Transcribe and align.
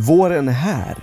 Våren 0.00 0.48
är 0.48 0.52
här. 0.52 0.96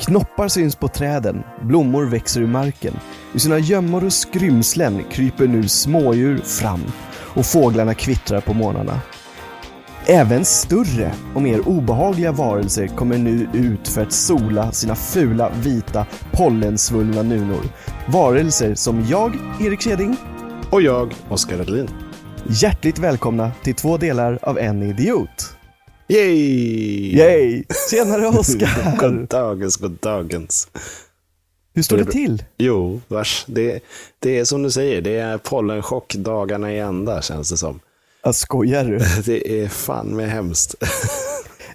Knoppar 0.00 0.48
syns 0.48 0.76
på 0.76 0.88
träden, 0.88 1.42
blommor 1.62 2.04
växer 2.04 2.40
ur 2.40 2.46
marken. 2.46 2.94
Ur 3.34 3.38
sina 3.38 3.58
gömmor 3.58 4.04
och 4.04 4.12
skrymslen 4.12 5.04
kryper 5.10 5.46
nu 5.46 5.68
smådjur 5.68 6.38
fram 6.38 6.84
och 7.08 7.46
fåglarna 7.46 7.94
kvittrar 7.94 8.40
på 8.40 8.54
morgnarna. 8.54 9.00
Även 10.06 10.44
större 10.44 11.12
och 11.34 11.42
mer 11.42 11.68
obehagliga 11.68 12.32
varelser 12.32 12.86
kommer 12.86 13.18
nu 13.18 13.48
ut 13.52 13.88
för 13.88 14.02
att 14.02 14.12
sola 14.12 14.72
sina 14.72 14.94
fula, 14.94 15.50
vita, 15.62 16.06
pollensvullna 16.32 17.22
nunor. 17.22 17.64
Varelser 18.08 18.74
som 18.74 19.04
jag, 19.04 19.32
Erik 19.60 19.80
Keding, 19.80 20.16
Och 20.70 20.82
jag, 20.82 21.14
Oskar 21.28 21.60
Edlin. 21.60 21.88
hjärtligt 22.48 22.98
välkomna 22.98 23.50
till 23.62 23.74
två 23.74 23.96
delar 23.96 24.38
av 24.42 24.58
En 24.58 24.82
Idiot. 24.82 25.55
Yay! 26.08 27.16
Yay! 27.16 27.64
Tjenare 27.90 28.26
Oskar! 28.26 28.96
God 29.00 29.28
dagens, 29.28 29.76
god 29.76 29.98
dagens. 30.00 30.68
Hur 31.74 31.82
står 31.82 31.96
det 31.96 32.04
till? 32.04 32.44
Jo, 32.56 33.00
vars. 33.08 33.44
Det, 33.48 33.80
det 34.18 34.38
är 34.38 34.44
som 34.44 34.62
du 34.62 34.70
säger, 34.70 35.00
det 35.00 35.16
är 35.16 35.38
pollenchock 35.38 36.14
dagarna 36.14 36.72
i 36.72 36.78
ända 36.78 37.22
känns 37.22 37.50
det 37.50 37.56
som. 37.56 37.80
Jag 38.22 38.34
skojar 38.34 38.84
du? 38.84 38.98
Det 39.24 39.62
är 39.62 39.68
fan 39.68 40.16
med 40.16 40.30
hemskt. 40.30 40.74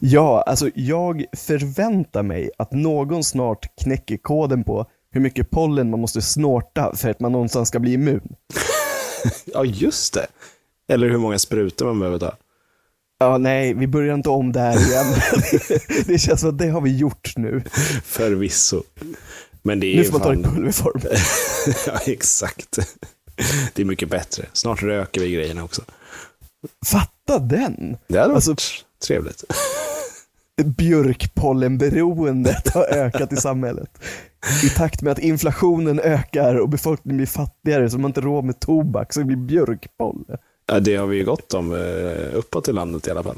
Ja, 0.04 0.42
alltså 0.42 0.70
jag 0.76 1.26
förväntar 1.38 2.24
mig 2.24 2.50
att 2.58 2.72
någon 2.72 3.24
snart 3.24 3.76
knäcker 3.84 4.18
koden 4.18 4.64
på 4.64 4.86
hur 5.12 5.22
mycket 5.22 5.50
pollen 5.50 5.90
man 5.90 6.00
måste 6.00 6.22
snorta 6.22 6.96
för 6.96 7.10
att 7.10 7.20
man 7.20 7.32
någonstans 7.32 7.68
ska 7.68 7.80
bli 7.80 7.94
immun. 7.94 8.36
Ja, 9.46 9.66
just 9.66 10.14
det. 10.14 10.28
Eller 10.90 11.10
hur 11.10 11.18
många 11.18 11.40
sprutor 11.40 11.86
man 11.86 12.00
behöver 12.00 12.20
ta. 12.20 12.36
Ja, 13.22 13.38
nej, 13.38 13.74
vi 13.74 13.88
börjar 13.88 14.16
inte 14.16 14.30
om 14.30 14.52
där 14.52 14.88
igen. 14.88 15.06
det 16.06 16.18
känns 16.18 16.40
som 16.40 16.50
att 16.50 16.58
det 16.58 16.68
har 16.68 16.82
vi 16.82 16.98
gjort 16.98 17.34
nu. 17.38 17.64
Förvisso. 18.04 18.84
Men 19.62 19.80
det 19.80 19.88
är 19.88 19.98
Nu 19.98 20.04
får 20.04 20.20
man 20.20 20.22
ta 20.22 20.34
det 20.34 20.44
pulverform. 20.56 21.02
ja, 21.88 22.00
exakt. 22.14 22.80
Det 23.74 23.82
är 23.82 23.86
mycket 23.86 24.10
bättre. 24.10 24.46
Snart 24.54 24.84
röker 24.84 25.22
vi 25.22 25.32
grejerna 25.32 25.64
också. 25.64 25.82
Fatta 26.86 27.40
den! 27.40 27.98
Det 28.08 28.18
hade 28.18 28.34
varit 28.34 28.48
Alltså- 28.48 28.56
trevligt. 29.08 29.44
Björkpollenberoendet 30.64 32.70
har 32.74 32.84
ökat 32.84 33.34
i 33.34 33.36
samhället. 33.36 33.90
I 34.64 34.70
takt 34.70 35.02
med 35.02 35.12
att 35.12 35.20
inflationen 35.20 36.00
ökar 36.00 36.56
och 36.56 36.70
befolkningen 36.70 37.18
blir 37.18 37.28
fattigare 37.28 37.90
så 37.90 37.98
man 37.98 38.10
inte 38.10 38.22
råd 38.22 38.44
med 38.44 38.60
tobak 38.60 39.14
så 39.14 39.20
det 39.20 39.26
blir 39.26 39.38
björkpollen. 39.38 40.38
Det 40.80 40.96
har 40.96 41.08
vi 41.08 41.18
ju 41.18 41.26
gott 41.26 41.54
om 41.54 41.74
eh, 41.74 42.38
uppåt 42.38 42.68
i 42.68 42.72
landet 42.74 43.08
i 43.08 43.12
alla 43.12 43.24
fall. 43.24 43.38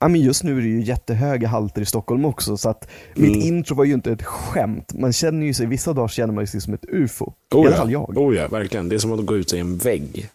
Ja, 0.00 0.08
men 0.08 0.20
just 0.20 0.42
nu 0.44 0.58
är 0.58 0.62
det 0.62 0.68
ju 0.68 0.82
jättehöga 0.82 1.48
halter 1.48 1.82
i 1.82 1.86
Stockholm 1.86 2.24
också, 2.24 2.56
så 2.56 2.68
att 2.68 2.88
mitt 3.14 3.36
Mm. 3.36 3.40
intro 3.48 3.74
var 3.74 3.84
ju 3.84 3.94
inte 3.94 4.12
ett 4.12 4.22
skämt. 4.22 4.92
Man 4.94 5.12
känner 5.12 5.46
ju 5.46 5.54
sig, 5.54 5.66
vissa 5.66 5.92
dagar 5.92 6.08
känner 6.08 6.34
man 6.34 6.46
sig 6.46 6.60
som 6.60 6.74
ett 6.74 6.84
ufo. 6.88 7.32
I 7.52 7.54
Oh 7.54 7.60
alla 7.60 7.70
ja. 7.70 7.76
fall 7.76 7.90
jag. 7.92 8.18
Oh 8.18 8.36
ja, 8.36 8.48
verkligen. 8.48 8.88
Det 8.88 8.94
är 8.94 8.98
som 8.98 9.12
att 9.12 9.26
gå 9.26 9.36
ut 9.36 9.52
i 9.54 9.58
en 9.58 9.76
vägg. 9.76 10.28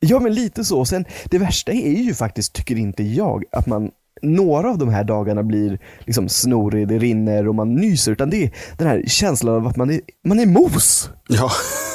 Ja, 0.00 0.20
men 0.20 0.34
lite 0.34 0.64
så. 0.64 0.84
Sen, 0.84 1.04
det 1.30 1.38
värsta 1.38 1.72
är 1.72 2.02
ju 2.02 2.14
faktiskt, 2.14 2.52
tycker 2.52 2.76
inte 2.76 3.02
jag, 3.02 3.44
att 3.52 3.66
man 3.66 3.90
några 4.22 4.70
av 4.70 4.78
de 4.78 4.88
här 4.88 5.04
dagarna 5.04 5.42
blir 5.42 5.78
liksom 5.98 6.28
snorig, 6.28 6.88
det 6.88 6.98
rinner 6.98 7.48
och 7.48 7.54
man 7.54 7.74
nyser, 7.74 8.12
utan 8.12 8.30
det 8.30 8.44
är 8.44 8.50
den 8.78 8.86
här 8.86 9.02
känslan 9.06 9.54
av 9.54 9.66
att 9.66 9.76
man 9.76 9.90
är, 9.90 10.00
man 10.24 10.38
är 10.40 10.46
mos. 10.46 11.10
Ja, 11.28 11.50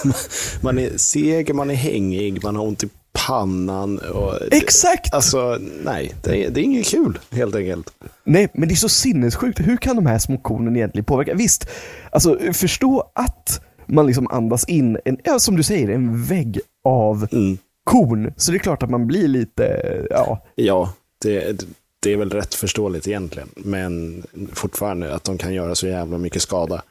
man 0.62 0.80
är 0.80 0.98
seg, 0.98 1.56
man 1.56 1.70
är 1.72 1.76
hängig, 1.76 2.44
man 2.44 2.56
har 2.56 2.64
ont 2.68 2.84
i 2.84 2.90
pannan. 3.14 3.97
Och 4.00 4.33
Exakt! 4.52 5.14
Alltså, 5.14 5.59
nej, 5.83 6.14
det 6.23 6.45
är, 6.45 6.50
det 6.50 6.59
är 6.61 6.64
inget 6.64 6.88
kul 6.88 7.19
helt 7.31 7.56
enkelt. 7.56 7.94
Nej, 8.23 8.47
men 8.53 8.67
det 8.67 8.73
är 8.73 8.75
så 8.75 8.89
sinnessjukt. 8.89 9.59
Hur 9.59 9.78
kan 9.78 9.95
de 9.95 10.06
här 10.06 10.19
små 10.19 10.38
kornen 10.38 10.75
egentligen 10.75 11.06
påverka? 11.06 11.34
Visst, 11.34 11.69
alltså 12.11 12.39
förstå 12.53 13.11
att 13.16 13.61
man 13.85 14.07
liksom 14.07 14.28
andas 14.28 14.63
in, 14.66 14.97
en, 15.06 15.40
som 15.40 15.56
du 15.56 15.63
säger, 15.63 15.90
en 15.90 16.24
vägg 16.24 16.59
av 16.84 17.28
Mm. 17.31 17.57
korn. 17.84 18.34
Så 18.38 18.51
det 18.51 18.57
är 18.57 18.59
klart 18.59 18.84
att 18.84 18.90
man 18.90 19.07
blir 19.07 19.28
lite, 19.28 20.07
ja, 20.09 20.45
Ja, 20.56 20.94
det, 21.22 21.66
det 22.00 22.13
är 22.13 22.18
väl 22.18 22.30
rätt 22.30 22.53
förståeligt 22.53 23.07
egentligen. 23.07 23.50
Men 23.56 24.24
fortfarande 24.53 25.16
att 25.16 25.24
de 25.24 25.38
kan 25.38 25.53
göra 25.53 25.75
så 25.75 25.88
jävla 25.88 26.18
mycket 26.18 26.41
skada. 26.41 26.81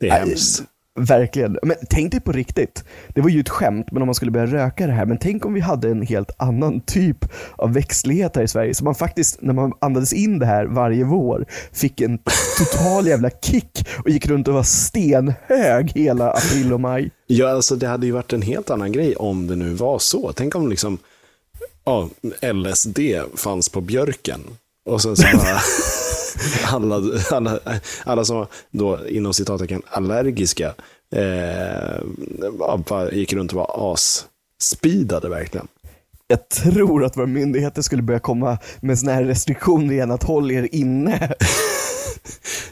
Det 0.00 0.08
är 0.08 0.18
hemskt. 0.20 0.62
Verkligen. 1.00 1.58
Men 1.62 1.76
tänk 1.90 2.12
dig 2.12 2.20
på 2.20 2.32
riktigt. 2.32 2.84
Det 3.08 3.20
var 3.20 3.30
ju 3.30 3.40
ett 3.40 3.48
skämt, 3.48 3.86
men 3.92 4.02
om 4.02 4.06
man 4.06 4.14
skulle 4.14 4.30
börja 4.30 4.46
röka 4.46 4.86
det 4.86 4.92
här. 4.92 5.06
Men 5.06 5.18
tänk 5.18 5.44
om 5.44 5.54
vi 5.54 5.60
hade 5.60 5.88
en 5.90 6.02
helt 6.02 6.30
annan 6.36 6.80
typ 6.80 7.16
av 7.56 7.72
växtlighet 7.72 8.36
här 8.36 8.42
i 8.42 8.48
Sverige. 8.48 8.74
Så 8.74 8.84
man 8.84 8.94
faktiskt, 8.94 9.42
när 9.42 9.54
man 9.54 9.72
andades 9.80 10.12
in 10.12 10.38
det 10.38 10.46
här 10.46 10.64
varje 10.64 11.04
vår, 11.04 11.46
fick 11.72 12.00
en 12.00 12.18
total 12.58 13.06
jävla 13.06 13.30
kick 13.30 13.88
och 14.04 14.10
gick 14.10 14.26
runt 14.26 14.48
och 14.48 14.54
var 14.54 14.62
stenhög 14.62 15.92
hela 15.94 16.30
april 16.30 16.72
och 16.72 16.80
maj. 16.80 17.10
Ja, 17.26 17.48
alltså 17.48 17.76
det 17.76 17.86
hade 17.86 18.06
ju 18.06 18.12
varit 18.12 18.32
en 18.32 18.42
helt 18.42 18.70
annan 18.70 18.92
grej 18.92 19.16
om 19.16 19.46
det 19.46 19.56
nu 19.56 19.74
var 19.74 19.98
så. 19.98 20.32
Tänk 20.32 20.54
om 20.54 20.68
liksom 20.68 20.98
ja, 21.84 22.08
LSD 22.52 22.98
fanns 23.34 23.68
på 23.68 23.80
björken. 23.80 24.40
Och 24.88 25.02
sen 25.02 25.16
så 25.16 25.22
bara 25.22 25.60
alla, 26.72 27.02
alla, 27.30 27.58
alla 28.04 28.24
som 28.24 28.36
var 28.36 28.46
då 28.70 29.08
inom 29.08 29.34
citattecken 29.34 29.82
allergiska 29.86 30.74
eh, 31.14 32.00
ja, 32.58 33.10
gick 33.12 33.32
runt 33.32 33.52
och 33.52 33.58
var 33.58 33.92
as-speedade 33.92 35.28
verkligen. 35.28 35.68
Jag 36.26 36.48
tror 36.48 37.04
att 37.04 37.16
våra 37.16 37.26
myndigheter 37.26 37.82
skulle 37.82 38.02
börja 38.02 38.20
komma 38.20 38.58
med 38.80 38.98
såna 38.98 39.12
här 39.12 39.24
restriktioner 39.24 39.92
igen, 39.92 40.10
att 40.10 40.22
håll 40.22 40.50
er 40.50 40.68
inne. 40.72 41.34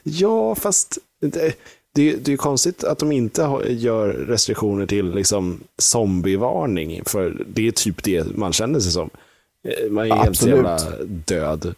Ja, 0.03 0.55
fast 0.55 0.99
det, 1.21 1.59
det, 1.95 2.13
det 2.13 2.33
är 2.33 2.37
konstigt 2.37 2.85
att 2.85 2.99
de 2.99 3.13
inte 3.13 3.59
gör 3.69 4.09
restriktioner 4.09 4.87
till 4.87 5.15
liksom 5.15 5.61
zombievarning. 5.79 7.03
För 7.07 7.47
det 7.55 7.69
är 7.69 7.73
typ 7.73 8.03
det 8.03 8.37
man 8.37 8.53
känner 8.53 8.81
sig 8.81 8.93
som. 8.93 9.11
Eh, 9.69 9.91
Man 9.91 10.11
är 10.11 10.15
helt 10.17 10.29
Absolut. 10.29 10.57
jävla 10.57 10.79
död. 11.05 11.75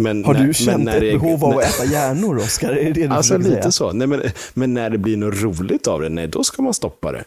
Men 0.00 0.24
Har 0.24 0.34
när- 0.34 0.46
du 0.46 0.54
känt 0.54 0.88
ett 0.88 1.00
det- 1.00 1.12
behov 1.12 1.44
av 1.44 1.50
när- 1.50 1.58
att 1.58 1.64
äta 1.64 1.84
hjärnor, 1.84 2.36
Oskar? 2.38 2.70
Är 2.72 2.84
det 2.84 3.06
det 3.06 3.14
Alltså 3.14 3.38
lite 3.38 3.50
säga? 3.50 3.72
så. 3.72 3.92
Nej, 3.92 4.06
men, 4.06 4.22
men 4.54 4.74
när 4.74 4.90
det 4.90 4.98
blir 4.98 5.16
något 5.16 5.42
roligt 5.42 5.86
av 5.86 6.00
det, 6.00 6.08
nej 6.08 6.26
då 6.28 6.44
ska 6.44 6.62
man 6.62 6.74
stoppa 6.74 7.12
det. 7.12 7.24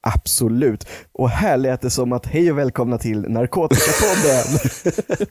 Absolut. 0.00 0.86
Och 1.12 1.30
här 1.30 1.56
lät 1.56 1.80
det 1.80 1.90
som 1.90 2.12
att 2.12 2.26
hej 2.26 2.50
och 2.52 2.58
välkomna 2.58 2.98
till 2.98 3.20
Narkotikapodden. 3.20 4.58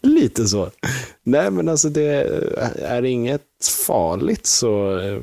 Lite 0.00 0.46
så. 0.46 0.70
Nej 1.22 1.50
men 1.50 1.68
alltså 1.68 1.88
det 1.88 2.28
är 2.82 3.02
inget 3.04 3.42
farligt 3.86 4.46
så 4.46 4.98
eh, 4.98 5.18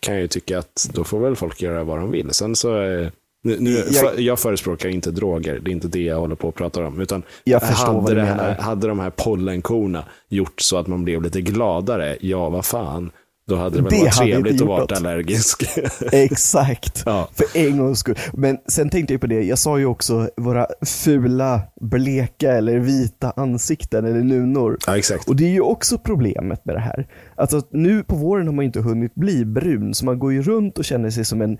kan 0.00 0.14
jag 0.14 0.20
ju 0.22 0.28
tycka 0.28 0.58
att 0.58 0.88
då 0.92 1.04
får 1.04 1.20
väl 1.20 1.36
folk 1.36 1.62
göra 1.62 1.84
vad 1.84 1.98
de 1.98 2.10
vill. 2.10 2.30
Sen 2.30 2.56
så, 2.56 2.82
eh, 2.82 3.08
nu, 3.48 3.56
nu, 3.60 3.84
Jag- 3.92 4.20
jag, 4.20 4.38
förespråkar 4.38 4.88
inte 4.88 5.10
droger, 5.10 5.60
det 5.64 5.70
är 5.70 5.72
inte 5.72 5.88
det 5.88 6.02
jag 6.02 6.20
håller 6.20 6.36
på 6.36 6.48
att 6.48 6.54
prata 6.54 6.86
om. 6.86 7.00
Utan 7.00 7.22
Jag 7.44 7.60
hade, 7.60 8.14
det 8.14 8.22
här, 8.24 8.54
hade 8.54 8.88
de 8.88 8.98
här 8.98 9.10
pollenkorna 9.10 10.04
gjort 10.28 10.60
så 10.60 10.76
att 10.78 10.86
man 10.86 11.04
blev 11.04 11.22
lite 11.22 11.40
gladare, 11.40 12.16
ja 12.20 12.48
vad 12.48 12.64
fan. 12.64 13.10
Då 13.48 13.56
hade 13.56 13.76
det 13.76 13.82
väl 13.82 13.90
Det 13.92 13.98
varit 14.04 14.16
trevligt 14.16 14.60
att 14.62 14.68
vara 14.68 14.96
allergisk. 14.96 15.62
Exakt. 16.12 17.02
Ja. 17.06 17.28
För 17.34 17.46
en 17.60 17.78
gångs 17.78 17.98
skull. 17.98 18.18
Men 18.32 18.58
sen 18.68 18.90
tänkte 18.90 19.14
jag 19.14 19.20
på 19.20 19.26
det, 19.26 19.42
jag 19.42 19.58
sa 19.58 19.78
ju 19.78 19.86
också 19.86 20.28
våra 20.36 20.66
fula, 20.86 21.60
bleka 21.80 22.52
eller 22.52 22.78
vita 22.78 23.32
ansikten 23.36 24.04
eller 24.04 24.20
nunor. 24.20 24.78
ja, 24.86 24.96
exakt. 24.98 25.28
Och 25.28 25.36
det 25.36 25.44
är 25.44 25.50
ju 25.50 25.60
också 25.60 25.98
problemet 25.98 26.64
med 26.64 26.74
det 26.74 26.80
här. 26.80 27.06
Alltså 27.36 27.62
nu 27.70 28.02
på 28.02 28.16
våren 28.16 28.46
har 28.46 28.54
man 28.54 28.64
inte 28.64 28.80
hunnit 28.80 29.14
bli 29.14 29.44
brun, 29.44 29.94
så 29.94 30.04
man 30.04 30.18
går 30.18 30.32
ju 30.32 30.42
runt 30.42 30.78
och 30.78 30.84
känner 30.84 31.10
sig 31.10 31.24
som 31.24 31.42
en, 31.42 31.58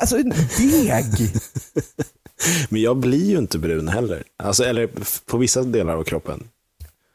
alltså 0.00 0.16
en 0.16 0.32
deg. 0.58 1.04
Men 2.68 2.82
jag 2.82 2.96
blir 2.96 3.30
ju 3.30 3.38
inte 3.38 3.58
brun 3.58 3.88
heller. 3.88 4.22
Alltså, 4.38 4.64
eller 4.64 4.88
på 5.26 5.38
vissa 5.38 5.62
delar 5.62 5.96
av 5.96 6.04
kroppen. 6.04 6.48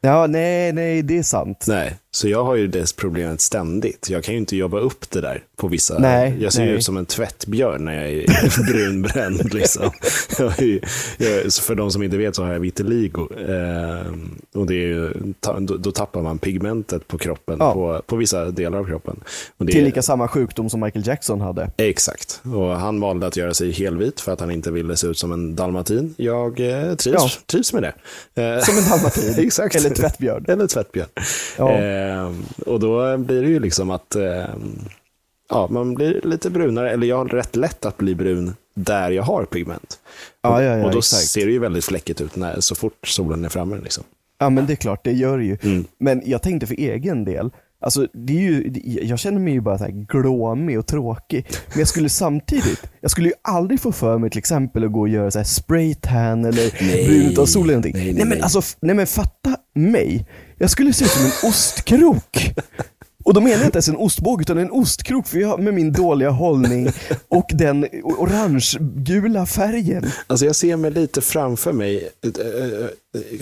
Ja, 0.02 0.28
nej, 0.28 0.74
nej, 0.74 1.02
det 1.02 1.18
är 1.18 1.24
sant. 1.24 1.66
Nej, 1.68 1.98
så 2.18 2.28
jag 2.28 2.44
har 2.44 2.56
ju 2.56 2.68
det 2.68 2.96
problemet 2.96 3.42
ständigt. 3.42 4.10
Jag 4.10 4.24
kan 4.24 4.34
ju 4.34 4.40
inte 4.40 4.56
jobba 4.58 4.80
upp 4.80 5.10
det 5.10 5.22
där 5.22 5.44
på 5.56 5.68
vissa. 5.68 6.00
Nej, 6.00 6.38
jag 6.40 6.54
ser 6.54 6.62
ju 6.62 6.68
nej. 6.68 6.78
ut 6.78 6.84
som 6.84 6.98
en 6.98 7.06
tvättbjörn 7.06 7.86
när 7.86 7.94
jag 8.04 8.12
är 8.12 8.64
brunbränd. 8.74 9.54
Liksom. 9.54 9.92
Jag 10.40 10.62
är, 10.62 10.80
jag, 11.18 11.54
för 11.54 11.76
de 11.76 11.92
som 11.92 12.04
inte 12.04 12.18
vet 12.18 12.36
så 12.36 12.44
har 12.44 12.54
jag 12.54 12.60
vitiligo. 12.60 13.28
Eh, 13.38 14.08
och 14.54 14.66
det 14.68 14.74
är 14.74 14.88
ju, 14.88 15.14
ta, 15.40 15.60
då, 15.60 15.78
då 15.78 15.92
tappar 15.92 16.22
man 16.22 16.38
pigmentet 16.38 17.08
på 17.08 17.18
kroppen, 17.18 17.58
Ja. 17.60 17.74
på, 17.74 18.02
på 18.08 18.16
vissa 18.16 18.46
delar 18.52 18.78
av 18.80 18.86
kroppen. 18.86 19.20
Och 19.58 19.66
det 19.66 19.72
är- 19.72 19.74
Tillika 19.74 20.02
samma 20.02 20.28
sjukdom 20.28 20.70
som 20.70 20.80
Michael 20.80 21.08
Jackson 21.08 21.42
hade. 21.42 21.70
Exakt, 21.78 22.42
och 22.56 22.68
han 22.80 23.00
valde 23.00 23.28
att 23.28 23.38
göra 23.38 23.54
sig 23.54 23.72
helvit 23.72 24.22
för 24.22 24.32
att 24.34 24.40
han 24.40 24.52
inte 24.52 24.72
ville 24.72 24.98
se 24.98 25.08
ut 25.08 25.18
som 25.18 25.32
en 25.32 25.56
dalmatin. 25.56 26.14
Jag 26.18 26.60
eh, 26.60 26.96
trivs, 26.96 27.16
Ja. 27.18 27.30
trivs 27.46 27.74
med 27.74 27.84
det. 27.84 27.94
Eh, 28.44 28.64
Som 28.64 28.78
en 28.78 28.90
dalmatin. 28.90 29.34
Exakt. 29.46 29.76
Eller 29.76 29.90
tvättbjörn. 29.90 30.46
Eller 30.48 30.68
tvättbjörn. 30.68 31.08
Ja. 31.58 31.72
Eh, 32.08 32.32
och 32.66 32.80
då 32.80 33.18
blir 33.18 33.42
det 33.42 33.50
ju 33.50 33.60
liksom 33.60 33.92
att 33.92 34.16
eh, 34.16 34.46
ja, 35.50 35.68
man 35.72 35.96
blir 35.96 36.22
lite 36.24 36.50
brunare, 36.50 36.92
eller 36.92 37.08
jag 37.08 37.18
har 37.18 37.26
rätt 37.26 37.56
lätt 37.56 37.86
att 37.86 37.98
bli 37.98 38.16
brun 38.16 38.56
där 38.74 39.12
jag 39.12 39.24
har 39.24 39.46
pigment. 39.46 40.00
Ja, 40.42 40.64
ja, 40.64 40.78
ja, 40.78 40.86
och 40.86 40.92
då 40.92 40.98
exakt. 40.98 41.24
ser 41.24 41.46
det 41.46 41.52
ju 41.52 41.60
väldigt 41.60 41.86
fläckigt 41.86 42.22
ut 42.22 42.36
när, 42.36 42.60
så 42.60 42.76
fort 42.76 43.08
solen 43.08 43.46
är 43.46 43.50
framme. 43.50 43.80
Liksom. 43.84 44.04
Ja 44.40 44.50
men 44.50 44.66
det 44.66 44.74
är 44.74 44.78
klart, 44.78 45.04
det 45.04 45.12
gör 45.12 45.38
det 45.38 45.44
ju. 45.44 45.58
Mm. 45.62 45.86
Men 45.98 46.22
jag 46.26 46.42
tänkte 46.42 46.68
för 46.68 46.76
egen 46.76 47.26
del, 47.26 47.52
alltså 47.82 48.08
det 48.14 48.34
är 48.34 48.42
ju, 48.42 48.72
jag 49.04 49.20
känner 49.20 49.40
mig 49.40 49.54
ju 49.54 49.62
bara 49.62 49.78
så 49.78 49.84
här 49.84 49.92
glåmig 49.92 50.80
och 50.80 50.88
tråkig. 50.88 51.48
Men 51.70 51.80
jag 51.80 51.88
skulle 51.88 52.10
samtidigt, 52.24 52.92
jag 53.02 53.12
skulle 53.12 53.28
ju 53.28 53.34
aldrig 53.42 53.80
få 53.80 53.92
för 53.92 54.18
mig 54.18 54.30
till 54.30 54.40
exempel 54.40 54.84
att 54.84 54.92
gå 54.92 55.00
och 55.00 55.10
göra 55.10 55.32
så 55.32 55.40
här 55.40 55.46
spraytan 55.46 56.46
eller 56.46 56.72
brun 57.06 57.32
utav 57.32 57.46
sol 57.46 57.64
eller 57.64 57.74
någonting. 57.74 57.94
Nej, 57.96 58.06
Nej, 58.06 58.14
nej, 58.14 58.26
men 58.26 58.44
alltså, 58.44 58.62
nej 58.80 58.96
men 58.96 59.08
fatta 59.08 59.58
mig. 59.76 60.26
Jag 60.58 60.70
skulle 60.70 60.94
se 60.94 61.06
ut 61.06 61.12
som 61.12 61.26
en 61.26 61.50
ostkrok. 61.50 62.54
Och 63.28 63.34
då 63.34 63.42
menar 63.42 63.58
jag 63.58 63.66
inte 63.66 63.78
ens 63.78 63.88
en 63.90 63.96
ostbåge 63.98 64.42
utan 64.42 64.58
en 64.58 64.72
ostkrok 64.72 65.28
för 65.28 65.40
jag 65.40 65.60
med 65.60 65.74
min 65.74 65.92
dåliga 65.94 66.30
hållning 66.30 66.88
och 67.28 67.50
den 67.54 67.86
orange-gula 68.04 69.46
färgen. 69.46 70.06
Alltså 70.28 70.46
jag 70.46 70.56
ser 70.56 70.76
mig 70.76 70.92
lite 70.92 71.22
framför 71.22 71.72
mig. 71.74 72.10
eh, 72.24 72.30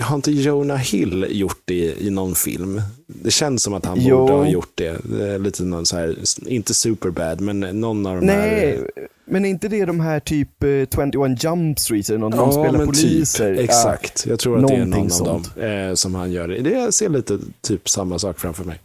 Har 0.00 0.16
inte 0.16 0.30
Jonah 0.32 0.76
Hill 0.78 1.26
gjort 1.30 1.60
det 1.64 1.94
i 2.02 2.10
någon 2.10 2.34
film? 2.34 2.82
Det 3.06 3.30
känns 3.30 3.62
som 3.62 3.74
att 3.74 3.84
han 3.86 3.98
Jo. 4.00 4.18
borde 4.18 4.32
ha 4.32 4.48
gjort 4.48 4.72
det. 4.74 5.38
lite 5.38 5.62
någon 5.64 5.86
så 5.86 5.96
här, 5.96 6.16
inte 6.46 6.74
superbad, 6.74 7.40
men 7.40 7.60
någon 7.60 8.06
av 8.06 8.20
de 8.20 8.28
här. 8.28 8.36
Nej, 8.46 8.80
men 9.24 9.44
är 9.44 9.48
inte 9.48 9.68
det 9.68 9.84
de 9.84 10.00
här 10.00 10.20
typ 10.20 10.62
eh, 10.62 10.68
21 11.12 11.44
Jump 11.44 11.78
Street 11.78 12.08
eller 12.08 12.18
någon, 12.18 12.30
de 12.30 12.52
spelar 12.52 12.72
men 12.78 12.86
poliser? 12.86 13.54
Typ, 13.56 13.64
exakt, 13.64 14.26
jag 14.28 14.38
tror 14.38 14.58
att 14.62 14.68
det 14.68 14.74
är 14.74 14.78
någon 14.78 14.90
någonting 14.90 15.20
av 15.20 15.26
dem 15.26 15.44
sånt. 15.44 15.56
eh, 15.58 15.94
som 15.94 16.14
han 16.14 16.32
gör. 16.32 16.48
det. 16.48 16.58
Det 16.60 16.70
jag 16.70 16.94
ser 16.94 17.08
lite 17.08 17.38
typ 17.60 17.88
samma 17.88 18.18
sak 18.18 18.38
framför 18.40 18.64
mig. 18.64 18.78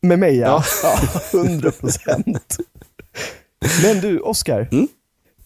Ja, 0.00 0.08
med 0.08 0.18
mig 0.18 0.36
ja. 0.36 0.64
ja. 0.82 0.98
100 1.38 1.70
procent. 1.70 2.56
Men 3.82 4.00
du, 4.00 4.20
Oscar. 4.20 4.68
Mm? 4.72 4.88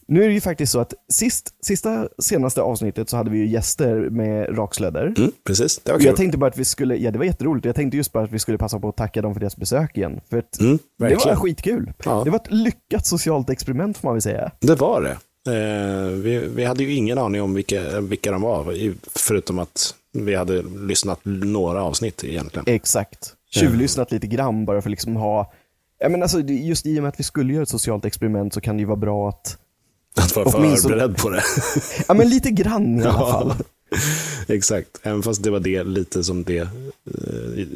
Nu 0.06 0.24
är 0.24 0.28
det 0.28 0.34
ju 0.34 0.40
faktiskt 0.40 0.72
så 0.72 0.80
att 0.80 0.94
sist, 1.12 1.54
sista 1.64 2.08
senaste 2.18 2.62
avsnittet 2.62 3.10
så 3.10 3.16
hade 3.16 3.30
vi 3.30 3.38
ju 3.38 3.46
gäster 3.46 3.94
med 4.10 4.58
rakslödder. 4.58 5.14
Mm, 5.16 5.32
precis, 5.46 5.78
det 5.78 5.92
var 5.92 5.98
kul. 5.98 6.06
Jag 6.06 6.16
tänkte 6.16 6.38
bara 6.38 6.50
att 6.50 6.58
vi 6.58 6.64
skulle, 6.64 6.96
ja 6.96 7.10
det 7.10 7.18
var 7.18 7.24
jätteroligt, 7.24 7.66
jag 7.66 7.74
tänkte 7.74 7.96
just 7.96 8.12
bara 8.12 8.24
att 8.24 8.32
vi 8.32 8.38
skulle 8.38 8.58
passa 8.58 8.78
på 8.80 8.88
att 8.88 8.96
tacka 8.96 9.22
dem 9.22 9.34
för 9.34 9.40
deras 9.40 9.56
besök 9.56 9.96
igen. 9.96 10.20
För 10.30 10.38
att 10.38 10.60
Mm, 10.60 10.78
det 10.98 11.14
var 11.14 11.36
skitkul. 11.36 11.92
Ja. 12.04 12.22
Det 12.24 12.30
var 12.30 12.38
ett 12.38 12.52
lyckat 12.52 13.06
socialt 13.06 13.50
experiment 13.50 13.98
får 13.98 14.08
man 14.08 14.14
väl 14.14 14.22
säga. 14.22 14.50
Det 14.60 14.74
var 14.74 15.02
det. 15.02 15.16
Eh, 15.46 16.06
vi, 16.06 16.38
vi 16.38 16.64
hade 16.64 16.82
ju 16.84 16.94
ingen 16.94 17.18
aning 17.18 17.42
om 17.42 17.54
vilka, 17.54 18.00
vilka 18.00 18.30
de 18.32 18.42
var, 18.42 18.92
förutom 19.14 19.58
att 19.58 19.94
vi 20.12 20.34
hade 20.34 20.62
lyssnat 20.62 21.20
några 21.24 21.82
avsnitt 21.82 22.24
egentligen. 22.24 22.64
Exakt. 22.68 23.34
Tjuvlyssnat 23.60 24.12
lite 24.12 24.26
grann 24.26 24.64
bara 24.64 24.82
för 24.82 24.90
liksom 24.90 25.16
ha, 25.16 25.52
ja 25.98 26.08
men 26.08 26.22
alltså 26.22 26.40
just 26.40 26.86
i 26.86 26.98
och 26.98 27.02
med 27.02 27.08
att 27.08 27.20
vi 27.20 27.24
skulle 27.24 27.52
göra 27.52 27.62
ett 27.62 27.68
socialt 27.68 28.04
experiment 28.04 28.54
så 28.54 28.60
kan 28.60 28.76
det 28.76 28.80
ju 28.80 28.86
vara 28.86 28.96
bra 28.96 29.28
att, 29.28 29.58
Att 30.16 30.36
vara 30.36 30.50
förberedd 30.50 31.16
på 31.16 31.30
det. 31.30 31.42
ja 32.08 32.14
men 32.14 32.28
lite 32.28 32.50
grann 32.50 33.00
i 33.00 33.02
alla 33.02 33.12
Ja. 33.18 33.32
fall. 33.32 33.54
Exakt, 34.48 34.88
även 35.02 35.22
fast 35.22 35.42
det 35.42 35.50
var 35.50 35.60
det 35.60 35.84
lite 35.84 36.24
som 36.24 36.44
det 36.44 36.58
eh, 36.58 36.68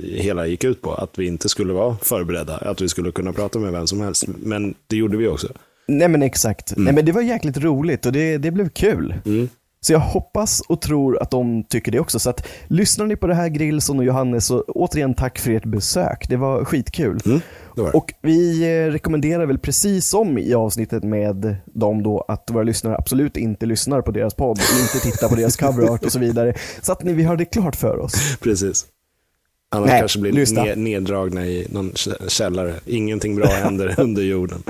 hela 0.03 0.47
gick 0.47 0.65
ut 0.65 0.83
på. 0.83 0.95
Att 0.95 1.19
vi 1.19 1.27
inte 1.27 1.49
skulle 1.49 1.73
vara 1.73 1.97
förberedda, 2.03 2.57
att 2.57 2.81
vi 2.81 2.89
skulle 2.89 3.13
kunna 3.13 3.33
prata 3.33 3.59
med 3.59 3.73
vem 3.73 3.87
som 3.87 4.01
helst. 4.01 4.25
Men 4.27 4.75
det 4.87 4.97
gjorde 4.97 5.17
vi 5.17 5.29
också. 5.29 5.49
Nej 5.89 6.09
men 6.09 6.23
exakt. 6.23 6.73
Nej 6.77 6.93
men 6.95 7.05
det 7.05 7.13
var 7.13 7.23
jäkligt 7.23 7.57
roligt 7.57 8.07
och 8.07 8.13
det, 8.13 8.39
det 8.39 8.51
blev 8.51 8.69
kul. 8.69 9.15
Mm. 9.27 9.49
Så 9.81 9.93
jag 9.93 10.01
hoppas 10.01 10.61
och 10.61 10.81
tror 10.81 11.23
att 11.23 11.31
de 11.31 11.65
tycker 11.65 11.93
det 11.93 12.01
också. 12.01 12.19
Så 12.19 12.31
att 12.31 12.47
lyssnar 12.67 13.07
ni 13.07 13.17
på 13.17 13.27
det 13.27 13.35
här 13.35 13.49
Grillson 13.49 13.99
och 13.99 14.05
Johannes 14.05 14.47
så 14.47 14.63
återigen 14.63 15.15
tack 15.15 15.39
för 15.39 15.51
ert 15.51 15.65
besök. 15.65 16.29
Det 16.29 16.37
var 16.37 16.65
skitkul. 16.65 17.21
Mm, 17.27 17.41
det 17.77 17.83
var. 17.83 17.97
Och 17.97 18.15
vi 18.23 18.63
eh, 18.63 18.91
rekommenderar 18.91 19.47
väl 19.47 19.59
precis 19.59 20.09
som 20.09 20.39
i 20.39 20.55
avsnittet 20.55 21.05
med 21.05 21.57
dem 21.67 22.03
då 22.03 22.25
att 22.29 22.51
våra 22.51 22.63
lyssnare 22.63 22.97
absolut 22.97 23.37
inte 23.37 23.67
lyssnar 23.67 24.01
på 24.01 24.11
deras 24.11 24.35
podd, 24.35 24.59
inte 24.83 25.11
tittar 25.11 25.29
på 25.29 25.35
deras 25.35 25.57
cover 25.57 25.89
art 25.91 26.05
och 26.05 26.13
så 26.13 26.19
vidare. 26.19 26.55
Så 26.83 26.93
att 26.93 27.03
ni, 27.03 27.13
vi 27.13 27.23
har 27.23 27.37
det 27.37 27.45
klart 27.45 27.77
för 27.77 27.99
oss. 27.99 28.39
Precis. 28.41 28.87
Annars 29.71 29.89
Nej, 29.91 30.01
kanske 30.01 30.19
blir 30.19 30.33
lyssna. 30.33 30.65
ned, 30.65 30.79
neddragna 30.79 31.47
i 31.47 31.67
någon 31.71 31.93
kä- 31.93 32.29
källare. 32.29 32.75
Ingenting 32.87 33.37
bra 33.37 33.47
händer 33.47 33.95
under 34.01 34.23
jorden. 34.23 34.63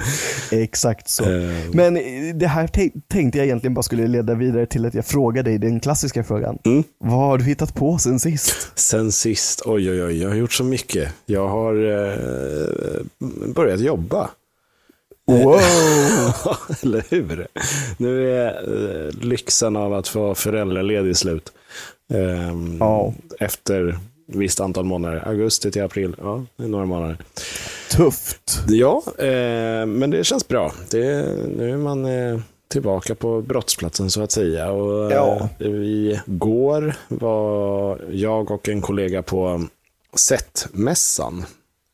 Exakt 0.51 1.09
så. 1.11 1.25
Eh, 1.25 1.51
Men 1.73 1.97
eh, 1.97 2.03
det 2.35 2.47
här 2.47 2.67
te- 2.67 2.91
tänkte 3.09 3.39
jag 3.39 3.45
egentligen 3.47 3.75
bara 3.75 3.83
skulle 3.83 4.07
leda 4.07 4.35
vidare 4.35 4.67
till 4.67 4.87
att 4.87 4.95
jag 4.95 5.07
frågar 5.07 5.43
dig 5.43 5.59
den 5.59 5.81
klassiska 5.81 6.25
frågan. 6.25 6.59
Mm. 6.65 6.85
Vad 6.99 7.13
har 7.19 7.39
du 7.39 7.45
hittat 7.45 7.75
på 7.75 7.99
sen 7.99 8.21
sist? 8.21 8.73
Sen 8.75 9.13
sist, 9.13 9.63
oj 9.65 9.91
oj 9.91 10.05
oj, 10.05 10.23
jag 10.23 10.29
har 10.29 10.37
gjort 10.37 10.53
så 10.53 10.65
mycket. 10.65 11.13
Jag 11.27 11.49
har 11.49 11.75
eh, 11.75 13.49
börjat 13.55 13.81
jobba. 13.81 14.31
Wow! 15.27 15.61
Eller 16.83 17.05
hur? 17.11 17.47
Nu 17.99 18.33
är 18.39 18.47
eh, 19.07 19.13
lyxen 19.21 19.77
av 19.77 19.95
att 19.95 20.09
få 20.09 20.35
föräldraledig 20.35 21.17
slut. 21.17 21.53
Ehm, 22.15 22.77
Ja. 22.81 23.15
Efter 23.41 23.99
ett 24.29 24.35
visst 24.37 24.61
antal 24.61 24.85
månader. 24.85 25.29
Augusti 25.29 25.71
till 25.71 25.83
april. 25.83 26.15
Ja, 26.19 26.45
det 26.57 26.65
är 26.65 26.69
några 26.69 26.87
månader. 26.87 27.17
Tufft. 27.91 28.61
Ja, 28.69 29.03
eh, 29.19 29.87
men 29.87 30.11
det 30.11 30.25
känns 30.25 30.49
bra. 30.49 30.73
Det, 30.91 31.27
nu 31.57 31.71
är 31.71 31.77
man 31.77 32.05
eh, 32.05 32.39
tillbaka 32.69 33.15
på 33.15 33.43
brottsplatsen 33.43 34.11
så 34.11 34.23
att 34.23 34.33
säga. 34.33 34.71
Och, 34.71 35.13
Ja. 35.13 35.49
eh, 35.59 35.67
igår 36.27 36.95
var 37.09 38.01
jag 38.11 38.51
och 38.51 38.69
en 38.69 38.81
kollega 38.81 39.23
på 39.23 39.67
SET-mässan. 40.17 41.45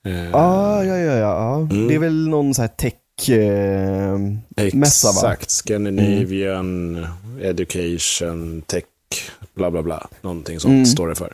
Eh, 0.07 0.35
Ah, 0.37 0.85
ja, 0.85 0.97
ja, 0.97 1.13
ja. 1.13 1.17
ja. 1.19 1.57
Mm. 1.57 1.89
Det 1.89 1.95
är 1.95 1.99
väl 1.99 2.29
någon 2.29 2.55
så 2.55 2.61
här 2.63 2.69
tech 2.69 3.29
eh, 3.31 4.19
mässa 4.75 5.09
va? 5.09 5.13
Exakt, 5.33 5.51
Scandinavian 5.51 7.07
Education 7.43 8.63
Tech, 8.67 8.85
bla 9.55 9.71
bla 9.71 9.83
bla. 9.83 10.09
Någonting 10.23 10.61
sånt 10.61 10.73
Mm. 10.73 10.87
står 10.87 11.09
det 11.09 11.15
för. 11.15 11.33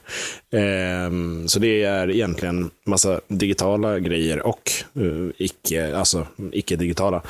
Ehm, 0.52 1.48
så 1.48 1.58
det 1.58 1.84
är 1.84 2.10
egentligen 2.10 2.70
massa 2.86 3.20
digitala 3.28 3.98
grejer 3.98 4.46
och 4.46 4.70
uh, 4.98 5.30
icke, 5.38 5.96
alltså, 5.96 6.26
icke-digitala 6.52 7.22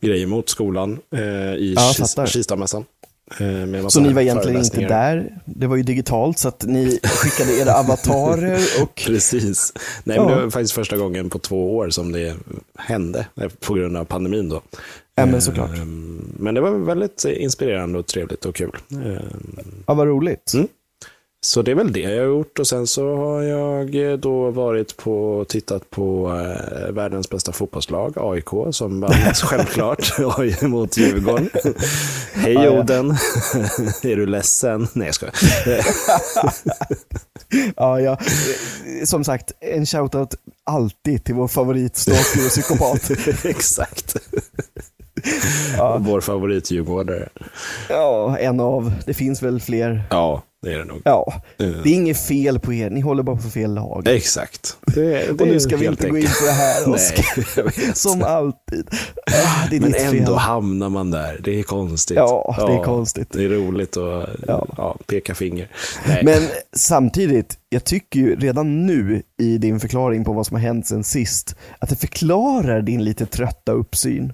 grejer 0.00 0.26
mot 0.26 0.48
skolan 0.48 0.98
uh, 1.14 1.20
i 1.54 1.74
Ja, 1.76 1.92
Kis-. 1.96 2.26
Kistamässan. 2.32 2.84
Eh, 3.40 3.66
massa 3.66 3.90
Så 3.90 4.00
ni 4.00 4.12
var 4.12 4.22
egentligen 4.22 4.64
inte 4.64 4.80
där, 4.80 5.38
det 5.44 5.66
var 5.66 5.76
ju 5.76 5.82
digitalt 5.82 6.38
så 6.38 6.48
att 6.48 6.62
ni 6.66 6.98
skickade 7.04 7.58
era 7.58 7.74
avatarer 7.74 8.60
och 8.82 9.02
Precis. 9.06 9.72
Nej, 10.04 10.18
men 10.18 10.28
Ja. 10.28 10.34
det 10.36 10.42
var 10.42 10.50
faktiskt 10.50 10.72
första 10.74 10.96
gången 10.96 11.30
på 11.30 11.38
två 11.38 11.76
år 11.76 11.90
som 11.90 12.12
det 12.12 12.34
hände 12.78 13.26
eh, 13.40 13.48
på 13.60 13.74
grund 13.74 13.96
av 13.96 14.04
pandemin. 14.04 14.48
Då. 14.48 14.62
Ja, 15.18 15.26
men 15.26 15.42
såklart. 15.42 15.70
Ehm, 15.78 16.32
Men 16.40 16.54
det 16.54 16.60
var 16.60 16.70
väldigt 16.70 17.24
inspirerande 17.24 17.98
och 17.98 18.06
trevligt 18.06 18.44
och 18.44 18.54
kul. 18.54 18.76
Ja, 19.86 19.94
vad 19.94 20.06
roligt. 20.06 20.52
Mm. 20.54 20.68
Så 21.40 21.62
det 21.62 21.70
är 21.70 21.74
väl 21.74 21.92
det 21.92 22.00
jag 22.00 22.22
har 22.22 22.28
gjort 22.28 22.58
och 22.58 22.66
sen 22.66 22.86
så 22.86 23.16
har 23.16 23.42
jag 23.42 24.10
eh, 24.10 24.18
då 24.18 24.50
varit 24.50 24.96
på 24.96 25.44
tittat 25.48 25.90
på 25.90 26.28
eh, 26.28 26.92
världens 26.92 27.30
bästa 27.30 27.52
fotbollslag, 27.52 28.14
AIK, 28.16 28.74
som 28.74 29.00
vann 29.00 29.12
självklart 29.34 30.18
mot 30.62 30.96
Djurgården. 30.96 31.50
Hej 32.32 32.54
ja. 32.54 32.70
Oden, 32.70 33.10
är 34.02 34.16
du 34.16 34.26
ledsen? 34.26 34.88
Nej 34.92 35.06
jag 35.08 35.14
skojar. 35.14 35.34
Ja, 37.76 38.00
ja. 38.00 38.18
Som 39.04 39.24
sagt, 39.24 39.52
en 39.60 39.86
shoutout 39.86 40.34
alltid 40.64 41.24
till 41.24 41.34
vår 41.34 41.48
favoritstalker 41.48 42.44
och 42.44 42.50
psykopat. 42.50 43.10
Exakt. 43.44 44.16
Ja. 45.76 45.98
Vår 46.00 46.20
favorit 46.20 46.70
djurgårdare. 46.70 47.28
Ja, 47.88 48.38
en 48.38 48.60
av. 48.60 48.92
Det 49.06 49.14
finns 49.14 49.42
väl 49.42 49.60
fler. 49.60 50.02
Ja, 50.10 50.42
det 50.62 50.72
är 50.72 50.78
det 50.78 50.84
nog. 50.84 51.00
Ja, 51.04 51.32
det 51.56 51.64
är 51.64 51.86
inget 51.94 52.20
fel 52.20 52.58
på 52.60 52.72
er, 52.72 52.90
ni 52.90 53.00
håller 53.00 53.22
bara 53.22 53.36
på 53.36 53.48
fel 53.50 53.74
lag. 53.74 54.08
Exakt. 54.08 54.76
Det, 54.86 55.02
det 55.10 55.30
Och 55.42 55.48
nu 55.48 55.60
ska 55.60 55.76
vi 55.76 55.86
inte 55.86 56.08
gå 56.08 56.16
in 56.18 56.24
enkelt. 56.24 56.40
på 56.40 56.46
det 56.46 56.52
här. 56.52 56.86
Nej. 57.86 57.92
Som 57.94 58.22
alltid. 58.22 58.88
Ah, 59.26 59.66
det 59.70 59.76
är 59.76 59.80
Men 59.80 59.94
ändå 59.94 60.26
fel. 60.26 60.34
hamnar 60.34 60.88
man 60.88 61.10
där. 61.10 61.40
Det 61.44 61.58
är 61.58 61.62
konstigt. 61.62 62.16
Ja, 62.16 62.64
det 62.68 62.72
är 62.74 62.84
konstigt. 62.84 63.28
Det 63.32 63.44
är 63.44 63.48
roligt 63.48 63.96
att 63.96 64.28
Ja. 64.46 64.66
ja. 64.76 64.96
peka 65.06 65.34
finger. 65.34 65.68
Nej. 66.08 66.22
Men 66.24 66.42
samtidigt, 66.76 67.58
jag 67.68 67.84
tycker 67.84 68.20
ju 68.20 68.36
redan 68.36 68.86
nu 68.86 69.22
i 69.42 69.58
din 69.58 69.80
förklaring 69.80 70.24
på 70.24 70.32
vad 70.32 70.46
som 70.46 70.54
har 70.54 70.62
hänt 70.62 70.86
sen 70.86 71.04
sist, 71.04 71.56
att 71.78 71.88
det 71.88 71.96
förklarar 71.96 72.82
din 72.82 73.04
lite 73.04 73.26
trötta 73.26 73.72
uppsyn. 73.72 74.32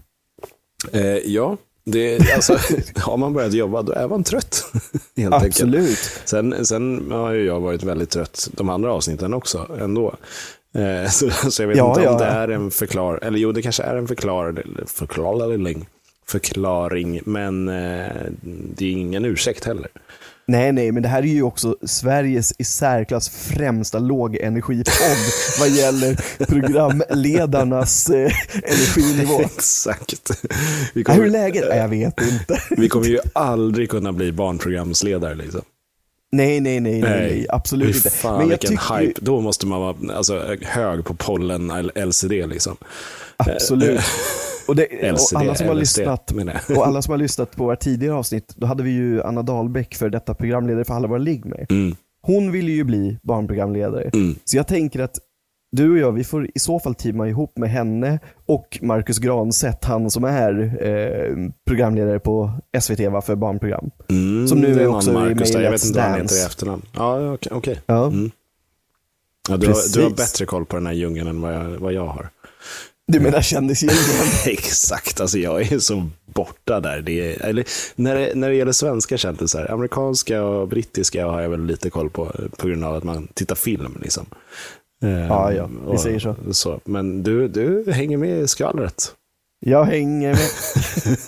Eh, 0.93 1.19
ja, 1.19 1.57
det, 1.85 2.33
alltså, 2.35 2.59
har 2.97 3.17
man 3.17 3.33
börjat 3.33 3.53
jobba 3.53 3.83
då 3.83 3.93
är 3.93 4.09
man 4.09 4.25
trött. 4.25 4.65
Helt 5.17 5.35
enkelt. 5.35 5.55
Absolut. 5.55 5.99
Sen, 6.25 6.67
sen 6.67 7.11
har 7.11 7.33
ju 7.33 7.45
jag 7.45 7.61
varit 7.61 7.83
väldigt 7.83 8.11
trött 8.11 8.49
de 8.53 8.69
andra 8.69 8.93
avsnitten 8.93 9.35
också 9.35 9.69
ändå. 9.81 10.15
Eh, 10.75 11.09
så, 11.11 11.31
så 11.51 11.63
jag 11.63 11.69
vet 11.69 11.77
Ja, 11.77 11.89
inte 11.89 12.09
om 12.09 12.13
ja. 12.13 12.19
det 12.19 12.25
är 12.25 12.49
en 12.49 12.71
förklar, 12.71 13.19
eller 13.23 13.39
jo 13.39 13.53
det 13.53 13.63
kanske 13.63 13.83
är 13.83 13.97
en 13.97 14.09
förklar, 14.09 14.63
förklaring, 14.87 15.87
förklaring, 16.27 17.21
men 17.25 17.69
eh, 17.69 18.13
det 18.77 18.85
är 18.87 18.91
ingen 18.91 19.25
ursäkt 19.25 19.65
heller. 19.65 19.89
Nej, 20.47 20.73
nej, 20.73 20.93
men 20.93 21.03
det 21.03 21.09
här 21.09 21.23
är 21.23 21.27
ju 21.27 21.43
också 21.43 21.77
Sveriges 21.83 22.55
i 22.59 22.65
särklass 22.65 23.29
främsta 23.29 23.99
lågenergipodd 23.99 25.17
vad 25.61 25.69
gäller 25.69 26.17
programledarnas 26.47 28.11
eh, 28.11 28.33
energinivå. 28.63 29.41
Exakt. 29.57 30.31
Vi 30.95 31.05
Ja, 31.07 31.13
hur 31.13 31.23
är 31.23 31.27
kommer, 31.27 31.29
läget? 31.29 31.65
Nej, 31.69 31.79
jag 31.79 31.89
vet 31.89 32.21
inte. 32.21 32.61
vi 32.71 32.89
kommer 32.89 33.07
ju 33.07 33.19
aldrig 33.33 33.91
kunna 33.91 34.13
bli 34.13 34.33
barnprogramsledare 34.33 35.35
liksom. 35.35 35.63
Nej, 36.33 36.61
nej, 36.61 36.81
nej, 36.81 37.01
nej, 37.01 37.11
nej, 37.11 37.47
absolut 37.49 37.93
Fy 37.93 37.97
inte. 37.97 38.11
Fan, 38.11 38.33
Men 38.33 38.41
jag 38.41 38.49
vilken 38.49 38.71
tycker 38.71 38.99
hype. 38.99 39.21
Då 39.23 39.41
måste 39.41 39.67
man 39.67 39.81
vara 39.81 40.17
alltså, 40.17 40.57
hög 40.63 41.05
på 41.05 41.15
pollen 41.15 41.91
LCD 41.95 42.33
liksom. 42.47 42.77
Absolut. 43.37 44.01
Och, 44.69 44.77
det, 44.77 45.13
och 45.13 45.19
alla 45.41 45.55
som 45.55 45.69
har 45.69 45.75
lyssnat 45.75 46.33
jag. 46.69 46.79
och 46.79 46.87
alla 46.87 47.03
som 47.03 47.11
har 47.11 47.19
lyssnat 47.19 47.57
på 47.57 47.65
våra 47.65 47.77
tidigare 47.77 48.15
avsnitt, 48.15 48.53
då 48.57 48.67
hade 48.67 48.83
vi 48.83 48.91
ju 48.91 49.23
Anna 49.23 49.43
Dahlbäck 49.43 49.95
för 49.95 50.09
detta 50.11 50.35
programledare 50.35 50.85
för 50.85 50.95
alla 50.95 51.09
våra 51.09 51.19
ligg 51.19 51.45
med. 51.45 51.67
Mm, 51.71 51.97
Hon 52.23 52.53
ville 52.53 52.73
ju 52.73 52.85
bli 52.85 53.19
barnprogramledare. 53.23 54.11
mm. 54.15 54.35
Så 54.45 54.57
jag 54.57 54.67
tänker 54.69 55.01
att 55.01 55.19
du 55.73 55.91
och 55.93 55.99
jag, 55.99 56.13
vi 56.13 56.25
får 56.25 56.47
i 56.55 56.59
så 56.59 56.81
fall 56.81 56.95
teama 56.95 57.29
ihop 57.29 57.59
med 57.59 57.71
henne 57.71 58.19
och 58.47 58.79
Marcus 58.83 59.19
Granstedt, 59.19 59.85
han 59.85 60.11
som 60.11 60.25
är 60.25 60.77
eh, 60.87 61.37
programledare 61.67 62.19
på 62.19 62.51
SVT 62.81 63.01
va, 63.01 63.21
för 63.23 63.35
barnprogram. 63.37 63.91
Mm, 64.11 64.49
Som 64.49 64.59
nu 64.61 64.81
är 64.81 64.87
också 64.87 65.11
i 65.11 65.15
Marcus 65.15 65.53
där. 65.53 65.61
Jag 65.61 65.71
vet 65.71 65.81
Let's 65.81 65.87
inte 65.87 65.99
vad 66.01 66.09
han 66.09 66.21
heter 66.21 66.37
i 66.37 66.41
efternamn. 66.47 66.83
Ja, 66.93 67.33
okej. 67.33 67.53
okej. 67.55 67.81
Ja. 67.87 68.07
Mm. 68.07 68.31
Ja, 69.49 69.57
du, 69.57 69.67
har, 69.67 69.95
du 69.95 70.03
har 70.03 70.11
bättre 70.11 70.47
koll 70.47 70.65
på 70.67 70.77
den 70.77 70.87
här 70.87 70.93
djungeln 70.93 71.29
än 71.29 71.41
vad 71.41 71.55
jag, 71.55 71.65
vad 71.65 71.93
jag 71.93 72.07
har. 72.07 72.29
Du 73.07 73.21
menar 73.21 73.43
kändisgängen? 73.43 73.97
Exakt, 74.47 75.21
alltså 75.21 75.39
jag 75.39 75.73
är 75.73 75.79
så 75.79 76.07
borta 76.27 76.81
där. 76.81 77.01
Det 77.01 77.35
är, 77.35 77.43
eller, 77.47 77.65
när, 77.97 78.15
det, 78.15 78.35
när 78.35 78.49
det 78.49 78.55
gäller 78.55 78.73
svenska 78.73 79.17
kändisar, 79.17 79.71
amerikanska 79.71 80.43
och 80.45 80.69
brittiska 80.69 81.27
har 81.27 81.41
jag 81.41 81.49
väl 81.49 81.65
lite 81.67 81.91
koll 81.91 82.11
på 82.11 82.33
på 82.59 82.69
grund 82.69 82.85
av 82.85 82.95
att 82.95 83.05
man 83.05 83.29
tittar 83.35 83.55
film. 83.55 83.99
Liksom. 84.03 84.27
Eh, 85.03 85.11
Ja, 85.11 85.53
ja, 85.53 85.67
vi 85.67 85.97
och- 85.97 86.01
säger 86.01 86.19
så. 86.19 86.37
så. 86.53 86.81
Men 86.85 87.23
du, 87.23 87.49
du 87.49 87.93
hänger 87.93 88.17
med 88.17 88.41
i 88.41 88.49
skvallret. 88.49 89.15
Jag 89.61 89.85
hänger 89.85 90.29
med. 90.35 90.49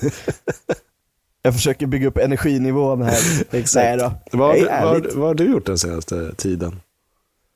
jag 1.43 1.55
försöker 1.55 1.87
bygga 1.87 2.09
upp 2.09 2.19
energinivån 2.19 3.03
här. 3.03 3.19
Nej 3.75 3.97
då. 3.97 4.13
Vad, 4.39 4.49
har 4.49 4.55
Nej, 5.01 5.13
vad, 5.15 5.27
har 5.27 5.35
du 5.35 5.45
gjort 5.51 5.67
den 5.67 5.79
senaste 5.79 6.35
tiden? 6.35 6.81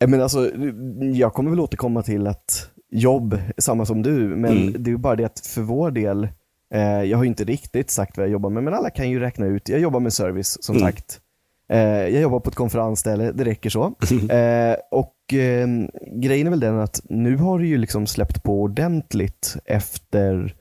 Menar 0.07 0.23
alltså, 0.23 0.51
jag 1.15 1.35
kommer 1.35 1.51
väl 1.51 1.61
återkomma 1.61 2.03
till 2.03 2.27
att 2.27 2.69
jobb 2.91 3.39
samma 3.59 3.87
som 3.87 4.03
du, 4.03 4.13
men 4.37 4.59
Mm. 4.59 4.75
det 4.83 4.91
är 4.91 4.97
bara 4.97 5.17
det 5.17 5.25
att 5.25 5.41
för 5.47 5.61
vår 5.63 5.91
del, 5.91 6.29
eh, 6.75 6.81
jag 7.03 7.17
har 7.19 7.25
ju 7.25 7.29
inte 7.29 7.45
riktigt 7.45 7.91
sagt 7.91 8.17
vad 8.17 8.27
jag 8.27 8.33
jobbar 8.33 8.51
med, 8.51 8.63
men 8.65 8.75
alla 8.75 8.91
kan 8.91 9.11
ju 9.11 9.19
räkna 9.21 9.47
ut. 9.47 9.69
Jag 9.69 9.81
jobbar 9.81 10.01
med 10.01 10.13
service, 10.13 10.59
som 10.65 10.77
Mm. 10.77 10.87
sagt. 10.89 11.21
Eh, 11.69 11.79
jag 11.81 12.23
jobbar 12.23 12.41
på 12.41 12.49
ett 12.51 12.57
konferensställe, 12.57 13.33
det 13.33 13.45
räcker 13.45 13.71
så. 13.71 13.95
Eh, 14.31 14.77
och 14.91 15.35
eh, 15.35 15.69
grejen 16.13 16.47
är 16.47 16.51
väl 16.51 16.61
den 16.61 16.79
att 16.79 17.01
nu 17.09 17.37
har 17.37 17.59
det 17.59 17.67
ju 17.67 17.79
liksom 17.79 18.07
släppt 18.07 18.43
på 18.43 18.63
ordentligt 18.63 19.57
efter, 19.65 20.55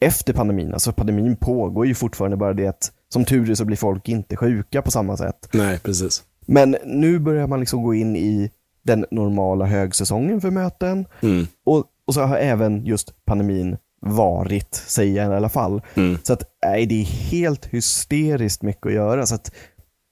efter 0.00 0.32
pandemin. 0.32 0.72
Alltså 0.72 0.92
pandemin 0.92 1.36
pågår 1.36 1.86
ju 1.86 1.94
fortfarande, 1.94 2.36
bara 2.36 2.52
det 2.52 2.66
att 2.66 2.92
som 3.08 3.24
tur 3.24 3.50
är 3.50 3.54
så 3.54 3.64
blir 3.64 3.76
folk 3.76 4.08
inte 4.08 4.36
sjuka 4.36 4.82
på 4.82 4.90
samma 4.90 5.16
sätt. 5.16 5.48
Nej, 5.52 5.78
precis. 5.78 6.22
Men 6.46 6.76
nu 6.84 7.18
börjar 7.18 7.46
man 7.46 7.60
liksom 7.60 7.82
gå 7.82 7.94
in 7.94 8.16
i 8.16 8.50
den 8.82 9.06
normala 9.10 9.64
högsäsongen 9.66 10.40
för 10.40 10.50
möten 10.50 11.06
Mm. 11.22 11.46
och, 11.64 11.84
och 12.06 12.14
så 12.14 12.20
har 12.20 12.36
även 12.36 12.86
just 12.86 13.24
pandemin 13.24 13.76
varit, 14.02 14.74
säger 14.74 15.22
jag 15.22 15.32
i 15.32 15.36
alla 15.36 15.48
fall. 15.48 15.82
Mm. 15.94 16.18
Så 16.22 16.32
att 16.32 16.42
nej, 16.66 16.86
det 16.86 17.00
är 17.00 17.04
helt 17.04 17.66
hysteriskt 17.66 18.62
mycket 18.62 18.86
att 18.86 18.92
göra. 18.92 19.26
Så 19.26 19.34
att, 19.34 19.52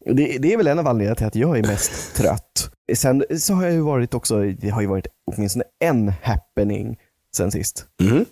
det, 0.07 0.39
det 0.39 0.53
är 0.53 0.57
väl 0.57 0.67
en 0.67 0.79
av 0.79 0.87
anledningarna 0.89 1.15
till 1.17 1.27
att 1.27 1.35
jag 1.35 1.59
är 1.59 1.63
mest 1.63 1.93
trött. 2.17 2.71
Sen 2.95 3.25
så 3.39 3.55
har 3.55 3.65
jag 3.65 3.73
ju 3.73 3.81
varit 3.81 4.15
också, 4.15 4.43
det 4.43 4.69
har 4.71 4.81
ju 4.81 4.87
varit 4.87 5.07
åtminstone 5.27 5.65
en 5.79 6.13
happening 6.23 6.97
sen 7.37 7.51
sist. 7.51 7.87
Mhm. 8.03 8.25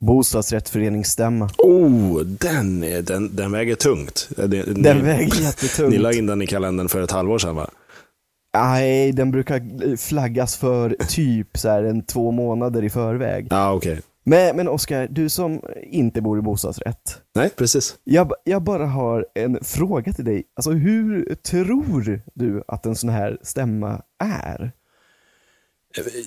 Bostadsrättsföreningsstämma. 0.00 1.50
Oh, 1.58 2.20
den, 2.20 2.84
är, 2.84 3.02
den, 3.02 3.36
den 3.36 3.52
väger 3.52 3.74
tungt. 3.74 4.28
Det- 4.36 4.46
Den 4.46 4.96
ni, 4.98 5.02
väger 5.02 5.34
Ni 5.38 5.42
jättetungt. 5.42 5.98
la 5.98 6.12
in 6.12 6.26
den 6.26 6.42
i 6.42 6.46
kalendern 6.46 6.88
för 6.88 7.02
ett 7.02 7.10
halvår 7.10 7.38
sedan 7.38 7.56
va? 7.56 7.70
Nej, 8.54 9.12
den 9.12 9.30
brukar 9.30 9.96
flaggas 9.96 10.56
för 10.56 10.96
typ 11.08 11.58
så 11.58 11.68
här 11.68 11.84
en 11.84 12.02
två 12.06 12.30
månader 12.30 12.84
i 12.84 12.90
förväg. 12.90 13.46
Ja, 13.50 13.72
okej. 13.72 14.00
Men, 14.24 14.56
men 14.56 14.68
Oskar, 14.68 15.08
du 15.10 15.28
som 15.28 15.60
inte 15.82 16.20
bor 16.20 16.38
i 16.38 16.42
bostadsrätt. 16.42 17.20
Nej, 17.34 17.50
precis. 17.56 17.96
Jag, 18.04 18.32
jag 18.44 18.62
bara 18.62 18.86
har 18.86 19.26
en 19.34 19.64
fråga 19.64 20.12
till 20.12 20.24
dig. 20.24 20.44
Alltså 20.56 20.70
hur 20.70 21.34
tror 21.34 22.20
du 22.34 22.62
att 22.68 22.86
en 22.86 22.96
sån 22.96 23.10
här 23.10 23.38
stämma 23.42 24.02
är? 24.24 24.72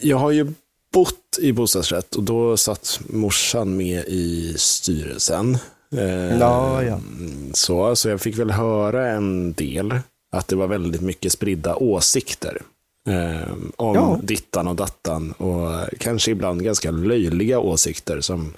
Jag 0.02 0.18
har 0.18 0.32
ju 0.32 0.54
bott 0.94 1.38
i 1.42 1.54
bostadsrätt 1.54 2.16
och 2.16 2.24
då 2.24 2.58
satt 2.58 3.00
morsan 3.10 3.78
med 3.78 4.04
i 4.08 4.54
styrelsen. 4.58 5.58
Eh, 5.96 6.38
Ja, 6.40 6.84
ja. 6.84 7.00
Så, 7.54 7.96
så 7.96 8.10
jag 8.10 8.22
fick 8.22 8.40
väl 8.40 8.52
höra 8.52 9.08
en 9.08 9.54
del 9.54 10.00
att 10.32 10.48
det 10.48 10.56
var 10.56 10.68
väldigt 10.68 11.02
mycket 11.02 11.32
spridda 11.32 11.76
åsikter. 11.76 12.62
Eh, 13.10 13.54
om 13.76 13.96
Ja. 13.96 14.20
dittan 14.24 14.68
och 14.68 14.76
dattan 14.76 15.32
och 15.32 15.70
kanske 16.00 16.32
ibland 16.32 16.64
ganska 16.64 16.92
löjliga 16.92 17.60
åsikter 17.60 18.22
som 18.22 18.54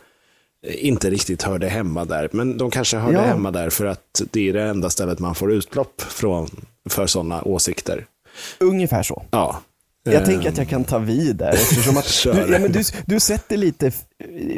inte 0.68 1.10
riktigt 1.10 1.44
hörde 1.44 1.68
hemma 1.68 2.06
där. 2.06 2.30
Men 2.32 2.58
de 2.58 2.72
kanske 2.72 2.98
hörde 2.98 3.14
Ja. 3.18 3.22
hemma 3.22 3.52
där 3.52 3.70
för 3.70 3.86
att 3.86 4.22
det 4.32 4.50
är 4.50 4.54
det 4.54 4.64
enda 4.64 4.90
stället 4.90 5.20
man 5.20 5.36
får 5.36 5.52
utlopp 5.52 6.02
från 6.02 6.50
för 6.90 7.08
sådana 7.08 7.42
åsikter. 7.44 8.06
Ungefär 8.60 9.04
så. 9.04 9.24
Ja. 9.32 9.62
Jag 10.04 10.26
tänker 10.26 10.50
att 10.50 10.58
jag 10.58 10.68
kan 10.70 10.84
ta 10.84 10.98
vid 10.98 11.36
där 11.36 11.50
eftersom 11.54 11.98
att 11.98 12.22
du, 12.24 12.54
ja, 12.54 12.60
men 12.60 12.72
du, 12.72 12.82
du 13.06 13.20
sätter 13.20 13.58
lite 13.58 13.92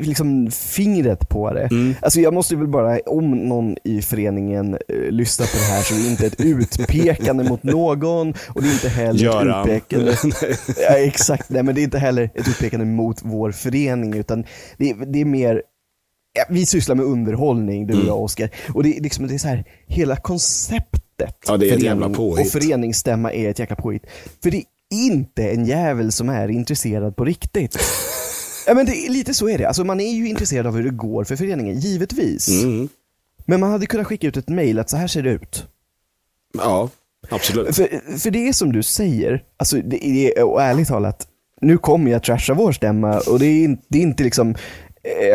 liksom 0.01 0.51
fingret 0.51 1.29
på 1.29 1.53
det. 1.53 1.61
Mm. 1.71 1.95
Alltså 2.01 2.19
jag 2.21 2.33
måste 2.33 2.55
väl 2.55 2.67
bara, 2.67 2.99
om 2.99 3.31
någon 3.31 3.75
i 3.83 4.01
föreningen 4.01 4.73
eh, 4.73 4.95
lyssnar 5.11 5.45
på 5.45 5.57
det 5.57 5.63
här 5.63 5.81
så 5.81 5.93
är 5.95 5.99
det 5.99 6.07
inte 6.09 6.25
ett 6.25 6.41
utpekande 6.41 7.43
mot 7.43 7.63
någon 7.63 8.33
och 8.49 8.61
det 8.61 8.67
är 8.67 8.73
inte 8.73 8.89
heller 8.89 9.19
Göran. 9.19 9.69
ett 9.69 9.75
utpekande 9.75 10.15
Ja, 10.81 10.97
exakt, 10.97 11.49
nej 11.49 11.63
men 11.63 11.75
det 11.75 11.81
är 11.81 11.83
inte 11.83 11.99
heller 11.99 12.29
ett 12.35 12.47
utpekande 12.47 12.85
mot 12.85 13.17
vår 13.23 13.51
förening 13.51 14.13
utan 14.13 14.43
det, 14.77 14.89
är- 14.89 15.05
det 15.13 15.21
är 15.21 15.25
mer 15.25 15.61
ja, 16.33 16.43
vi 16.49 16.65
sysslar 16.65 16.95
med 16.95 17.05
underhållning, 17.05 17.87
du 17.87 17.93
och 17.93 17.97
Mm. 17.99 18.07
jag 18.07 18.21
Oskar. 18.23 18.49
Och 18.73 18.83
det, 18.83 18.97
är 18.97 19.01
liksom, 19.01 19.27
det 19.27 19.33
är 19.33 19.37
så 19.37 19.47
här, 19.47 19.63
hela 19.87 20.15
konceptet 20.15 21.35
Ja, 21.47 21.57
det 21.57 21.69
är 21.69 21.73
ett 21.75 21.83
jävla 21.83 22.09
påhitt. 22.09 22.45
och 22.45 22.51
föreningsstämma 22.51 23.33
är 23.33 23.49
ett 23.49 23.59
jäkla 23.59 23.75
påhitt. 23.75 24.03
För 24.43 24.51
det 24.51 24.63
inte 24.91 25.49
en 25.51 25.65
jävel 25.65 26.11
som 26.11 26.29
är 26.29 26.47
intresserad 26.47 27.15
på 27.15 27.25
riktigt. 27.25 27.77
ja 28.67 28.73
men 28.73 28.85
det, 28.85 29.09
lite 29.09 29.33
så 29.33 29.49
är 29.49 29.57
det. 29.57 29.65
Alltså 29.67 29.83
man 29.83 29.99
är 29.99 30.11
ju 30.11 30.27
intresserad 30.29 30.67
av 30.67 30.75
hur 30.75 30.83
det 30.83 30.89
går 30.89 31.23
för 31.23 31.35
föreningen, 31.35 31.79
givetvis. 31.79 32.63
Mm. 32.63 32.89
Men 33.45 33.59
man 33.59 33.71
hade 33.71 33.85
kunnat 33.85 34.07
skicka 34.07 34.27
ut 34.27 34.37
ett 34.37 34.49
mail 34.49 34.79
att 34.79 34.89
så 34.89 34.97
här 34.97 35.07
ser 35.07 35.23
det 35.23 35.29
ut. 35.29 35.67
Ja, 36.57 36.89
absolut. 37.29 37.75
För, 37.75 38.17
för 38.17 38.31
det 38.31 38.47
är 38.47 38.53
som 38.53 38.71
du 38.71 38.83
säger, 38.83 39.43
alltså 39.57 39.77
det 39.77 40.05
är, 40.05 40.43
och 40.43 40.61
ärligt 40.61 40.87
talat, 40.87 41.27
nu 41.61 41.77
kommer 41.77 42.11
jag 42.11 42.23
trasha 42.23 42.53
vår 42.53 42.71
stämma 42.71 43.19
och 43.27 43.39
det 43.39 43.45
är, 43.45 43.63
inte- 43.63 43.83
det 43.87 43.97
är 43.97 44.01
inte 44.01 44.23
liksom 44.23 44.55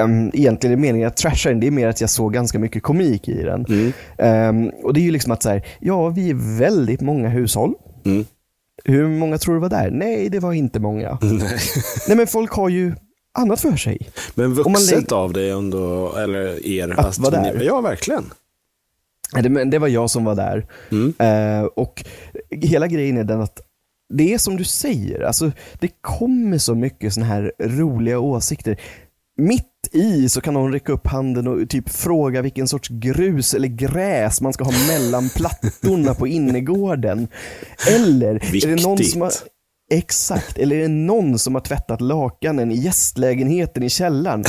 Um, 0.05 0.31
egentligen 0.35 0.79
är 0.79 0.81
meningen 0.81 1.09
att 1.09 1.17
trasha 1.17 1.49
den, 1.51 1.61
det 1.61 1.67
är 1.67 1.71
mer 1.71 1.89
att 1.89 2.01
jag 2.01 2.11
såg 2.11 2.33
ganska 2.33 2.59
mycket 2.59 2.83
komik 2.83 3.29
i 3.29 3.43
den. 3.43 3.67
Mm. 3.69 3.93
Ehm, 4.19 4.69
och 4.83 4.95
det 4.95 5.01
är 5.01 5.03
ju 5.03 5.11
liksom 5.11 5.33
att 5.33 5.43
så 5.43 5.49
här, 5.49 5.67
ja 5.81 6.09
vi 6.09 6.31
är 6.31 6.59
väldigt 6.59 7.01
många 7.01 7.29
hushåll. 7.29 7.75
Mm. 8.05 8.25
Hur 8.85 9.09
många 9.09 9.39
tror 9.39 9.55
du 9.55 9.61
var 9.61 9.69
där? 9.69 9.91
Nej, 9.91 10.29
det 10.29 10.41
var 10.41 10.53
inte 10.53 10.81
många. 10.81 11.19
Nej. 11.23 11.59
Nej 12.09 12.17
men 12.17 12.27
folk 12.27 12.53
har 12.53 12.69
ju 12.69 12.95
annat 13.39 13.61
för 13.61 13.77
sig. 13.77 13.99
Men 14.35 14.55
vuxet 14.55 15.13
av 15.13 15.33
det 15.33 15.51
ändå, 15.51 16.15
eller 16.17 16.67
er. 16.67 17.01
Att 17.01 17.19
vara 17.19 17.31
där? 17.43 17.63
Ja, 17.63 17.81
verkligen. 17.81 18.25
Det, 19.43 19.49
men 19.49 19.71
det 19.71 19.79
var 19.79 19.89
jag 19.89 20.11
som 20.11 20.25
var 20.25 20.35
där. 20.35 20.67
Mm. 20.91 21.15
Eh, 21.19 21.65
och 21.65 22.05
hela 22.51 22.87
grejen 22.87 23.19
är 23.19 23.25
den 23.25 23.41
att 23.41 23.61
det 24.09 24.35
är 24.35 24.39
som 24.39 24.57
du 24.57 24.65
säger, 24.65 25.21
alltså 25.21 25.53
det 25.81 25.89
kommer 26.01 26.59
så 26.59 26.75
mycket 26.75 27.15
såna 27.15 27.27
här 27.27 27.53
roliga 27.61 28.19
åsikter. 28.19 28.81
Mitt 29.37 29.89
i 29.93 30.29
så 30.29 30.41
kan 30.41 30.55
någon 30.55 30.73
räcka 30.73 30.93
upp 30.93 31.07
handen 31.07 31.47
och 31.47 31.69
typ 31.71 31.89
fråga 31.89 32.43
vilken 32.43 32.69
sorts 32.69 32.89
grus 32.89 33.55
eller 33.55 33.69
gräs 33.69 34.41
man 34.41 34.53
ska 34.53 34.65
ha 34.65 34.73
mellan 34.89 35.29
plattorna 35.37 36.15
på 36.15 36.27
innergården. 36.27 37.29
Eller 37.91 38.35
är 38.65 38.77
det 38.77 38.83
någon 38.83 38.99
som 38.99 39.21
har, 39.21 39.33
exakt, 39.93 40.59
eller 40.59 40.77
är 40.77 40.83
det 40.83 40.89
någon 40.89 41.39
som 41.39 41.55
har 41.55 41.63
tvättat 41.63 42.01
lakanen 42.01 42.73
i 42.73 42.75
gästlägenheten 42.77 43.83
i 43.83 43.89
källaren? 43.91 44.45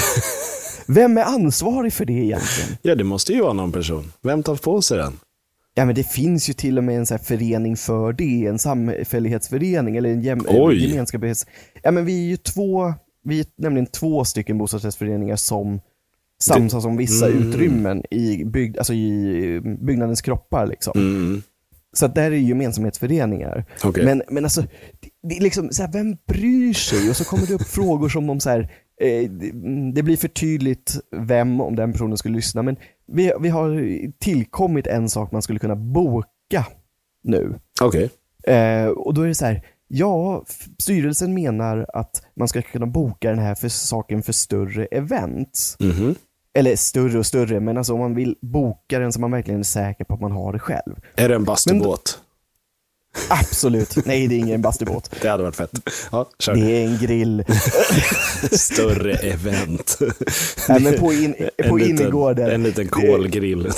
Vem 0.88 1.17
är 1.17 1.24
ansvarig 1.24 1.94
för 1.94 2.06
det 2.06 2.13
egentligen? 2.13 2.70
Ja, 2.82 2.96
det 2.96 3.03
måste 3.03 3.34
ju 3.34 3.41
vara 3.41 3.53
någon 3.53 3.72
person. 3.72 4.12
Vem 4.24 4.44
tar 4.44 4.56
på 4.56 4.82
sig 4.82 4.98
den? 4.98 5.13
Ja 5.74 5.86
men 5.86 5.96
det 5.96 6.03
finns 6.03 6.50
ju 6.50 6.53
till 6.53 6.77
och 6.77 6.84
med 6.84 6.98
en 6.98 7.06
så 7.06 7.13
här 7.13 7.24
förening 7.24 7.77
för 7.77 8.13
det, 8.13 8.46
en 8.46 8.60
samfällighetsförening 8.60 9.98
eller 9.98 10.10
en 10.10 10.22
jäm- 10.24 10.46
Oj. 10.50 10.89
gemenskaps... 10.89 11.46
Ja 11.84 11.91
men 11.91 12.06
vi 12.06 12.24
är 12.25 12.27
ju 12.29 12.38
två, 12.38 12.94
vi 13.27 13.39
är 13.39 13.46
nämligen 13.57 13.86
två 13.86 14.25
stycken 14.25 14.57
bostadsrättsföreningar 14.57 15.36
som 15.36 15.79
samsas 16.41 16.86
om 16.86 16.98
vissa 16.98 17.27
Mm. 17.27 17.50
utrymmen 17.50 18.03
i, 18.12 18.46
bygg, 18.46 18.77
alltså 18.77 18.93
i 18.93 19.62
byggnadens 19.81 20.22
kroppar 20.22 20.67
liksom. 20.67 20.93
Mm. 20.96 21.41
Så 21.93 22.05
att 22.05 22.15
där 22.15 22.24
är 22.24 22.29
det 22.29 22.38
gemensamhetsföreningar. 22.38 23.65
Okej. 23.84 24.05
Men, 24.05 24.22
men 24.29 24.43
alltså, 24.43 24.62
det, 24.62 25.10
det 25.29 25.38
är 25.38 25.41
liksom, 25.41 25.69
så 25.72 25.84
här, 25.84 25.91
vem 25.91 26.17
bryr 26.27 26.74
sig? 26.74 27.10
Och 27.10 27.15
så 27.15 27.24
kommer 27.25 27.48
det 27.48 27.53
upp 27.53 27.67
frågor 27.67 28.10
som 28.10 28.29
om 28.29 28.39
så 28.39 28.50
här, 28.50 28.60
eh, 29.01 29.29
det, 29.29 29.51
det 29.93 30.03
blir 30.03 30.17
för 30.17 30.27
tydligt 30.27 31.00
vem, 31.15 31.62
om 31.62 31.75
den 31.75 31.91
personen 31.91 32.17
skulle 32.17 32.36
lyssna, 32.36 32.62
men 32.63 32.75
vi, 33.07 33.31
vi 33.39 33.50
har 33.50 34.01
tillkommit 34.19 34.88
en 34.88 35.10
sak 35.10 35.31
man 35.31 35.41
skulle 35.41 35.60
kunna 35.60 35.75
boka 35.75 36.65
nu. 37.24 37.60
Okej. 37.81 38.10
Eh, 38.43 38.88
och 38.88 39.13
då 39.13 39.22
är 39.22 39.27
det 39.27 39.36
så 39.36 39.46
här, 39.46 39.65
ja, 39.88 40.44
styrelsen 40.79 41.34
menar 41.34 41.86
att 41.94 42.22
man 42.36 42.48
ska 42.48 42.62
kunna 42.62 42.86
boka 42.86 43.29
den 43.29 43.39
här 43.39 43.56
för 43.56 43.70
saken 43.70 44.24
för 44.24 44.34
större 44.34 44.86
events. 44.86 45.75
Mhm. 45.79 46.15
Eller 46.53 46.75
större 46.75 47.20
och 47.20 47.25
större, 47.25 47.60
men 47.60 47.77
alltså 47.77 47.94
om 47.94 48.00
man 48.00 48.15
vill 48.15 48.36
boka 48.41 49.00
den 49.00 49.13
så 49.13 49.20
man 49.20 49.32
verkligen 49.32 49.60
är 49.60 49.63
säker 49.63 50.03
på 50.03 50.13
att 50.13 50.22
man 50.22 50.32
har 50.32 50.53
det 50.53 50.60
själv. 50.60 50.96
Är 51.15 51.29
det 51.29 51.36
en 51.36 51.44
bastubåt? 51.44 52.20
Absolut. 53.29 54.06
Nej, 54.06 54.27
det 54.27 54.36
är 54.36 54.39
ingen 54.39 54.62
bastubåt. 54.62 55.12
Det 55.22 55.27
hade 55.29 55.44
varit 55.44 55.56
fett. 55.56 55.72
Ja, 56.12 56.29
kör. 56.39 56.56
Det 56.56 56.62
är 56.84 56.86
en 56.88 56.98
grill. 56.98 57.44
Större 58.51 59.13
event. 59.13 59.98
Nej, 60.70 60.82
men 60.82 61.00
på, 61.00 61.13
in, 61.13 61.36
En 61.58 61.70
på 61.70 61.77
liten- 61.77 61.96
innergården. 62.00 62.51
En 62.51 62.63
liten 62.63 62.88
kolgrill. 62.88 63.72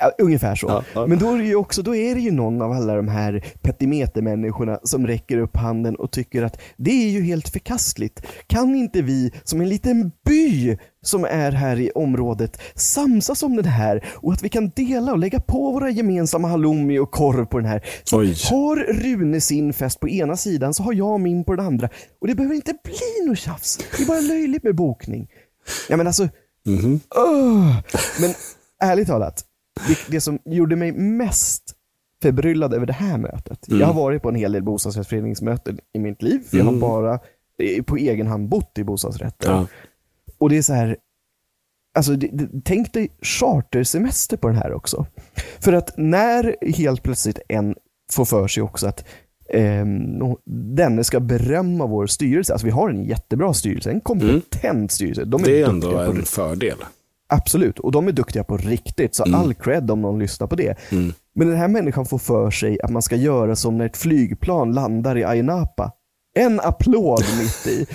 Ja, 0.00 0.10
ungefär 0.18 0.54
så. 0.54 0.66
Ja, 0.68 0.84
ja. 0.94 1.06
Men 1.06 1.18
då 1.18 1.34
är, 1.34 1.38
det 1.38 1.44
ju 1.44 1.54
också, 1.54 1.82
då 1.82 1.94
är 1.94 2.14
det 2.14 2.20
ju 2.20 2.30
någon 2.30 2.62
av 2.62 2.72
alla 2.72 2.94
de 2.96 3.08
här 3.08 3.44
petimetermänniskorna 3.62 4.78
som 4.82 5.06
räcker 5.06 5.38
upp 5.38 5.56
handen 5.56 5.96
och 5.96 6.10
tycker 6.10 6.42
att 6.42 6.60
det 6.76 6.90
är 6.90 7.10
ju 7.10 7.22
helt 7.22 7.48
förkastligt. 7.48 8.22
Kan 8.46 8.74
inte 8.74 9.02
vi, 9.02 9.32
som 9.44 9.60
en 9.60 9.68
liten 9.68 10.12
by 10.26 10.76
som 11.02 11.24
är 11.24 11.52
här 11.52 11.80
i 11.80 11.90
området, 11.94 12.60
samsas 12.74 13.42
om 13.42 13.56
det 13.56 13.68
här 13.68 14.04
och 14.14 14.32
att 14.32 14.42
vi 14.42 14.48
kan 14.48 14.68
dela 14.76 15.12
och 15.12 15.18
lägga 15.18 15.40
på 15.40 15.70
våra 15.72 15.90
gemensamma 15.90 16.48
halloumi 16.48 16.98
och 16.98 17.10
korv 17.10 17.44
på 17.46 17.58
den 17.58 17.66
här. 17.68 17.84
Så 18.04 18.18
Oj. 18.20 18.36
har 18.50 18.76
Rune 18.76 19.40
sin 19.40 19.72
fest 19.72 20.00
på 20.00 20.08
ena 20.08 20.36
sidan 20.36 20.74
så 20.74 20.82
har 20.82 20.92
jag 20.92 21.20
min 21.20 21.44
på 21.44 21.56
den 21.56 21.66
andra. 21.66 21.88
Och 22.20 22.26
det 22.26 22.34
behöver 22.34 22.54
inte 22.54 22.74
bli 22.84 23.26
något 23.28 23.38
tjafs. 23.38 23.78
Det 23.96 24.02
är 24.02 24.06
bara 24.06 24.20
löjligt 24.20 24.62
med 24.62 24.74
bokning. 24.74 25.28
Ja 25.88 25.96
men 25.96 26.06
alltså, 26.06 26.28
Mhm. 26.66 27.00
Ugh. 27.16 27.78
Men 28.20 28.34
ärligt 28.82 29.06
talat, 29.08 29.44
det, 29.86 29.98
det 30.10 30.20
som 30.20 30.38
gjorde 30.44 30.76
mig 30.76 30.92
mest 30.92 31.74
förbryllad 32.22 32.74
över 32.74 32.86
det 32.86 32.92
här 32.92 33.18
mötet. 33.18 33.58
Jag 33.66 33.86
har 33.86 33.94
varit 33.94 34.22
på 34.22 34.28
en 34.28 34.34
hel 34.34 34.52
del 34.52 34.62
bostadsrättsföreningsmöten 34.62 35.78
i 35.94 35.98
mitt 35.98 36.22
liv. 36.22 36.40
För 36.50 36.58
Jag 36.58 36.64
har 36.64 36.72
bara 36.72 37.20
eh, 37.62 37.82
på 37.82 37.96
egen 37.96 38.26
hand 38.26 38.48
bott 38.48 38.78
i 38.78 38.84
bostadsrätter. 38.84 39.50
Ja. 39.50 39.66
Och 40.38 40.50
det 40.50 40.58
är 40.58 40.62
så 40.62 40.72
här, 40.72 40.96
alltså 41.98 42.12
det, 42.16 42.28
det, 42.32 42.48
tänk 42.64 42.92
dig 42.92 43.08
chartersemester 43.22 44.36
på 44.36 44.48
den 44.48 44.56
här 44.56 44.72
också. 44.72 45.06
För 45.60 45.72
att 45.72 45.94
när 45.96 46.56
helt 46.76 47.02
plötsligt 47.02 47.38
en 47.48 47.74
får 48.12 48.24
för 48.24 48.48
sig 48.48 48.62
också 48.62 48.86
att 48.86 49.04
ehm, 49.48 50.36
denne 50.76 51.04
ska 51.04 51.20
berömma 51.20 51.86
vår 51.86 52.06
styrelse. 52.06 52.52
Alltså 52.52 52.66
vi 52.66 52.70
har 52.70 52.90
en 52.90 53.04
jättebra 53.04 53.54
styrelse, 53.54 53.90
en 53.90 54.00
kompetent 54.00 54.92
styrelse. 54.92 55.24
De 55.24 55.42
Det 55.42 55.62
är 55.62 55.68
ändå 55.68 55.98
en 55.98 56.22
fördel. 56.22 56.76
Absolut, 57.28 57.78
och 57.78 57.92
de 57.92 58.08
är 58.08 58.12
duktiga 58.12 58.44
på 58.44 58.56
riktigt, 58.56 59.14
så 59.14 59.24
all 59.36 59.54
cred 59.54 59.90
om 59.90 60.02
någon 60.02 60.18
lyssnar 60.18 60.46
på 60.46 60.56
det. 60.56 60.78
Men 61.34 61.48
den 61.48 61.56
här 61.56 61.68
människan 61.68 62.06
får 62.06 62.18
för 62.18 62.50
sig 62.50 62.80
att 62.82 62.90
man 62.90 63.02
ska 63.02 63.16
göra 63.16 63.56
som 63.56 63.78
när 63.78 63.86
ett 63.86 63.96
flygplan 63.96 64.72
landar 64.72 65.18
i 65.18 65.24
Ayia 65.24 65.42
Napa. 65.42 65.92
En 66.38 66.60
applåd 66.60 67.24
mitt 67.38 67.66
i. 67.66 67.86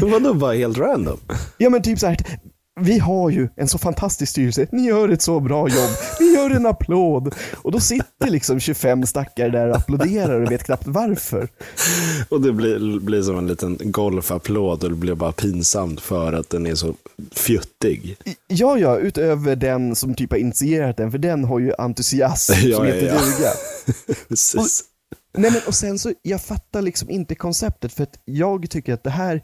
Vadå 0.00 0.34
bara 0.34 0.54
helt 0.54 0.78
random? 0.78 1.18
ja 1.58 1.70
men 1.70 1.82
typ 1.82 1.98
så 1.98 2.06
här, 2.06 2.16
vi 2.82 2.98
har 2.98 3.30
ju 3.30 3.48
en 3.56 3.68
så 3.68 3.78
fantastisk 3.78 4.32
styrelse, 4.32 4.66
ni 4.72 4.82
gör 4.82 5.08
ett 5.08 5.22
så 5.22 5.40
bra 5.40 5.68
jobb, 5.68 5.90
vi 6.18 6.34
gör 6.34 6.50
en 6.50 6.66
applåd. 6.66 7.34
Och 7.54 7.72
då 7.72 7.80
sitter 7.80 8.30
liksom 8.30 8.60
25 8.60 9.06
stackare 9.06 9.50
där 9.50 9.68
och 9.68 9.76
applåderar 9.76 10.40
och 10.40 10.52
vet 10.52 10.64
knappt 10.64 10.86
varför. 10.86 11.48
Och 12.28 12.40
det 12.40 12.52
blir, 12.52 13.00
blir 13.00 13.22
som 13.22 13.38
en 13.38 13.46
liten 13.46 13.78
golfapplåd 13.80 14.84
och 14.84 14.90
det 14.90 14.96
blir 14.96 15.14
bara 15.14 15.32
pinsamt 15.32 16.00
för 16.00 16.32
att 16.32 16.50
den 16.50 16.66
är 16.66 16.74
så 16.74 16.94
fjuttig. 17.32 18.16
Ja, 18.48 18.78
ja, 18.78 18.98
utöver 18.98 19.56
den 19.56 19.96
som 19.96 20.14
typ 20.14 20.30
har 20.30 20.38
initierat 20.38 20.96
den, 20.96 21.10
för 21.10 21.18
den 21.18 21.44
har 21.44 21.58
ju 21.58 21.72
entusiasm 21.78 22.52
Ja, 22.62 22.76
som 22.76 22.86
ja, 22.86 22.94
heter 22.94 23.06
ja. 23.06 23.14
duga. 23.14 23.52
Precis. 24.28 24.84
Nej 25.38 25.50
men 25.50 25.60
och 25.66 25.74
sen 25.74 25.98
så, 25.98 26.12
jag 26.22 26.42
fattar 26.42 26.82
liksom 26.82 27.10
inte 27.10 27.34
konceptet 27.34 27.92
för 27.92 28.02
att 28.02 28.18
jag 28.24 28.70
tycker 28.70 28.94
att 28.94 29.04
det 29.04 29.10
här, 29.10 29.42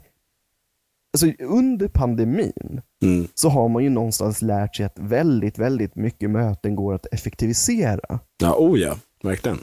alltså 1.13 1.43
under 1.45 1.87
pandemin 1.87 2.81
Mm. 3.03 3.27
så 3.35 3.49
har 3.49 3.69
man 3.69 3.83
ju 3.83 3.89
någonstans 3.89 4.41
lärt 4.41 4.75
sig 4.75 4.85
att 4.85 4.99
väldigt, 4.99 5.57
väldigt 5.57 5.95
mycket 5.95 6.29
möten 6.29 6.75
går 6.75 6.93
att 6.93 7.05
effektivisera. 7.11 8.19
Ja, 8.41 8.55
oh 8.57 8.79
ja, 8.79 8.95
verkligen. 9.23 9.57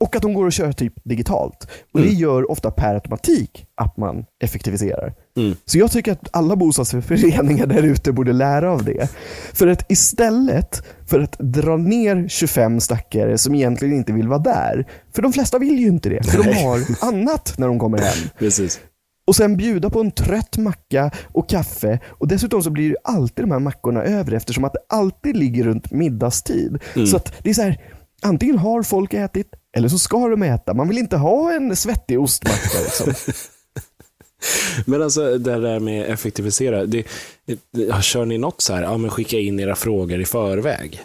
Och 0.00 0.16
att 0.16 0.22
de 0.22 0.34
går 0.34 0.46
att 0.46 0.54
köra 0.54 0.72
typ 0.72 0.92
digitalt. 1.04 1.68
Och 1.92 2.00
det 2.00 2.08
gör 2.08 2.50
ofta 2.50 2.70
per 2.70 2.94
automatik 2.94 3.66
att 3.74 3.96
man 3.96 4.24
effektiviserar. 4.44 5.14
Mm. 5.36 5.56
Så 5.64 5.78
jag 5.78 5.90
tycker 5.90 6.12
att 6.12 6.28
alla 6.32 6.56
bostadsföreningar 6.56 7.66
där 7.66 7.82
ute 7.82 8.12
borde 8.12 8.32
lära 8.32 8.72
av 8.72 8.84
det. 8.84 9.10
För 9.52 9.66
att 9.66 9.90
istället 9.92 10.82
för 11.06 11.20
att 11.20 11.38
dra 11.38 11.76
ner 11.76 12.28
25 12.28 12.80
stackare 12.80 13.38
som 13.38 13.54
egentligen 13.54 13.94
inte 13.96 14.12
vill 14.12 14.28
vara 14.28 14.38
där, 14.38 14.86
för 15.14 15.22
de 15.22 15.32
flesta 15.32 15.58
vill 15.58 15.78
ju 15.78 15.86
inte 15.86 16.08
det, 16.08 16.22
för 16.30 16.38
de 16.42 16.50
Nej. 16.50 16.64
har 16.64 16.80
annat 17.00 17.54
när 17.58 17.66
de 17.66 17.78
kommer 17.78 17.98
hem. 17.98 18.28
Precis. 18.38 18.80
Och 19.26 19.36
sen 19.36 19.56
bjuda 19.56 19.90
på 19.90 20.00
en 20.00 20.10
trött 20.10 20.56
macka 20.56 21.10
och 21.32 21.48
kaffe 21.48 21.98
och 22.08 22.28
dessutom 22.28 22.62
så 22.62 22.70
blir 22.70 22.84
ju 22.84 22.96
alltid 23.04 23.44
de 23.44 23.50
här 23.50 23.58
mackorna 23.58 24.02
över 24.02 24.32
eftersom 24.32 24.64
att 24.64 24.72
det 24.72 24.78
alltid 24.88 25.36
ligger 25.36 25.64
runt 25.64 25.90
middagstid. 25.90 26.78
Så 27.10 27.16
att 27.16 27.32
det 27.42 27.50
är 27.50 27.54
så 27.54 27.62
här, 27.62 27.80
antingen 28.22 28.58
har 28.58 28.82
folk 28.82 29.14
ätit 29.14 29.50
eller 29.76 29.88
så 29.88 29.98
ska 29.98 30.28
de 30.28 30.42
äta. 30.42 30.74
Man 30.74 30.88
vill 30.88 30.98
inte 30.98 31.16
ha 31.16 31.52
en 31.52 31.76
svettig 31.76 32.20
ostmacka 32.20 32.78
liksom. 32.84 33.12
Men 34.86 35.02
alltså 35.02 35.38
det 35.38 35.60
där 35.60 35.80
med 35.80 36.10
effektivisera, 36.10 36.86
det, 36.86 37.06
det, 37.72 38.02
kör 38.02 38.24
ni 38.24 38.38
något 38.38 38.60
så 38.60 38.74
här, 38.74 38.82
ja 38.82 38.96
men 38.96 39.10
skicka 39.10 39.38
in 39.38 39.60
era 39.60 39.74
frågor 39.74 40.20
i 40.20 40.24
förväg? 40.24 41.00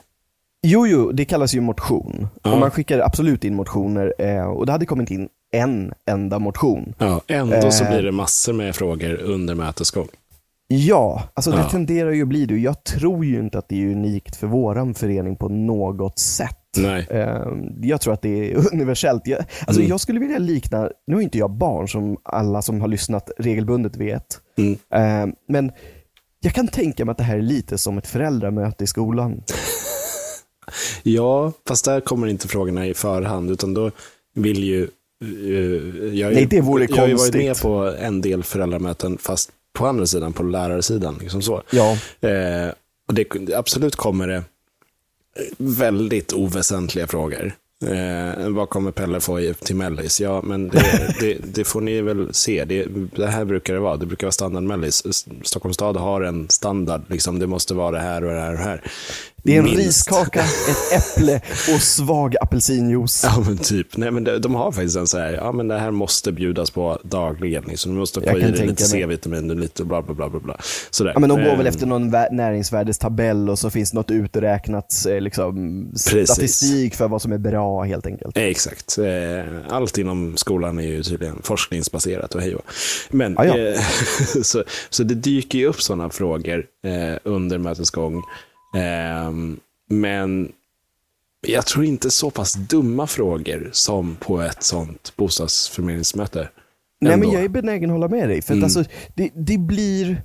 Jo, 0.63 0.87
jo, 0.87 1.11
det 1.11 1.25
kallas 1.25 1.53
ju 1.53 1.61
motion. 1.61 2.27
Ja. 2.43 2.53
Och 2.53 2.59
man 2.59 2.71
skickar 2.71 2.99
absolut 2.99 3.43
in 3.43 3.55
motioner 3.55 4.13
eh, 4.17 4.43
och 4.43 4.65
det 4.65 4.71
hade 4.71 4.85
kommit 4.85 5.11
in 5.11 5.29
en 5.51 5.93
enda 6.09 6.39
motion. 6.39 6.93
Ja, 6.97 7.21
ändå 7.27 7.71
så 7.71 7.83
Eh. 7.83 7.89
blir 7.91 8.03
det 8.03 8.11
massor 8.11 8.53
med 8.53 8.75
frågor 8.75 9.13
under 9.21 9.55
mötets 9.55 9.91
gång. 9.91 10.07
Ja, 10.67 11.23
alltså 11.33 11.51
det 11.51 11.57
Ja. 11.57 11.69
tenderar 11.69 12.11
ju 12.11 12.21
att 12.21 12.27
bli 12.27 12.45
det. 12.45 12.57
Jag 12.57 12.83
tror 12.83 13.25
ju 13.25 13.39
inte 13.39 13.57
att 13.57 13.69
det 13.69 13.83
är 13.83 13.87
unikt 13.91 14.35
för 14.35 14.47
våran 14.47 14.93
förening 14.93 15.35
på 15.35 15.49
något 15.49 16.19
sätt. 16.19 16.57
Nej. 16.77 17.07
Eh, 17.09 17.47
Jag 17.81 18.01
tror 18.01 18.13
att 18.13 18.21
det 18.21 18.51
är 18.53 18.73
universellt. 18.73 19.27
Jag, 19.27 19.39
alltså 19.39 19.81
Mm. 19.81 19.89
jag 19.89 19.99
skulle 19.99 20.19
vilja 20.19 20.37
likna, 20.37 20.89
nu 21.07 21.17
är 21.17 21.21
inte 21.21 21.37
jag 21.37 21.51
barn 21.51 21.87
som 21.87 22.17
alla 22.23 22.61
som 22.61 22.81
har 22.81 22.87
lyssnat 22.87 23.29
regelbundet 23.37 23.95
vet, 23.97 24.39
Mm. 24.57 24.73
Eh, 24.93 25.33
men 25.47 25.71
jag 26.41 26.53
kan 26.53 26.67
tänka 26.67 27.05
mig 27.05 27.11
att 27.11 27.17
det 27.17 27.23
här 27.23 27.37
är 27.37 27.41
lite 27.41 27.77
som 27.77 27.97
ett 27.97 28.07
föräldramöte 28.07 28.83
i 28.83 28.87
skolan. 28.87 29.43
Ja, 31.03 31.51
fast 31.67 31.85
där 31.85 31.99
kommer 31.99 32.27
inte 32.27 32.47
frågorna 32.47 32.87
i 32.87 32.93
förhand, 32.93 33.51
utan 33.51 33.73
då 33.73 33.91
vill 34.35 34.63
ju... 34.63 34.87
jag, 36.13 36.33
Nej, 36.33 36.45
det 36.45 36.61
vore 36.61 36.87
Jag 36.89 36.97
har 36.97 37.07
ju 37.07 37.13
varit 37.13 37.19
konstigt. 37.19 37.47
med 37.47 37.61
på 37.61 37.93
en 37.99 38.21
del 38.21 38.43
föräldramöten, 38.43 39.17
fast 39.17 39.51
på 39.73 39.85
andra 39.87 40.05
sidan, 40.05 40.33
på 40.33 40.43
lärarsidan. 40.43 41.17
Liksom 41.19 41.41
så. 41.41 41.61
Ja, 41.71 41.97
Eh, 42.29 42.71
och 43.07 43.13
det, 43.13 43.53
absolut 43.55 43.95
kommer 43.95 44.27
det 44.27 44.43
väldigt 45.57 46.33
oväsentliga 46.33 47.07
frågor. 47.07 47.53
Eh, 47.85 48.49
vad 48.49 48.69
kommer 48.69 48.91
Pelle 48.91 49.19
få 49.19 49.53
till 49.59 49.75
mellis? 49.75 50.21
Ja, 50.21 50.41
men 50.41 50.67
det, 50.67 51.15
det, 51.19 51.37
det 51.53 51.63
får 51.63 51.81
ni 51.81 52.01
väl 52.01 52.33
se. 52.33 52.65
Det, 52.65 52.85
det 53.15 53.27
här 53.27 53.45
brukar 53.45 53.73
det 53.73 53.79
vara. 53.79 53.97
Det 53.97 54.05
brukar 54.05 54.27
vara 54.27 54.31
standard 54.31 54.63
mellis. 54.63 55.25
Stockholms 55.43 55.75
stad 55.75 55.97
har 55.97 56.21
en 56.21 56.49
standard. 56.49 57.01
Liksom, 57.07 57.39
det 57.39 57.47
måste 57.47 57.73
vara 57.73 57.91
det 57.91 57.99
här 57.99 58.23
och 58.23 58.31
det 58.31 58.39
här 58.39 58.51
och 58.51 58.57
det 58.57 58.63
här. 58.63 58.81
Det 59.43 59.53
är 59.55 59.57
en 59.59 59.63
Minst. 59.63 59.79
riskaka, 59.79 60.39
ett 60.41 61.17
äpple 61.17 61.41
och 61.75 61.81
svag 61.81 62.35
apelsinjuice. 62.41 63.23
Ja, 63.23 63.43
men 63.47 63.57
typ. 63.57 63.97
Nej, 63.97 64.11
men 64.11 64.23
de, 64.23 64.37
de 64.37 64.55
har 64.55 64.71
faktiskt 64.71 64.97
en 64.97 65.07
så 65.07 65.17
här, 65.17 65.33
ja 65.33 65.51
men 65.51 65.67
det 65.67 65.79
här 65.79 65.91
måste 65.91 66.31
bjudas 66.31 66.71
på 66.71 66.99
dagligen. 67.03 67.63
Liksom. 67.67 67.91
Du 67.93 67.99
måste 67.99 68.21
få 68.21 68.37
i 68.37 68.41
dig 68.41 68.67
lite. 68.67 68.83
C-vitamin 68.83 69.49
och 69.49 69.55
lite 69.55 69.83
bla 69.83 70.01
bla 70.01 70.13
bla 70.15 70.29
bla. 70.39 70.57
Sådär. 70.89 71.11
Ja, 71.15 71.19
men 71.19 71.29
de 71.29 71.43
går 71.43 71.55
väl 71.57 71.67
efter 71.67 71.85
någon 71.85 72.11
vä- 72.15 72.31
näringsvärdestabell 72.31 73.49
och 73.49 73.59
så 73.59 73.69
finns 73.69 73.93
något 73.93 74.11
uträknat 74.11 75.05
eh, 75.09 75.21
liksom, 75.21 75.85
Precis. 75.91 76.29
statistik 76.29 76.95
för 76.95 77.07
vad 77.07 77.21
som 77.21 77.31
är 77.31 77.37
bra 77.37 77.83
helt 77.83 78.05
enkelt. 78.05 78.37
Eh, 78.37 78.43
Exakt. 78.43 78.97
Eh, 78.97 79.05
Allt 79.75 79.97
inom 79.97 80.37
skolan 80.37 80.79
är 80.79 80.83
ju 80.87 81.03
tydligen 81.03 81.39
forskningsbaserat 81.43 82.35
och 82.35 82.41
hej. 82.41 82.55
Men 83.09 83.33
Ja, 83.37 83.45
ja. 83.57 83.81
så, 84.43 84.63
så 84.89 85.03
det 85.03 85.15
dyker 85.15 85.59
ju 85.59 85.65
upp 85.67 85.81
sådana 85.81 86.09
frågor 86.09 86.65
under 87.23 87.57
mötets 87.57 87.89
gång. 87.89 88.23
Ehm, 88.73 89.59
men 89.89 90.51
jag 91.47 91.65
tror 91.65 91.85
inte 91.85 92.11
så 92.11 92.29
pass 92.29 92.53
dumma 92.53 93.07
frågor 93.07 93.69
som 93.73 94.15
på 94.15 94.41
ett 94.41 94.63
sånt 94.63 95.13
bostadsförmedlingsmöte. 95.15 96.49
Nej 97.01 97.17
men 97.17 97.31
jag 97.31 97.43
är 97.43 97.49
benägen 97.49 97.89
att 97.89 97.93
hålla 97.93 98.07
med 98.07 98.29
dig. 98.29 98.41
För 98.41 98.53
att 98.53 98.57
Mm. 98.57 98.63
alltså, 98.63 98.83
det, 99.15 99.29
det 99.35 99.57
blir... 99.57 100.23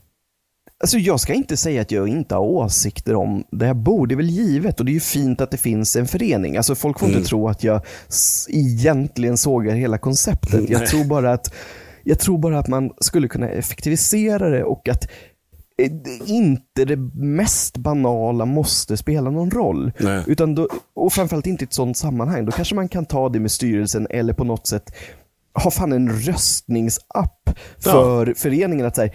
Alltså 0.81 0.99
jag 0.99 1.21
ska 1.21 1.35
inte 1.35 1.57
säga 1.57 1.83
att 1.83 1.91
jag 1.91 2.09
inte 2.09 2.35
har 2.35 2.43
åsikter 2.43 3.15
om 3.15 3.45
det 3.51 3.67
här 3.67 3.75
bor. 3.75 4.07
Det 4.07 4.15
är 4.15 4.17
väl 4.17 4.31
givet 4.31 4.81
och 4.81 4.87
det 4.87 4.91
är 4.93 4.95
ju 4.95 5.01
fint 5.01 5.41
att 5.41 5.51
det 5.51 5.57
finns 5.57 5.97
en 5.97 6.07
förening. 6.07 6.57
Alltså 6.57 6.75
folk 6.75 6.99
får 6.99 7.07
Mm. 7.07 7.19
inte 7.19 7.29
tro 7.29 7.49
att 7.49 7.65
jag 7.65 7.81
egentligen 8.49 9.37
sågar 9.37 9.75
hela 9.75 9.99
konceptet. 9.99 10.71
Jag 10.71 10.87
tror, 10.87 11.05
bara 11.05 11.33
att, 11.33 11.55
jag 12.05 12.19
tror 12.19 12.39
bara 12.39 12.59
att 12.59 12.69
man 12.69 12.91
skulle 13.01 13.29
kunna 13.29 13.49
effektivisera 13.49 14.49
det 14.51 14.65
och 14.65 14.89
att 14.89 15.09
inte 16.27 16.85
det 16.85 16.97
mest 17.15 17.77
banala 17.77 18.45
måste 18.45 18.97
spela 18.97 19.31
någon 19.31 19.51
roll. 19.51 19.93
Nej. 19.99 20.25
Utan 20.27 20.55
då, 20.55 20.69
och 20.95 21.13
framförallt 21.13 21.47
inte 21.47 21.65
i 21.65 21.67
ett 21.67 21.73
sånt 21.73 21.97
sammanhang. 21.97 22.45
Då 22.45 22.53
kanske 22.53 22.75
man 22.75 22.89
kan 22.89 23.07
ta 23.07 23.29
det 23.29 23.41
med 23.41 23.51
styrelsen 23.51 24.07
eller 24.11 24.33
på 24.33 24.45
något 24.45 24.67
sätt 24.67 24.95
ha 25.63 25.71
fan 25.71 25.93
en 25.93 26.11
röstningsapp 26.11 27.51
för 27.79 28.35
föreningen. 28.37 28.87
att 28.87 28.97
säga, 28.97 29.13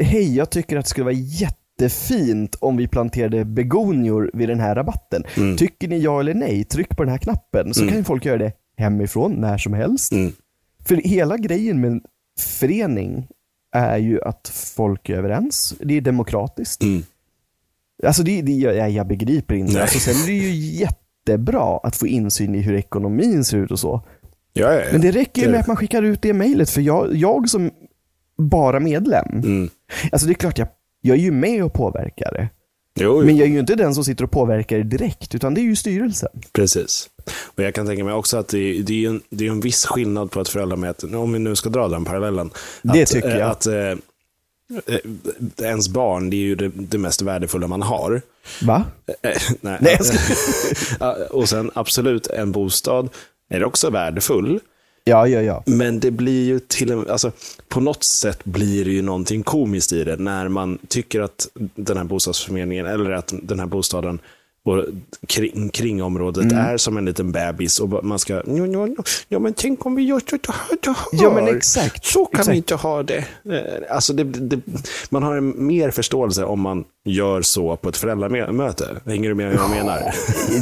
hej 0.00 0.36
jag 0.36 0.50
tycker 0.50 0.76
att 0.76 0.84
det 0.84 0.88
skulle 0.88 1.04
vara 1.04 1.14
jättefint 1.14 2.54
om 2.60 2.76
vi 2.76 2.88
planterade 2.88 3.44
begonior 3.44 4.30
vid 4.34 4.48
den 4.48 4.60
här 4.60 4.74
rabatten. 4.74 5.24
Mm. 5.36 5.56
Tycker 5.56 5.88
ni 5.88 5.98
ja 5.98 6.20
eller 6.20 6.34
nej, 6.34 6.64
tryck 6.64 6.96
på 6.96 7.02
den 7.04 7.10
här 7.10 7.18
knappen. 7.18 7.74
Så 7.74 7.88
kan 7.88 7.96
ju 7.96 8.04
folk 8.04 8.24
göra 8.24 8.38
det 8.38 8.52
hemifrån 8.76 9.32
när 9.32 9.58
som 9.58 9.72
helst. 9.72 10.12
Mm. 10.12 10.32
För 10.84 10.96
hela 10.96 11.36
grejen 11.36 11.80
med 11.80 11.90
en 11.90 12.00
förening 12.38 13.28
är 13.76 13.98
ju 13.98 14.20
att 14.22 14.48
folk 14.76 15.08
är 15.08 15.16
överens. 15.16 15.74
Det 15.80 15.94
är 15.94 16.00
demokratiskt. 16.00 16.82
Mm. 16.82 17.02
Alltså 18.06 18.22
det, 18.22 18.42
det, 18.42 18.52
jag, 18.52 18.90
jag 18.90 19.06
begriper 19.06 19.54
inte. 19.54 19.72
Nej. 19.72 19.82
Alltså, 19.82 19.98
sen 19.98 20.14
är 20.22 20.26
det 20.26 20.32
ju 20.32 20.50
jättebra 20.54 21.80
att 21.82 21.96
få 21.96 22.06
insyn 22.06 22.54
i 22.54 22.58
hur 22.60 22.74
ekonomin 22.74 23.44
ser 23.44 23.58
ut 23.58 23.70
och 23.70 23.78
så. 23.78 24.02
Ja, 24.52 24.72
ja, 24.72 24.80
ja. 24.80 24.86
Men 24.92 25.00
det 25.00 25.10
räcker 25.10 25.42
ju 25.42 25.48
med 25.50 25.60
att 25.60 25.66
man 25.66 25.76
skickar 25.76 26.02
ut 26.02 26.22
det 26.22 26.32
mejlet. 26.32 26.70
För 26.70 26.80
jag, 26.80 27.14
jag 27.14 27.48
som 27.48 27.70
bara 28.38 28.80
medlem, 28.80 29.26
Mm. 29.30 29.68
alltså 30.12 30.26
det 30.26 30.32
är 30.32 30.34
klart 30.34 30.58
jag, 30.58 30.68
jag 31.00 31.16
är 31.16 31.20
ju 31.20 31.30
med 31.32 31.64
och 31.64 31.72
påverkar 31.72 32.32
det. 32.32 32.48
Jo, 32.98 33.20
jo. 33.20 33.26
Men 33.26 33.36
jag 33.36 33.46
är 33.48 33.52
ju 33.52 33.58
inte 33.58 33.74
den 33.74 33.94
som 33.94 34.04
sitter 34.04 34.24
och 34.24 34.30
påverkar 34.30 34.78
direkt, 34.78 35.34
utan 35.34 35.54
det 35.54 35.60
är 35.60 35.62
ju 35.62 35.76
styrelsen. 35.76 36.28
Precis. 36.52 37.08
Och 37.44 37.62
jag 37.62 37.74
kan 37.74 37.86
tänka 37.86 38.04
mig 38.04 38.14
också 38.14 38.36
att 38.36 38.48
det, 38.48 38.82
det, 38.82 39.04
är, 39.04 39.08
en, 39.08 39.22
det 39.30 39.46
är 39.46 39.50
en 39.50 39.60
viss 39.60 39.86
skillnad 39.86 40.30
på 40.30 40.40
ett 40.40 40.48
föräldramöte, 40.48 41.06
om 41.06 41.32
vi 41.32 41.38
nu 41.38 41.56
ska 41.56 41.68
dra 41.68 41.88
den 41.88 42.04
parallellen. 42.04 42.50
Det 42.82 43.02
att, 43.02 43.08
tycker 43.08 43.30
eh, 43.30 43.38
jag. 43.38 43.50
Att 43.50 43.66
eh, 43.66 43.74
eh, 43.74 45.00
ens 45.62 45.88
barn, 45.88 46.30
det 46.30 46.36
är 46.36 46.40
ju 46.40 46.54
det, 46.54 46.70
det 46.74 46.98
mest 46.98 47.22
värdefulla 47.22 47.66
man 47.66 47.82
har. 47.82 48.22
Va? 48.62 48.84
Eh, 49.06 49.14
nej, 49.60 49.78
Nej, 49.80 49.96
jag 49.98 50.06
ska... 50.06 51.12
Och 51.30 51.48
sen 51.48 51.70
absolut, 51.74 52.26
en 52.26 52.52
bostad 52.52 53.08
är 53.48 53.64
också 53.64 53.90
värdefull. 53.90 54.60
Ja, 55.08 55.28
ja, 55.28 55.42
ja. 55.42 55.62
Men 55.66 56.00
det 56.00 56.10
blir 56.10 56.44
ju 56.44 56.58
till 56.58 56.90
en, 56.90 57.10
alltså, 57.10 57.32
på 57.68 57.80
något 57.80 58.04
sätt 58.04 58.44
blir 58.44 58.84
det 58.84 58.90
ju 58.90 59.02
någonting 59.02 59.42
komiskt 59.42 59.92
i 59.92 60.04
det 60.04 60.16
när 60.16 60.48
man 60.48 60.78
tycker 60.88 61.20
att 61.20 61.48
den 61.74 61.96
här 61.96 62.04
bostadsförmedlingen 62.04 62.86
eller 62.86 63.10
att 63.10 63.34
den 63.42 63.58
här 63.58 63.66
bostaden 63.66 64.18
och 64.66 64.84
kring, 65.28 65.68
kring 65.68 66.02
området 66.02 66.52
Mm. 66.52 66.58
är 66.66 66.76
som 66.76 66.96
en 66.96 67.04
liten 67.04 67.32
bebis 67.32 67.80
och 67.80 68.04
man 68.04 68.18
ska, 68.18 68.32
ja, 68.34 68.42
ja, 68.46 68.86
ja, 68.96 69.02
ja 69.28 69.38
men 69.38 69.54
tänk 69.54 69.86
om 69.86 69.94
vi 69.94 70.02
gör 70.02 70.20
så 70.20 70.36
här, 70.36 70.40
så 70.84 70.90
här. 70.90 70.96
Ja, 71.12 71.30
men 71.34 71.56
exakt. 71.56 72.04
Så 72.04 72.24
kan 72.24 72.40
exakt. 72.40 72.52
vi 72.52 72.56
inte 72.56 72.74
ha 72.74 73.02
det. 73.02 73.16
Eh, 73.18 73.24
Alltså 73.90 74.12
det, 74.12 74.24
det. 74.24 74.60
Man 75.10 75.22
har 75.22 75.36
en 75.36 75.66
mer 75.66 75.90
förståelse 75.90 76.44
om 76.44 76.60
man 76.60 76.84
gör 77.04 77.42
så 77.42 77.76
på 77.76 77.88
ett 77.88 77.96
föräldramöte. 77.96 78.84
Hänger 79.06 79.28
du 79.28 79.34
med 79.34 79.46
vad 79.52 79.62
jag 79.62 79.70
menar? 79.70 80.14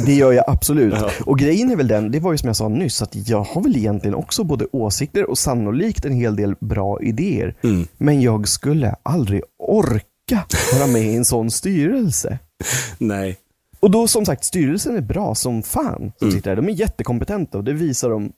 Det 0.05 0.13
gör 0.13 0.31
jag 0.31 0.45
absolut. 0.47 0.93
Ja. 0.99 1.09
Och 1.25 1.39
grejen 1.39 1.71
är 1.71 1.75
väl 1.75 1.87
den, 1.87 2.11
det 2.11 2.19
var 2.19 2.31
ju 2.31 2.37
som 2.37 2.47
jag 2.47 2.55
sa 2.55 2.67
nyss, 2.69 3.01
att 3.01 3.29
jag 3.29 3.43
har 3.43 3.61
väl 3.61 3.77
egentligen 3.77 4.15
också 4.15 4.43
både 4.43 4.67
åsikter 4.71 5.29
och 5.29 5.37
sannolikt 5.37 6.05
en 6.05 6.13
hel 6.13 6.35
del 6.35 6.55
bra 6.59 7.01
idéer. 7.01 7.55
Mm. 7.63 7.87
Men 7.97 8.21
jag 8.21 8.47
skulle 8.47 8.95
aldrig 9.03 9.41
orka 9.59 10.45
vara 10.79 10.87
med 10.87 11.01
i 11.03 11.15
en 11.15 11.25
sån 11.25 11.51
styrelse. 11.51 12.39
Nej. 12.97 13.37
Och 13.79 13.91
då 13.91 14.07
som 14.07 14.25
sagt, 14.25 14.43
styrelsen 14.43 14.95
är 14.95 15.01
bra 15.01 15.35
som 15.35 15.63
fan. 15.63 15.95
Mm. 15.95 16.11
Som 16.17 16.31
sitter 16.31 16.55
där. 16.55 16.61
De 16.61 16.67
är 16.71 16.73
jättekompetenta 16.73 17.57
och 17.57 17.63
det 17.63 17.73
visar 17.73 18.09
de 18.09 18.31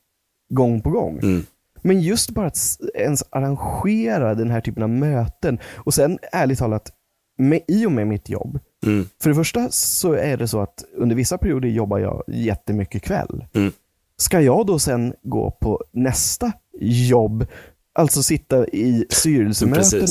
gång 0.50 0.82
på 0.82 0.90
gång. 0.90 1.20
Mm. 1.24 1.46
Men 1.82 2.02
just 2.02 2.30
bara 2.30 2.48
att 2.48 2.58
ens 2.96 3.24
arrangera 3.30 4.36
den 4.36 4.52
här 4.52 4.62
typen 4.62 4.84
av 4.84 4.90
möten. 4.90 5.60
Och 5.76 5.94
sen 5.94 6.20
ärligt 6.32 6.60
talat, 6.60 6.92
med, 7.38 7.62
i 7.68 7.86
och 7.86 7.92
med 7.92 8.08
mitt 8.08 8.30
jobb. 8.30 8.60
Mm. 8.86 9.10
För 9.22 9.30
det 9.30 9.36
första 9.36 9.70
så 9.70 10.14
är 10.14 10.38
det 10.38 10.48
så 10.48 10.60
att 10.60 10.84
under 10.98 11.16
vissa 11.16 11.38
perioder 11.38 11.70
jobbar 11.70 12.00
jag 12.00 12.24
jättemycket 12.28 13.02
kväll. 13.02 13.46
Mm. 13.54 13.72
Ska 14.18 14.42
jag 14.42 14.66
då 14.66 14.80
sen 14.80 15.14
gå 15.24 15.52
på 15.52 15.84
nästa 15.92 16.52
jobb, 16.82 17.46
alltså 17.94 18.24
sitta 18.24 18.68
i 18.68 19.06
styrelsemöten? 19.10 20.08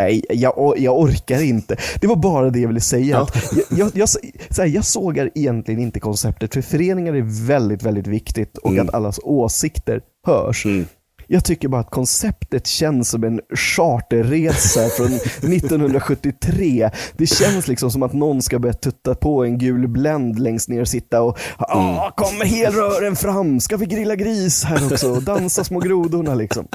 Nej, 0.00 0.24
jag, 0.28 0.74
jag 0.78 0.98
orkar 0.98 1.42
inte. 1.42 1.76
Det 2.00 2.06
var 2.06 2.16
bara 2.16 2.50
det 2.50 2.60
jag 2.60 2.68
ville 2.68 2.80
säga. 2.80 3.16
Ja. 3.16 3.28
Jag, 3.70 3.78
jag, 3.78 3.90
jag, 3.94 4.08
så 4.08 4.62
här, 4.62 4.66
jag 4.66 4.84
sågar 4.84 5.30
egentligen 5.34 5.80
inte 5.80 6.00
konceptet, 6.00 6.54
för 6.54 6.62
föreningar 6.62 7.14
är 7.14 7.46
väldigt, 7.46 7.82
väldigt 7.82 8.06
viktigt 8.06 8.58
och 8.58 8.70
Mm. 8.70 8.88
att 8.88 8.94
allas 8.94 9.20
åsikter 9.22 10.00
hörs. 10.26 10.64
Mm. 10.64 10.86
Jag 11.26 11.44
tycker 11.44 11.68
bara 11.68 11.80
att 11.80 11.90
konceptet 11.90 12.66
känns 12.66 13.08
som 13.08 13.24
en 13.24 13.40
charterresa 13.54 14.88
från 14.96 15.06
1973. 15.52 16.90
Det 17.16 17.26
känns 17.26 17.68
liksom 17.68 17.90
som 17.90 18.02
att 18.02 18.12
någon 18.12 18.42
ska 18.42 18.58
börja 18.58 18.72
tutta 18.72 19.14
på 19.14 19.44
en 19.44 19.58
gul 19.58 19.88
Blend 19.88 20.38
längst 20.38 20.68
ner 20.68 20.80
och 20.80 20.88
sitta 20.88 21.22
och 21.22 21.38
ah, 21.58 22.10
kommer 22.10 22.44
helrören 22.44 23.16
fram, 23.16 23.60
ska 23.60 23.76
vi 23.76 23.86
grilla 23.86 24.16
gris 24.16 24.64
här 24.64 24.92
också 24.92 25.10
och 25.12 25.22
dansa 25.22 25.64
små 25.64 25.80
grodorna 25.80 26.34
liksom. 26.34 26.68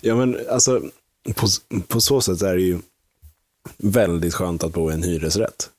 Ja, 0.00 0.14
men 0.14 0.36
alltså, 0.50 0.80
på, 1.34 1.46
på 1.88 2.00
så 2.00 2.20
sätt 2.20 2.42
är 2.42 2.54
det 2.54 2.62
ju 2.62 2.78
väldigt 3.78 4.34
skönt 4.34 4.64
att 4.64 4.72
bo 4.72 4.90
i 4.90 4.94
en 4.94 5.02
hyresrätt. 5.02 5.70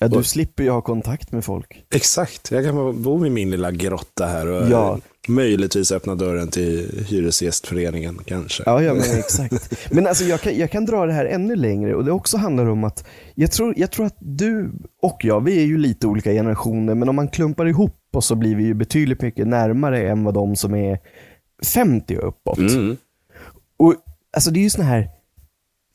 Ja, 0.00 0.08
du 0.08 0.16
Och- 0.18 0.26
slipper 0.26 0.62
ju 0.64 0.70
ha 0.70 0.80
kontakt 0.82 1.32
med 1.32 1.44
folk. 1.44 1.84
Exakt, 1.94 2.50
jag 2.50 2.64
kan 2.64 3.02
bo 3.02 3.26
i 3.26 3.30
min 3.30 3.50
lilla 3.50 3.70
grotta 3.70 4.26
här 4.26 4.46
och 4.46 4.68
Ja. 4.70 4.98
möjligtvis 5.28 5.92
öppna 5.92 6.14
dörren 6.14 6.48
till 6.48 7.04
Hyresgästföreningen 7.08 8.18
kanske. 8.26 8.62
Ja, 8.66 8.82
ja 8.82 8.94
men 8.94 9.18
exakt. 9.18 9.74
Men 9.90 10.06
alltså 10.06 10.24
jag 10.24 10.40
kan, 10.40 10.58
jag 10.58 10.70
kan 10.70 10.84
dra 10.84 11.06
det 11.06 11.12
här 11.12 11.24
ännu 11.24 11.56
längre 11.56 11.94
och 11.94 12.04
det 12.04 12.12
också 12.12 12.36
handlar 12.36 12.66
om 12.66 12.84
att 12.84 13.04
jag 13.34 13.52
tror, 13.52 13.74
jag 13.76 13.90
tror 13.90 14.06
att 14.06 14.16
du 14.20 14.70
och 15.02 15.18
jag, 15.24 15.40
vi 15.40 15.58
är 15.62 15.66
ju 15.66 15.78
lite 15.78 16.06
olika 16.06 16.30
generationer, 16.32 16.94
men 16.94 17.08
om 17.08 17.16
man 17.16 17.28
klumpar 17.28 17.66
ihop 17.66 18.00
oss 18.12 18.26
så 18.26 18.34
blir 18.34 18.56
vi 18.56 18.64
ju 18.64 18.74
betydligt 18.74 19.22
mycket 19.22 19.46
närmare 19.46 20.08
än 20.08 20.24
vad 20.24 20.34
de 20.34 20.56
som 20.56 20.74
är 20.74 20.98
50 21.64 22.16
och 22.18 22.28
uppåt. 22.28 22.58
Mm. 22.58 22.96
Alltså 24.34 24.50
det 24.50 24.60
är 24.60 24.62
ju 24.62 24.70
såna 24.70 24.84
här, 24.88 25.08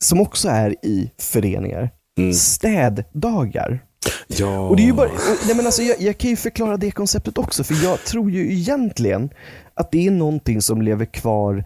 som 0.04 0.20
också 0.20 0.48
är 0.48 0.74
i 0.86 1.10
föreningar, 1.18 1.90
Mm. 2.18 2.32
städdagar. 2.34 3.84
Ja. 4.26 4.58
Och 4.68 4.76
det 4.76 4.82
är 4.82 4.86
ju 4.86 4.92
bara, 4.92 5.10
nej 5.46 5.56
men 5.56 5.66
alltså 5.66 5.82
jag, 5.82 6.00
jag 6.00 6.18
kan 6.18 6.30
ju 6.30 6.36
förklara 6.36 6.76
det 6.76 6.90
konceptet 6.90 7.38
också, 7.38 7.64
för 7.64 7.84
jag 7.84 8.04
tror 8.04 8.30
ju 8.30 8.52
egentligen 8.52 9.30
att 9.74 9.90
det 9.92 10.06
är 10.06 10.10
någonting 10.10 10.62
som 10.62 10.82
lever 10.82 11.04
kvar 11.04 11.64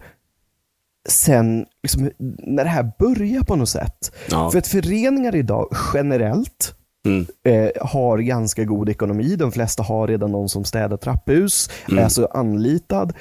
sen, 1.09 1.65
liksom, 1.83 2.09
när 2.39 2.63
det 2.63 2.69
här 2.69 2.91
börjar 2.99 3.41
på 3.43 3.55
något 3.55 3.69
sätt. 3.69 4.11
Ja. 4.29 4.51
För 4.51 4.57
att 4.57 4.67
föreningar 4.67 5.35
idag 5.35 5.75
generellt 5.93 6.75
Mm. 7.05 7.25
eh, 7.43 7.69
har 7.87 8.17
ganska 8.17 8.63
god 8.63 8.89
ekonomi. 8.89 9.35
De 9.35 9.51
flesta 9.51 9.83
har 9.83 10.07
redan 10.07 10.31
någon 10.31 10.49
som 10.49 10.63
städar 10.63 10.97
trapphus, 10.97 11.69
är 11.87 11.97
alltså 12.03 12.25
anlitad. 12.25 13.13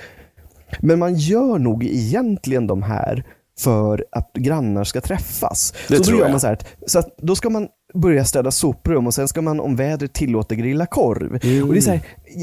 Men 0.80 0.98
man 0.98 1.14
gör 1.14 1.58
nog 1.58 1.84
egentligen 1.84 2.66
de 2.66 2.82
här 2.82 3.24
för 3.58 4.04
att 4.12 4.32
grannar 4.32 4.84
ska 4.84 5.00
träffas. 5.00 5.72
Det 5.88 5.96
så 5.96 6.02
då 6.02 6.04
tror 6.04 6.18
gör 6.18 6.24
jag. 6.24 6.30
man 6.30 6.40
så 6.40 6.46
här, 6.46 6.58
så 6.86 6.98
att 6.98 7.16
då 7.16 7.36
ska 7.36 7.50
man 7.50 7.68
börja 7.94 8.24
städa 8.24 8.50
soprum 8.50 9.06
och 9.06 9.14
sen 9.14 9.28
ska 9.28 9.42
man 9.42 9.60
om 9.60 9.76
vädret 9.76 10.12
tillåter 10.12 10.56
grilla 10.56 10.86
korv. 10.86 11.32
Och 11.32 11.72
det 11.72 11.78
är 11.78 11.80
så 11.80 11.90
här, 11.90 12.00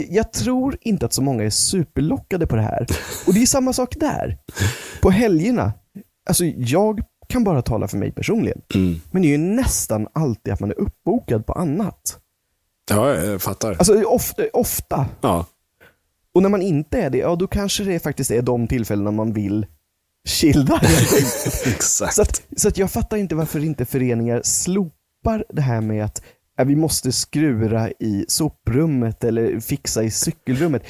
jag 0.09 0.33
tror 0.33 0.77
inte 0.81 1.05
att 1.05 1.13
så 1.13 1.21
många 1.21 1.43
är 1.43 1.49
superlockade 1.49 2.47
på 2.47 2.55
det 2.55 2.61
här. 2.61 2.87
Och 3.27 3.33
det 3.33 3.41
är 3.41 3.45
samma 3.45 3.73
sak 3.73 3.95
där. 3.99 4.37
På 5.01 5.09
helgerna, 5.09 5.73
alltså 6.29 6.45
jag 6.45 7.01
kan 7.27 7.43
bara 7.43 7.61
tala 7.61 7.87
för 7.87 7.97
mig 7.97 8.11
personligen. 8.11 8.61
Mm. 8.75 8.95
Men 9.11 9.21
det 9.21 9.27
är 9.27 9.31
ju 9.31 9.37
nästan 9.37 10.07
alltid 10.13 10.53
att 10.53 10.59
man 10.59 10.69
är 10.71 10.79
uppbokad 10.79 11.45
på 11.45 11.53
annat. 11.53 12.17
ja, 12.89 13.15
jag 13.15 13.41
fattar. 13.41 13.71
Alltså 13.71 14.03
ofta, 14.03 14.43
ofta. 14.53 15.05
Ja. 15.21 15.45
Och 16.33 16.41
när 16.41 16.49
man 16.49 16.61
inte 16.61 17.01
är 17.01 17.09
det, 17.09 17.17
ja 17.17 17.35
då 17.35 17.47
kanske 17.47 17.83
det 17.83 17.99
faktiskt 17.99 18.31
är 18.31 18.41
de 18.41 18.67
tillfällena 18.67 19.11
man 19.11 19.33
vill 19.33 19.65
chilla. 20.27 20.81
Exakt. 21.65 22.15
så, 22.15 22.21
att, 22.21 22.41
så 22.57 22.67
att 22.67 22.77
jag 22.77 22.91
fattar 22.91 23.17
inte 23.17 23.35
varför 23.35 23.63
inte 23.63 23.85
föreningar 23.85 24.41
slopar 24.43 25.45
det 25.49 25.61
här 25.61 25.81
med 25.81 26.05
att 26.05 26.21
ja, 26.57 26.63
vi 26.63 26.75
måste 26.75 27.11
skrura 27.11 27.89
i 27.99 28.25
soprummet 28.27 29.23
eller 29.23 29.59
fixa 29.59 30.03
i 30.03 30.11
cykelrummet. 30.11 30.83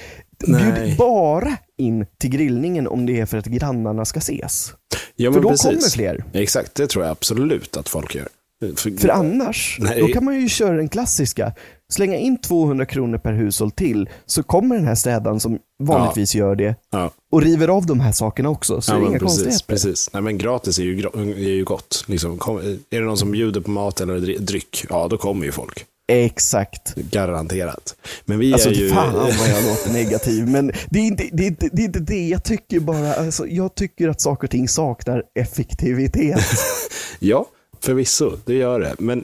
Nej. 0.47 0.73
Bjud 0.73 0.97
bara 0.97 1.57
in 1.77 2.05
till 2.17 2.29
grillningen 2.29 2.87
om 2.87 3.05
det 3.05 3.19
är 3.19 3.25
för 3.25 3.37
att 3.37 3.45
grannarna 3.45 4.05
ska 4.05 4.19
ses. 4.19 4.73
ja, 5.15 5.33
För 5.33 5.41
då 5.41 5.49
precis. 5.49 5.65
kommer 5.65 5.89
fler. 5.89 6.23
Exakt, 6.33 6.75
det 6.75 6.87
tror 6.87 7.05
jag 7.05 7.11
absolut 7.11 7.77
att 7.77 7.89
folk 7.89 8.15
gör. 8.15 8.27
För, 8.75 8.97
För 8.97 9.09
annars, 9.09 9.77
Nej. 9.79 9.99
då 9.99 10.07
kan 10.07 10.25
man 10.25 10.41
ju 10.41 10.49
köra 10.49 10.75
den 10.75 10.89
klassiska. 10.89 11.53
Slänga 11.91 12.17
in 12.17 12.37
200 12.41 12.85
kronor 12.85 13.17
per 13.17 13.33
hushåll 13.33 13.71
till, 13.71 14.09
så 14.25 14.43
kommer 14.43 14.75
den 14.75 14.87
här 14.87 14.95
städaren 14.95 15.39
som 15.39 15.59
vanligtvis 15.83 16.35
gör 16.35 16.55
det 16.55 16.75
ja. 16.91 17.11
och 17.31 17.41
river 17.41 17.67
av 17.67 17.85
de 17.85 17.99
här 17.99 18.11
sakerna 18.11 18.49
också. 18.49 18.81
Så 18.81 18.91
Ja, 18.91 18.97
det 18.97 19.03
är 19.05 19.09
inga 19.09 19.19
precis, 19.19 19.37
konstigheter. 19.37 19.65
precis. 19.67 20.09
Nej, 20.13 20.21
men 20.21 20.37
gratis 20.37 20.79
är 20.79 20.83
ju, 20.83 20.99
är 21.15 21.49
ju 21.49 21.63
gott. 21.63 22.03
Liksom, 22.07 22.37
kom, 22.37 22.57
är 22.57 22.77
det 22.89 23.05
någon 23.05 23.17
som 23.17 23.31
bjuder 23.31 23.61
på 23.61 23.71
mat 23.71 24.01
eller 24.01 24.19
dry- 24.19 24.39
dryck, 24.39 24.85
ja 24.89 25.07
då 25.07 25.17
kommer 25.17 25.45
ju 25.45 25.51
folk. 25.51 25.85
Exakt. 26.07 26.95
Garanterat. 26.95 27.95
Men 28.25 28.39
vi 28.39 28.53
Alltså 28.53 28.69
är 28.69 28.73
ju... 28.73 28.89
fan 28.89 29.13
vad 29.13 29.49
jag 29.49 29.63
låter 29.69 29.93
negativ, 29.93 30.47
men 30.47 30.71
det 30.89 30.99
är 30.99 31.03
inte 31.03 31.29
det. 31.31 31.43
Är 31.43 31.47
inte, 31.47 31.69
det, 31.73 31.81
är 31.81 31.85
inte 31.85 31.99
det. 31.99 32.27
Jag 32.27 32.43
tycker 32.43 32.79
bara, 32.79 33.13
alltså, 33.13 33.47
jag 33.47 33.75
tycker 33.75 34.09
att 34.09 34.21
saker 34.21 34.47
och 34.47 34.51
ting 34.51 34.67
saknar 34.67 35.23
effektivitet. 35.39 36.39
Ja, 37.19 37.45
förvisso, 37.79 38.37
det 38.45 38.53
gör 38.53 38.79
det. 38.79 38.95
Men 38.99 39.23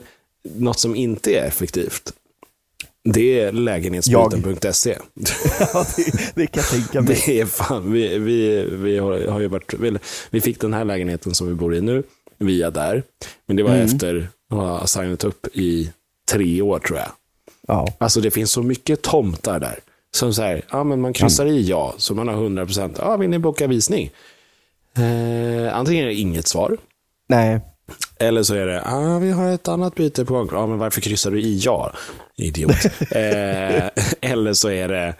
något 0.55 0.79
som 0.79 0.95
inte 0.95 1.31
är 1.39 1.43
effektivt, 1.47 2.13
det 3.13 3.39
är 3.39 3.51
lägenhetsbyten.se. 3.51 4.97
Ja, 5.73 5.85
det, 5.97 6.31
det 6.35 6.47
kan 6.47 6.63
jag 6.63 6.69
tänka 6.71 7.01
mig. 7.01 7.23
Det 7.25 7.39
är 7.39 7.45
fan, 7.45 7.91
vi, 7.91 8.17
vi, 8.17 8.65
vi 8.71 8.97
har, 8.97 9.27
har 9.27 9.39
ju 9.39 9.47
varit, 9.47 9.73
vi, 9.73 9.97
vi 10.29 10.41
fick 10.41 10.61
den 10.61 10.73
här 10.73 10.85
lägenheten 10.85 11.35
som 11.35 11.47
vi 11.47 11.53
bor 11.53 11.75
i 11.75 11.81
nu 11.81 12.03
via 12.37 12.69
där. 12.71 13.03
Men 13.45 13.55
det 13.57 13.63
var 13.63 13.69
Mm. 13.71 13.85
efter 13.85 14.27
att 14.49 14.57
ha 14.57 14.87
signat 14.87 15.23
upp 15.23 15.47
i 15.53 15.91
tre 16.31 16.61
år 16.61 16.79
tror 16.79 16.99
jag. 16.99 17.11
Ja. 17.67 17.87
Alltså 17.97 18.21
det 18.21 18.31
finns 18.31 18.51
så 18.51 18.63
mycket 18.63 19.01
tomtar 19.01 19.59
där. 19.59 19.79
Som 20.15 20.33
säger, 20.33 20.61
ja 20.71 20.83
men 20.83 21.01
man 21.01 21.13
kryssar 21.13 21.45
i 21.45 21.61
ja, 21.61 21.93
så 21.97 22.13
man 22.15 22.27
har 22.27 22.35
100%. 22.35 22.95
Ja, 22.99 23.17
vill 23.17 23.29
ni 23.29 23.39
boka 23.39 23.67
visning? 23.67 24.11
Eh, 24.97 25.77
antingen 25.77 26.03
är 26.03 26.07
det 26.07 26.13
inget 26.15 26.47
svar, 26.47 26.77
Nej, 27.29 27.59
eller 28.19 28.43
så 28.43 28.55
är 28.55 28.65
det, 28.65 28.81
ah, 28.85 29.19
vi 29.19 29.31
har 29.31 29.51
ett 29.51 29.67
annat 29.67 29.95
byte 29.95 30.25
på 30.25 30.33
gång. 30.33 30.49
Ja, 30.51 30.67
men 30.67 30.77
varför 30.77 31.01
kryssar 31.01 31.31
du 31.31 31.41
i 31.41 31.57
ja? 31.57 31.93
Idiot. 32.35 32.85
eh, 33.11 33.87
eller 34.21 34.53
så 34.53 34.69
är 34.69 34.87
det, 34.87 35.15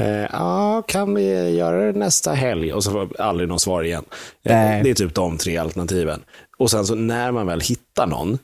eh, 0.00 0.42
ah, 0.42 0.82
kan 0.82 1.14
vi 1.14 1.50
göra 1.50 1.92
det 1.92 1.98
nästa 1.98 2.32
helg? 2.32 2.72
Och 2.72 2.84
så 2.84 2.90
får 2.90 3.20
aldrig 3.20 3.48
någon 3.48 3.60
svar 3.60 3.82
igen. 3.82 4.04
Eh, 4.44 4.82
det 4.82 4.90
är 4.90 4.94
typ 4.94 5.14
de 5.14 5.38
tre 5.38 5.56
alternativen. 5.56 6.22
Och 6.58 6.70
sen 6.70 6.86
så 6.86 6.94
när 6.94 7.32
man 7.32 7.46
väl 7.46 7.60
hittar 7.60 8.06
någon, 8.06 8.38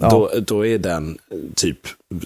Ja. 0.00 0.08
då, 0.08 0.30
då 0.46 0.66
är 0.66 0.78
den 0.78 1.18
typ, 1.54 1.78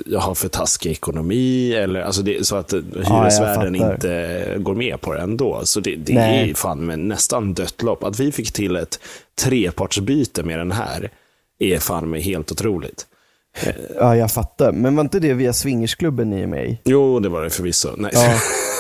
jag 0.07 0.21
har 0.21 0.35
för 0.35 0.49
taskig 0.49 0.91
ekonomi, 0.91 1.75
eller 1.75 2.01
alltså 2.01 2.23
det, 2.23 2.47
så 2.47 2.57
att 2.57 2.73
hyresvärden 2.73 3.75
fattar. 3.75 3.93
inte 3.93 4.55
går 4.59 4.75
med 4.75 5.01
på 5.01 5.13
det 5.15 5.21
ändå. 5.21 5.61
Så 5.65 5.81
det, 5.81 5.97
det 5.97 6.13
är 6.13 6.55
fan 6.55 6.87
med 6.87 6.99
nästan 6.99 7.55
dött 7.55 7.83
lopp. 7.83 8.05
Att 8.05 8.21
vi 8.21 8.33
fick 8.33 8.53
till 8.53 8.77
ett 8.77 8.99
trepartsbyte 9.43 10.43
med 10.43 10.59
den 10.59 10.73
här 10.73 11.11
är 11.59 11.79
fan 11.79 12.11
med 12.11 12.23
helt 12.23 12.53
otroligt. 12.53 13.07
ja, 13.97 14.17
jag 14.17 14.33
fattar. 14.33 14.73
Men 14.73 14.97
var 14.97 15.05
inte 15.05 15.21
det 15.21 15.35
via 15.35 15.53
swingersklubben 15.53 16.31
ni 16.31 16.43
är 16.43 16.47
med 16.47 16.67
i? 16.67 16.79
Jo, 16.85 17.21
det 17.21 17.29
var 17.29 17.43
det 17.45 17.51
förvisso. 17.51 17.89
Nej. 17.97 18.11
Ja. 18.15 18.39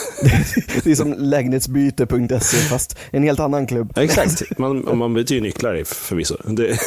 det 0.85 0.91
är 0.91 0.95
som 0.95 1.13
lägenhetsbyte.se 1.13 2.57
fast 2.57 2.99
en 3.11 3.23
helt 3.23 3.41
annan 3.41 3.67
klubb. 3.67 3.99
Exakt, 3.99 4.59
man, 4.59 4.99
man 4.99 5.15
byter 5.15 5.33
ju 5.33 5.41
nycklar 5.41 5.85
förvisso. 5.85 6.37
Det, 6.45 6.79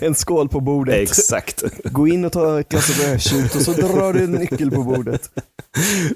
en 0.02 0.14
skål 0.14 0.48
på 0.48 0.60
bordet. 0.60 0.94
exakt, 0.94 1.62
Gå 1.84 2.08
in 2.08 2.24
och 2.24 2.32
ta 2.32 2.60
ett 2.60 2.68
glas 2.68 3.04
rödtjut 3.06 3.54
och 3.54 3.62
så 3.62 3.72
drar 3.72 4.12
du 4.12 4.24
en 4.24 4.32
nyckel 4.32 4.70
på 4.70 4.82
bordet. 4.82 5.30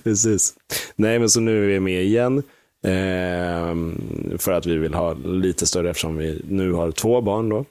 precis. 0.05 0.55
Nej, 0.97 1.19
men 1.19 1.29
så 1.29 1.41
nu 1.41 1.65
är 1.65 1.67
vi 1.69 1.81
med 1.81 2.03
igen. 2.03 2.43
Ehm, 2.87 4.01
för 4.39 4.53
att 4.53 4.67
vi 4.67 4.77
vill 4.77 4.95
ha 4.95 5.13
lite 5.15 5.67
större 5.67 5.91
eftersom 5.91 6.17
vi 6.17 6.43
nu 6.49 6.73
har 6.73 6.91
två 6.91 7.21
barn 7.21 7.49
då. 7.49 7.65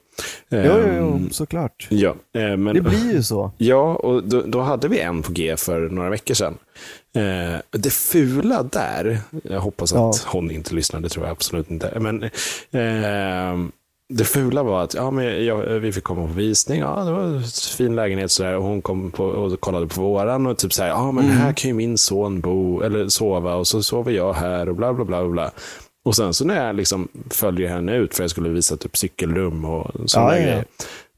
Jo, 0.48 0.60
jo, 0.64 0.72
Ehm, 0.72 1.20
jo, 1.24 1.28
såklart. 1.30 1.86
Ja, 1.90 2.14
eh, 2.34 2.56
men, 2.56 2.74
Det 2.74 2.80
blir 2.80 3.12
ju 3.12 3.22
så. 3.22 3.52
Ja, 3.58 3.94
och 3.94 4.24
då, 4.24 4.42
då 4.46 4.60
hade 4.60 4.88
vi 4.88 5.00
en 5.00 5.22
på 5.22 5.32
G 5.32 5.56
för 5.56 5.80
några 5.88 6.10
veckor 6.10 6.34
sedan. 6.34 6.58
Eh, 7.14 7.60
det 7.70 7.90
fula 7.92 8.62
där, 8.62 9.18
jag 9.42 9.60
hoppas 9.60 9.92
att 9.92 9.98
Ja. 9.98 10.12
hon 10.26 10.50
inte 10.50 10.74
lyssnade, 10.74 11.04
det 11.04 11.08
tror 11.08 11.24
jag 11.26 11.32
absolut 11.32 11.70
inte. 11.70 11.98
Men 12.00 12.22
eh, 12.22 13.58
det 14.12 14.24
fula 14.24 14.62
var 14.62 14.82
att 14.82 14.94
ja, 14.94 15.10
men 15.10 15.44
jag, 15.44 15.56
vi 15.80 15.92
fick 15.92 16.04
komma 16.04 16.26
på 16.26 16.32
visning, 16.32 16.80
ja, 16.80 17.04
det 17.04 17.12
var 17.12 17.22
en 17.22 17.42
fin 17.76 17.96
lägenhet 17.96 18.30
sådär, 18.30 18.56
och 18.56 18.62
hon 18.64 18.82
kom 18.82 19.10
på, 19.10 19.24
och 19.24 19.60
kollade 19.60 19.86
på 19.86 20.00
våran 20.02 20.46
och 20.46 20.58
typ 20.58 20.72
så 20.72 20.82
här, 20.82 20.88
ja 20.88 21.12
men 21.12 21.24
här 21.24 21.52
kan 21.52 21.68
ju 21.68 21.74
min 21.74 21.98
son 21.98 22.40
bo 22.40 22.80
eller 22.82 23.08
sova 23.08 23.54
och 23.54 23.66
så 23.66 23.82
sover 23.82 24.12
jag 24.12 24.32
här 24.32 24.68
och 24.68 24.74
bla 24.74 24.92
bla 24.92 25.04
bla. 25.04 25.28
bla. 25.28 25.50
Och 26.10 26.16
sen 26.16 26.34
så 26.34 26.44
när 26.44 26.66
jag 26.66 26.76
liksom 26.76 27.08
följer 27.30 27.68
henne 27.68 27.96
ut, 27.96 28.14
för 28.14 28.22
jag 28.24 28.30
skulle 28.30 28.48
visa 28.48 28.76
typ 28.76 28.96
cykelrum 28.96 29.64
och 29.64 29.90
sådana 30.10 30.30
Ja, 30.32 30.36
ja, 30.38 30.42
grejer. 30.44 30.64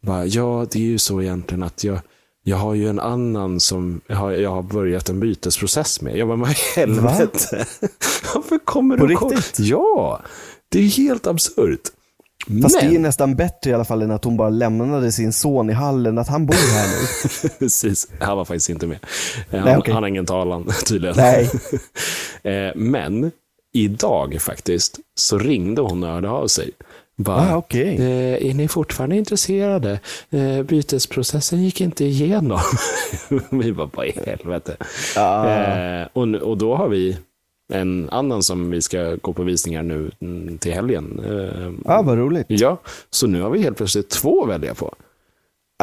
Bara, 0.01 0.27
ja, 0.27 0.67
det 0.71 0.79
är 0.79 0.83
ju 0.83 0.99
så 0.99 1.23
egentligen 1.23 1.63
att 1.63 1.85
jag, 1.85 1.99
jag 2.45 2.57
har 2.57 2.75
ju 2.75 2.89
en 2.89 3.01
annan 3.01 3.61
som 3.61 4.01
jag 4.07 4.17
har, 4.17 4.31
jag 4.31 4.51
har 4.51 4.63
börjat 4.63 5.09
en 5.09 5.21
bytesprocess 5.21 6.01
med. 6.01 6.17
Jag 6.17 6.29
bara, 6.29 6.37
vad 6.37 6.51
i 6.51 6.57
helvete? 6.77 7.67
Varför 8.35 8.59
kommer 8.59 8.97
På 8.97 9.07
du 9.07 9.15
kom- 9.17 9.31
riktigt? 9.31 9.59
Ja, 9.59 10.21
det 10.69 10.79
är 10.79 10.83
ju 10.83 10.89
helt 11.05 11.27
absurt. 11.27 11.81
Fast 12.63 12.83
Men, 12.83 12.91
det 12.91 12.97
är 12.97 13.01
nästan 13.01 13.35
bättre 13.37 13.71
i 13.71 13.75
alla 13.75 13.85
fall 13.85 14.03
än 14.03 14.11
att 14.11 14.25
hon 14.25 14.37
bara 14.37 14.49
lämnade 14.49 15.13
sin 15.13 15.33
son 15.33 15.71
i 15.71 15.73
hallen, 15.73 16.19
att 16.19 16.29
han 16.29 16.47
bor 16.47 16.55
här 16.75 16.89
nu. 16.89 17.49
precis, 17.59 18.09
han 18.21 18.37
var 18.37 18.45
faktiskt 18.45 18.71
inte 18.71 18.87
med. 18.87 18.99
Han, 19.51 19.61
Nej, 19.61 19.77
okej. 19.77 19.95
han 19.95 20.03
har 20.03 20.09
ingen 20.09 20.27
talan 20.27 20.71
tydligen. 20.87 21.17
Nej. 21.17 21.51
Eh, 22.43 22.73
Men 22.77 23.31
idag 23.73 24.37
faktiskt 24.41 24.99
så 25.15 25.39
ringde 25.39 25.83
hon 25.83 26.03
och 26.05 26.09
hörde 26.11 26.31
av 26.31 26.47
sig. 26.47 26.71
Bara, 27.17 27.53
Ah, 27.53 27.57
okej. 27.57 27.97
eh, 27.97 28.51
är 28.51 28.55
ni 28.55 28.69
fortfarande 28.69 29.17
intresserade? 29.17 30.01
Eh, 30.31 30.63
bytesprocessen 30.63 31.63
gick 31.63 31.81
inte 31.81 32.05
igenom. 32.05 32.61
vi 33.51 33.73
bara, 33.73 33.91
vad 33.95 34.07
i 34.07 34.13
helvete. 34.27 34.77
Ah. 35.17 35.49
Eh, 35.49 36.07
och, 36.13 36.23
och 36.35 36.59
då 36.59 36.75
har 36.77 36.89
vi 36.89 37.17
en 37.73 38.09
annan 38.11 38.43
som 38.43 38.71
vi 38.71 38.83
ska 38.83 39.17
gå 39.23 39.33
på 39.33 39.43
visningar 39.43 39.83
nu 39.83 40.11
till 40.59 40.73
helgen. 40.73 41.21
Eh, 41.25 41.73
Ja, 41.85 42.03
vad 42.03 42.19
roligt. 42.19 42.47
Ja, 42.49 42.81
så 43.11 43.27
nu 43.27 43.41
har 43.43 43.51
vi 43.51 43.63
helt 43.63 43.77
plötsligt 43.77 44.11
två 44.11 44.43
att 44.45 44.49
välja 44.51 44.75
på. 44.75 44.95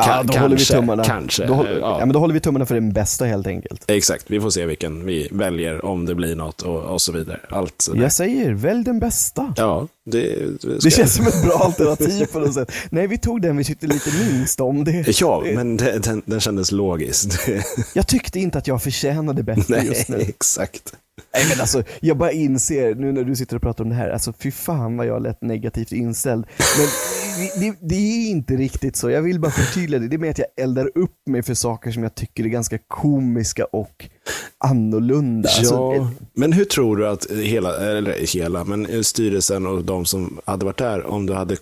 Ja, 0.07 0.23
Ka- 0.23 0.23
då 0.27 0.33
håller 0.38 0.49
vi 0.49 0.55
kanske, 0.57 0.73
tummarna. 0.73 1.03
kanske, 1.03 1.45
Då, 1.45 1.65
ja. 1.67 1.77
ja, 1.79 1.99
men 1.99 2.09
då 2.13 2.19
håller 2.19 2.33
vi 2.33 2.39
tummarna 2.39 2.65
för 2.65 2.75
den 2.75 2.93
bästa 2.93 3.25
helt 3.25 3.47
enkelt. 3.47 3.83
Exakt, 3.88 4.25
vi 4.27 4.41
får 4.41 4.49
se 4.49 4.65
vilken 4.65 5.05
vi 5.05 5.27
väljer, 5.31 5.85
om 5.85 6.05
det 6.05 6.15
blir 6.15 6.35
något 6.35 6.62
och, 6.62 6.81
och 6.83 7.01
så 7.01 7.12
vidare. 7.12 7.39
Allt 7.49 7.81
sådär. 7.81 8.01
Jag 8.01 8.12
säger, 8.13 8.51
välj 8.53 8.83
den 8.83 8.99
bästa. 8.99 9.53
Ja, 9.57 9.88
det, 10.12 10.19
det, 10.62 10.83
Det 10.83 10.91
känns 10.91 11.15
som 11.15 11.27
ett 11.27 11.43
bra 11.43 11.53
alternativ 11.65 12.25
på 12.25 12.39
något 12.39 12.53
sätt. 12.53 12.71
Nej, 12.89 13.07
vi 13.07 13.17
tog 13.17 13.41
den 13.41 13.57
vi 13.57 13.63
tyckte 13.63 13.88
lite 13.88 14.09
minst 14.31 14.59
om. 14.59 14.83
Det, 14.83 15.19
Ja, 15.21 15.43
men 15.55 15.77
det, 15.77 15.99
den, 16.03 16.21
den 16.25 16.39
kändes 16.39 16.71
logisk. 16.71 17.29
Jag 17.93 18.07
tyckte 18.07 18.39
inte 18.39 18.57
att 18.57 18.67
jag 18.67 18.83
förtjänade 18.83 19.43
bättre 19.43 19.63
Nej, 19.77 19.85
just 19.85 20.09
nu. 20.09 20.17
exakt. 20.19 20.93
Nej 21.34 21.45
men 21.49 21.62
alltså, 21.62 21.84
jag 21.99 22.17
bara 22.17 22.32
inser 22.32 22.95
nu 22.95 23.12
när 23.12 23.23
du 23.23 23.36
sitter 23.36 23.55
och 23.55 23.62
pratar 23.62 23.84
om 23.84 23.89
det 23.89 23.95
här, 23.95 24.10
alltså 24.10 24.34
fy 24.39 24.51
fan 24.51 24.97
vad 24.97 25.08
jag 25.08 25.23
lät 25.23 25.41
negativt 25.41 25.91
inställd. 25.91 26.45
Men 26.77 26.88
det, 27.60 27.75
det, 27.82 27.95
är 27.95 28.29
inte 28.29 28.53
riktigt 28.53 28.95
så, 28.95 29.10
jag 29.10 29.21
vill 29.21 29.39
bara 29.39 29.51
förtydliga 29.51 29.99
det. 29.99 30.08
Det 30.08 30.15
är 30.15 30.17
mer 30.17 30.32
att 30.32 30.38
jag 30.38 30.47
eldar 30.58 30.91
upp 30.95 31.15
mig 31.25 31.43
för 31.43 31.53
saker 31.53 31.91
som 31.91 32.03
jag 32.03 32.15
tycker 32.15 32.43
är 32.43 32.47
ganska 32.47 32.77
komiska 32.88 33.65
och 33.65 34.10
annorlunda. 34.58 35.49
Alltså, 35.58 35.75
Ja, 35.75 35.95
eh, 35.95 36.08
men 36.34 36.53
hur 36.53 36.65
tror 36.65 36.97
du 36.97 37.08
att 37.08 37.32
hela, 37.32 37.77
eller 37.77 38.34
hela, 38.34 38.63
men 38.63 39.03
styrelsen 39.03 39.67
och 39.67 39.84
de 39.84 40.05
som 40.05 40.39
hade 40.45 40.65
varit 40.65 40.77
där, 40.77 41.05
om 41.05 41.25
du 41.25 41.34
hade, 41.34 41.58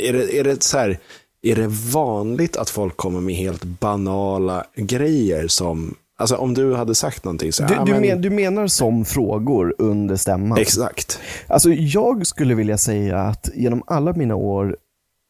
är 0.00 0.12
det, 0.12 0.38
är 0.38 0.44
det 0.44 0.62
så 0.62 0.78
här, 0.78 0.98
är 1.42 1.56
det 1.56 1.66
vanligt 1.92 2.56
att 2.56 2.70
folk 2.70 2.96
kommer 2.96 3.20
med 3.20 3.34
helt 3.34 3.64
banala 3.64 4.66
grejer 4.76 5.48
som, 5.48 5.94
alltså 6.22 6.36
om 6.36 6.54
du 6.54 6.74
hade 6.74 6.94
sagt 6.94 7.24
någonting 7.24 7.52
så, 7.52 7.62
du, 7.62 7.74
ja, 7.74 7.84
du, 7.84 7.92
men, 7.92 8.00
men, 8.00 8.20
du 8.20 8.30
menar 8.30 8.66
som 8.66 9.04
frågor 9.04 9.74
under 9.78 10.16
stämman? 10.16 10.58
exakt. 10.58 11.18
Alltså 11.46 11.70
jag 11.72 12.26
skulle 12.26 12.54
vilja 12.54 12.78
säga 12.78 13.18
att 13.18 13.50
genom 13.54 13.82
alla 13.86 14.12
mina 14.12 14.34
år 14.34 14.76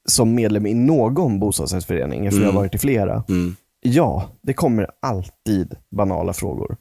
som 0.09 0.35
medlem 0.35 0.67
i 0.67 0.75
någon 0.75 1.41
bostadsrättsförening, 1.41 2.31
för 2.31 2.39
jag 2.39 2.47
har 2.47 2.53
varit 2.53 2.75
i 2.75 2.79
flera, 2.79 3.25
Mm. 3.29 3.57
Ja, 3.85 4.31
det 4.43 4.53
kommer 4.53 4.87
alltid 5.03 5.75
banala 5.97 6.33
frågor. 6.33 6.77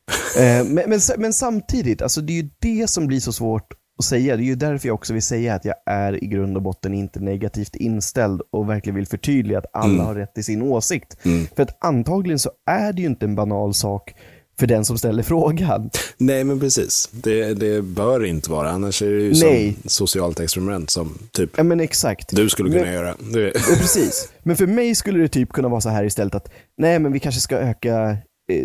eh, 0.38 0.64
men, 0.64 0.84
men, 0.86 1.00
men 1.18 1.32
samtidigt, 1.32 2.02
alltså 2.02 2.20
det 2.20 2.32
är 2.32 2.42
ju 2.42 2.48
det 2.58 2.90
som 2.90 3.06
blir 3.06 3.20
så 3.20 3.32
svårt 3.32 3.72
att 3.98 4.04
säga. 4.04 4.36
Det 4.36 4.42
är 4.42 4.44
ju 4.46 4.54
därför 4.54 4.88
jag 4.88 4.94
också 4.94 5.12
vill 5.12 5.22
säga 5.22 5.54
att 5.54 5.64
jag 5.64 5.74
är 5.86 6.24
i 6.24 6.26
grund 6.26 6.56
och 6.56 6.62
botten 6.62 6.94
inte 6.94 7.20
negativt 7.20 7.76
inställd 7.76 8.42
och 8.50 8.68
verkligen 8.70 8.94
vill 8.96 9.06
förtydliga 9.06 9.58
att 9.58 9.66
alla 9.72 10.04
har 10.04 10.14
rätt 10.14 10.38
i 10.38 10.42
sin 10.42 10.62
åsikt. 10.62 11.16
För 11.56 11.62
att 11.62 11.84
antagligen 11.84 12.38
så 12.38 12.50
är 12.66 12.92
det 12.92 13.00
ju 13.02 13.06
inte 13.08 13.26
en 13.26 13.34
banal 13.34 13.74
sak 13.74 14.14
för 14.58 14.66
den 14.66 14.84
som 14.84 14.98
ställer 14.98 15.22
frågan. 15.32 15.90
Nej, 16.18 16.44
men 16.44 16.60
precis. 16.60 17.08
Det, 17.12 17.54
det 17.54 17.82
bör 17.82 18.24
inte 18.24 18.50
vara, 18.50 18.70
annars 18.70 19.02
är 19.02 19.06
det 19.10 19.22
ju 19.22 19.32
Nej. 19.42 19.76
som 19.80 19.88
socialt 19.90 20.40
experiment 20.40 20.90
som 20.90 21.18
typ 21.32 21.50
Ja 21.56 21.62
men 21.62 21.80
exakt. 21.80 22.36
du 22.36 22.48
skulle 22.48 22.70
kunna 22.70 22.84
Men- 22.84 22.94
göra. 22.94 23.14
Det, 23.32 23.52
precis. 23.52 24.28
Men 24.42 24.56
för 24.56 24.66
mig 24.66 24.94
skulle 24.94 25.18
det 25.18 25.28
typ 25.28 25.52
kunna 25.52 25.68
vara 25.68 25.80
så 25.80 25.88
här 25.88 26.04
istället 26.04 26.34
att 26.34 26.48
nej 26.78 26.98
men 26.98 27.12
vi 27.12 27.20
kanske 27.20 27.40
ska 27.40 27.56
öka 27.56 28.16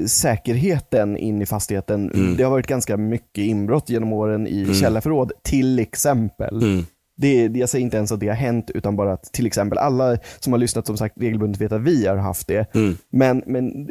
säkerheten 0.08 1.18
in 1.18 1.42
i 1.42 1.46
fastigheten. 1.46 2.12
Mm. 2.12 2.36
Det 2.38 2.44
har 2.44 2.52
varit 2.52 2.68
ganska 2.68 2.98
mycket 2.98 3.44
inbrott 3.44 3.90
genom 3.90 4.14
åren 4.14 4.48
i 4.48 4.74
källarförråd, 4.74 5.32
till 5.44 5.80
exempel. 5.80 6.64
Mm. 6.64 6.86
Det, 7.18 7.46
jag 7.46 7.70
säger 7.70 7.84
inte 7.84 7.98
ens 7.98 8.12
att 8.12 8.20
det 8.20 8.28
har 8.28 8.36
hänt, 8.36 8.72
utan 8.76 8.96
bara 8.96 9.14
att 9.14 9.24
till 9.34 9.46
exempel 9.46 9.78
alla 9.78 10.18
som 10.40 10.54
har 10.54 10.58
lyssnat 10.60 10.88
som 10.88 10.98
sagt 10.98 11.18
regelbundet 11.18 11.62
vet 11.62 11.72
att 11.72 11.82
vi 11.82 12.08
har 12.08 12.16
haft 12.18 12.48
det. 12.48 12.76
Mm. 12.76 12.98
Men, 13.12 13.44
men 13.46 13.88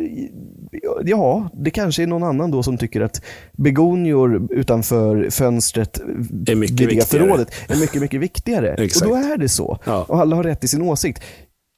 ja, 1.04 1.50
det 1.54 1.70
kanske 1.70 2.02
är 2.02 2.06
någon 2.06 2.22
annan 2.22 2.50
då 2.50 2.62
som 2.62 2.78
tycker 2.78 3.00
att 3.00 3.22
begonior 3.52 4.46
utanför 4.52 5.30
fönstret 5.30 5.98
Är 6.46 6.54
mycket 6.54 6.80
viktigare. 6.80 7.04
förrådet 7.06 7.50
är 7.68 7.80
mycket, 7.80 8.00
mycket 8.00 8.20
viktigare. 8.20 8.70
Och 9.02 9.08
då 9.08 9.14
är 9.14 9.36
det 9.36 9.48
så. 9.48 9.78
Ja. 9.86 10.04
Och 10.08 10.20
alla 10.20 10.36
har 10.36 10.42
rätt 10.44 10.64
i 10.64 10.68
sin 10.68 10.82
åsikt. 10.82 11.22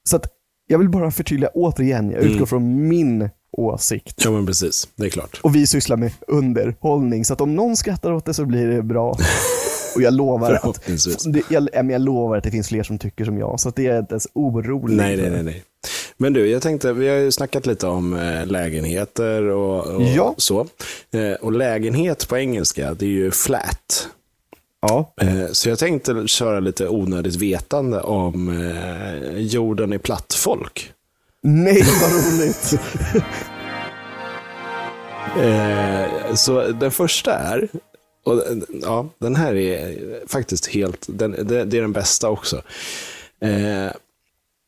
Så 0.09 0.15
att 0.15 0.25
jag 0.67 0.79
vill 0.79 0.89
bara 0.89 1.11
förtydliga 1.11 1.49
återigen, 1.53 2.11
jag 2.11 2.19
utgår 2.19 2.35
Mm. 2.35 2.47
från 2.47 2.87
min 2.87 3.29
åsikt. 3.53 4.21
ja, 4.25 4.31
men 4.31 4.45
precis. 4.45 4.87
Det 4.95 5.05
är 5.05 5.09
klart. 5.09 5.39
Och 5.43 5.55
vi 5.55 5.67
sysslar 5.67 5.97
med 5.97 6.11
underhållning, 6.27 7.25
så 7.25 7.33
att 7.33 7.41
om 7.41 7.55
någon 7.55 7.75
skrattar 7.77 8.11
åt 8.11 8.25
det 8.25 8.33
så 8.33 8.45
blir 8.45 8.67
det 8.67 8.81
bra. 8.83 9.17
Och 9.95 10.01
jag 10.01 10.13
lovar, 10.13 10.51
att, 10.63 10.81
det, 11.25 11.41
jag, 11.49 11.91
jag 11.91 12.01
lovar 12.01 12.37
att 12.37 12.43
det 12.43 12.51
finns 12.51 12.67
fler 12.67 12.83
som 12.83 12.97
tycker 12.99 13.25
som 13.25 13.37
jag, 13.37 13.59
så 13.59 13.69
att 13.69 13.75
det 13.75 13.87
är 13.87 13.99
inte 13.99 14.13
ens 14.13 14.27
orolig. 14.33 14.97
Nej, 14.97 15.17
nej, 15.17 15.29
nej, 15.29 15.43
nej. 15.43 15.63
Men 16.17 16.33
du, 16.33 16.47
jag 16.49 16.61
tänkte, 16.61 16.93
vi 16.93 17.07
har 17.09 17.15
ju 17.15 17.31
snackat 17.31 17.65
lite 17.65 17.87
om 17.87 18.13
eh, 18.13 18.45
lägenheter 18.45 19.43
och, 19.43 19.85
och 19.95 20.01
Ja. 20.03 20.33
så. 20.37 20.67
Eh, 21.11 21.33
och 21.41 21.51
lägenhet 21.51 22.27
på 22.27 22.37
engelska, 22.37 22.93
det 22.93 23.05
är 23.05 23.09
ju 23.09 23.31
flat. 23.31 24.07
Ja, 24.81 25.13
Eh, 25.21 25.45
så 25.51 25.69
jag 25.69 25.79
tänkte 25.79 26.23
köra 26.27 26.59
lite 26.59 26.87
onödigt 26.87 27.35
vetande 27.35 28.01
om 28.01 28.71
jorden 29.35 29.93
i 29.93 29.99
plattfolk. 29.99 30.91
Nej 31.43 31.83
vad 32.01 32.11
roligt. 32.11 32.73
Eh, 35.37 36.33
så 36.35 36.67
den 36.67 36.91
första 36.91 37.33
är, 37.33 37.67
och 38.25 38.43
ja, 38.81 39.07
den 39.17 39.35
här 39.35 39.55
är 39.55 39.97
faktiskt 40.27 40.67
helt, 40.67 41.05
den, 41.09 41.31
det, 41.31 41.65
det 41.65 41.77
är 41.77 41.81
den 41.81 41.91
bästa 41.93 42.29
också. 42.29 42.61
Eh, 43.41 43.91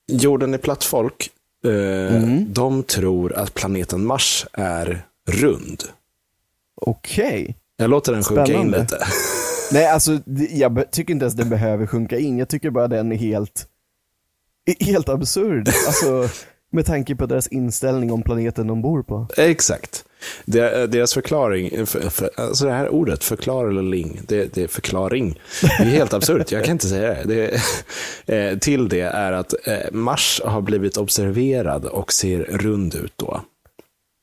jorden 0.07 0.53
i 0.53 0.57
plattfolk, 0.57 1.29
eh, 1.65 2.21
de 2.47 2.83
tror 2.83 3.33
att 3.33 3.53
planeten 3.53 4.05
Mars 4.05 4.45
är 4.53 5.05
rund. 5.27 5.83
Okej. 6.81 7.55
Jag 7.77 7.89
låter 7.89 8.11
den 8.13 8.23
sjunka 8.23 8.41
in 8.41 8.47
Spännande. 8.47 8.79
lite. 8.81 8.97
Nej, 9.71 9.87
alltså 9.87 10.19
jag 10.49 10.91
tycker 10.91 11.13
inte 11.13 11.23
ens 11.23 11.35
den 11.35 11.49
behöver 11.49 11.87
sjunka 11.87 12.17
in. 12.17 12.37
Jag 12.37 12.49
tycker 12.49 12.69
bara 12.69 12.87
den 12.87 13.11
är 13.11 13.15
helt, 13.17 13.67
helt 14.79 15.09
absurd. 15.09 15.69
Alltså, 15.87 16.29
med 16.75 16.85
tanke 16.85 17.15
på 17.15 17.25
deras 17.25 17.47
inställning 17.47 18.11
om 18.11 18.23
planeten 18.23 18.67
de 18.67 18.81
bor 18.81 19.03
på. 19.03 19.27
Exakt. 19.37 20.05
Eh, 20.47 20.83
deras 20.83 21.13
förklaring, 21.13 21.67
eh, 21.67 21.85
för, 21.85 22.09
för, 22.09 22.29
alltså 22.35 22.65
det 22.65 22.71
här 22.71 22.89
ordet, 22.89 23.23
förklar 23.23 23.67
eller 23.67 23.81
ling, 23.81 24.19
det, 24.27 24.53
det 24.53 24.63
är 24.63 24.67
förklaring. 24.67 25.39
Det 25.61 25.83
är 25.83 25.85
helt 25.85 26.13
absurt, 26.13 26.51
jag 26.51 26.65
kan 26.65 26.71
inte 26.71 26.87
säga 26.87 27.13
det. 27.23 27.51
det 28.25 28.35
eh, 28.51 28.57
till 28.57 28.89
det 28.89 29.01
är 29.01 29.31
att 29.31 29.53
Mars 29.91 30.41
har 30.45 30.61
blivit 30.61 30.97
observerad 30.97 31.85
och 31.85 32.13
ser 32.13 32.39
rund 32.39 32.95
ut 32.95 33.13
då. 33.15 33.41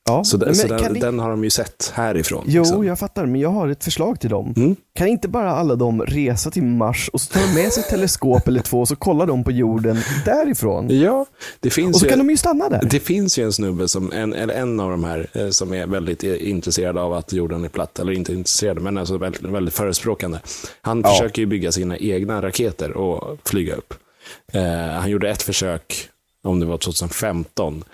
Ja, 0.09 0.25
Så, 0.25 0.37
den, 0.37 0.55
så 0.55 0.67
den, 0.67 0.93
ni- 0.93 1.01
den 1.01 1.19
har 1.19 1.31
de 1.31 1.45
ju 1.45 1.51
sett 1.51 1.93
härifrån. 1.95 2.45
Jo, 2.47 2.63
liksom. 2.63 2.85
jag 2.87 2.99
fattar, 2.99 3.27
men 3.27 3.41
jag 3.41 3.49
har 3.51 3.69
ett 3.69 3.85
förslag 3.85 4.21
till 4.21 4.31
dem. 4.31 4.55
Mm. 4.57 4.77
Kan 4.95 5.07
inte 5.09 5.29
bara 5.29 5.51
alla 5.53 5.77
de 5.77 6.03
resa 6.03 6.51
till 6.51 6.63
Mars 6.63 7.11
och 7.13 7.21
så 7.21 7.33
tar 7.33 7.41
de 7.41 7.63
med 7.63 7.73
sig 7.73 7.83
ett 7.83 7.89
teleskop 7.89 8.49
eller 8.49 8.61
två 8.61 8.81
och 8.81 8.89
så 8.89 8.97
kollar 8.97 9.27
de 9.27 9.45
på 9.45 9.51
jorden 9.51 9.99
därifrån? 10.25 11.01
Ja, 11.01 11.27
det 11.61 11.71
finns 11.71 11.95
Och 11.95 12.01
så 12.01 12.07
ju... 12.07 12.11
kan 12.11 12.19
de 12.19 12.31
ju 12.31 12.37
stanna 12.37 12.69
där. 12.69 12.81
Det 12.91 13.01
finns 13.01 13.39
ju 13.39 13.45
en 13.45 13.53
snubbe, 13.53 13.89
som, 13.89 14.13
en, 14.13 14.35
eller 14.35 14.55
en 14.55 14.81
av 14.81 14.91
de 14.91 15.05
här, 15.05 15.27
eh, 15.33 15.49
som 15.49 15.75
är 15.75 15.87
väldigt 15.87 16.25
eh, 16.25 16.49
intresserad 16.51 16.99
av 16.99 17.13
att 17.13 17.33
jorden 17.33 17.65
är 17.65 17.69
platt. 17.69 17.99
Eller 17.99 18.13
inte 18.13 18.33
intresserad, 18.33 18.81
men 18.83 18.99
alltså 18.99 19.19
väldigt, 19.19 19.43
väldigt 19.43 19.75
förespråkande. 19.75 20.39
Han 20.81 21.01
Ja. 21.05 21.11
försöker 21.11 21.43
ju 21.43 21.47
bygga 21.47 21.73
sina 21.73 21.97
egna 21.99 22.43
raketer 22.43 22.93
och 22.97 23.39
flyga 23.45 23.75
upp. 23.75 23.95
Eh, 24.53 24.63
han 25.01 25.11
gjorde 25.11 25.31
ett 25.31 25.43
försök, 25.43 26.09
om 26.45 26.61
det 26.61 26.67
var 26.67 26.79
2015. 26.79 27.85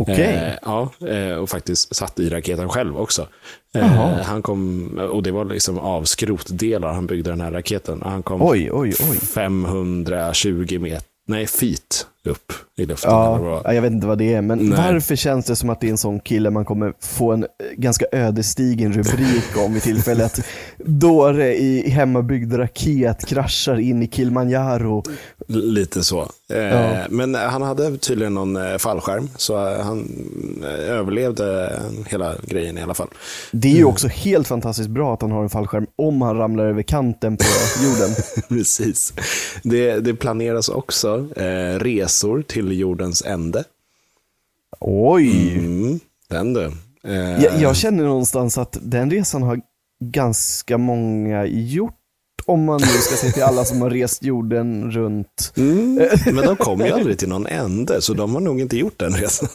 Okej. 0.00 0.34
Eh, 0.34 0.54
ja, 0.62 0.90
eh, 1.08 1.34
och 1.34 1.50
faktiskt 1.50 1.96
satt 1.96 2.20
i 2.20 2.28
raketen 2.28 2.68
själv 2.68 2.96
också. 2.96 3.28
Eh, 3.74 3.86
han 4.22 4.42
kom, 4.42 4.88
och 5.12 5.22
det 5.22 5.30
var 5.30 5.44
liksom 5.44 5.78
av 5.78 6.04
skrotdelar 6.04 6.92
han 6.92 7.06
byggde 7.06 7.30
den 7.30 7.40
här 7.40 7.50
raketen. 7.50 8.02
Han 8.04 8.22
kom 8.22 8.42
Oj, 8.42 8.70
oj, 8.72 8.94
oj. 9.10 9.16
520 9.16 10.78
meter, 10.78 11.02
nej 11.26 11.46
feet 11.46 12.06
upp 12.24 12.52
i 12.76 12.86
luften. 12.86 13.10
Ja, 13.10 13.74
jag 13.74 13.82
vet 13.82 13.92
inte 13.92 14.06
vad 14.06 14.18
det 14.18 14.34
är, 14.34 14.42
men 14.42 14.58
Nej. 14.58 14.78
varför 14.78 15.16
känns 15.16 15.46
det 15.46 15.56
som 15.56 15.70
att 15.70 15.80
det 15.80 15.86
är 15.86 15.90
en 15.90 15.98
sån 15.98 16.20
kille 16.20 16.50
man 16.50 16.64
kommer 16.64 16.92
få 17.00 17.32
en 17.32 17.42
eh, 17.42 17.48
ganska 17.76 18.06
ödesdigen 18.12 18.92
rubrik 18.92 19.56
om 19.64 19.74
vid 19.74 19.82
tillfälle 19.82 20.24
att 20.24 20.40
dåre 20.78 21.56
i 21.56 21.90
hemmabyggd 21.90 22.54
raket 22.54 23.26
kraschar 23.26 23.78
in 23.80 24.02
i 24.02 24.08
Kilimanjaro. 24.08 25.02
Lite 25.48 26.04
så. 26.04 26.30
Eh, 26.50 26.58
Ja. 26.60 27.06
Men 27.10 27.34
han 27.34 27.62
hade 27.62 27.96
tydligen 27.98 28.34
någon 28.34 28.56
eh, 28.56 28.76
fallskärm, 28.78 29.28
så 29.36 29.68
eh, 29.68 29.80
han 29.80 30.08
eh, 30.64 30.90
överlevde 30.90 31.80
hela 32.06 32.34
grejen 32.42 32.78
i 32.78 32.82
alla 32.82 32.94
fall. 32.94 33.08
Det 33.52 33.68
är 33.68 33.76
ju 33.76 33.84
också 33.84 34.08
helt 34.08 34.48
fantastiskt 34.48 34.88
bra 34.90 35.14
att 35.14 35.22
han 35.22 35.30
har 35.32 35.42
en 35.42 35.50
fallskärm 35.50 35.86
om 35.96 36.22
han 36.22 36.36
ramlar 36.36 36.64
över 36.64 36.82
kanten 36.82 37.36
på 37.36 37.44
jorden. 37.84 38.14
Precis. 38.48 39.12
Det, 39.62 40.00
det 40.00 40.14
planeras 40.14 40.68
också 40.68 41.26
eh, 41.36 41.78
resor 41.78 42.42
till 42.42 42.78
jordens 42.78 43.22
ände. 43.22 43.64
Oj! 44.80 45.52
Mm, 45.58 46.00
den 46.28 46.52
du. 46.52 46.64
Eh, 47.04 47.44
Jag, 47.44 47.60
jag 47.60 47.76
känner 47.76 48.04
någonstans 48.04 48.58
att 48.58 48.76
den 48.82 49.10
resan 49.10 49.42
har 49.42 49.60
ganska 50.04 50.78
många 50.78 51.44
gjort 51.46 51.94
om 52.50 52.64
man 52.64 52.80
nu 52.80 52.86
ska 52.86 53.16
se 53.16 53.32
till 53.32 53.42
alla 53.42 53.64
som 53.64 53.82
har 53.82 53.90
rest 53.90 54.22
jorden 54.22 54.90
runt. 54.90 55.52
mm, 55.56 56.08
men 56.24 56.44
de 56.46 56.56
kom 56.56 56.80
ju 56.80 56.90
aldrig 56.92 57.18
till 57.18 57.28
någon 57.28 57.46
ände, 57.46 58.00
så 58.02 58.14
de 58.14 58.34
har 58.34 58.40
nog 58.40 58.60
inte 58.60 58.76
gjort 58.76 58.98
den 58.98 59.12
resan. 59.12 59.48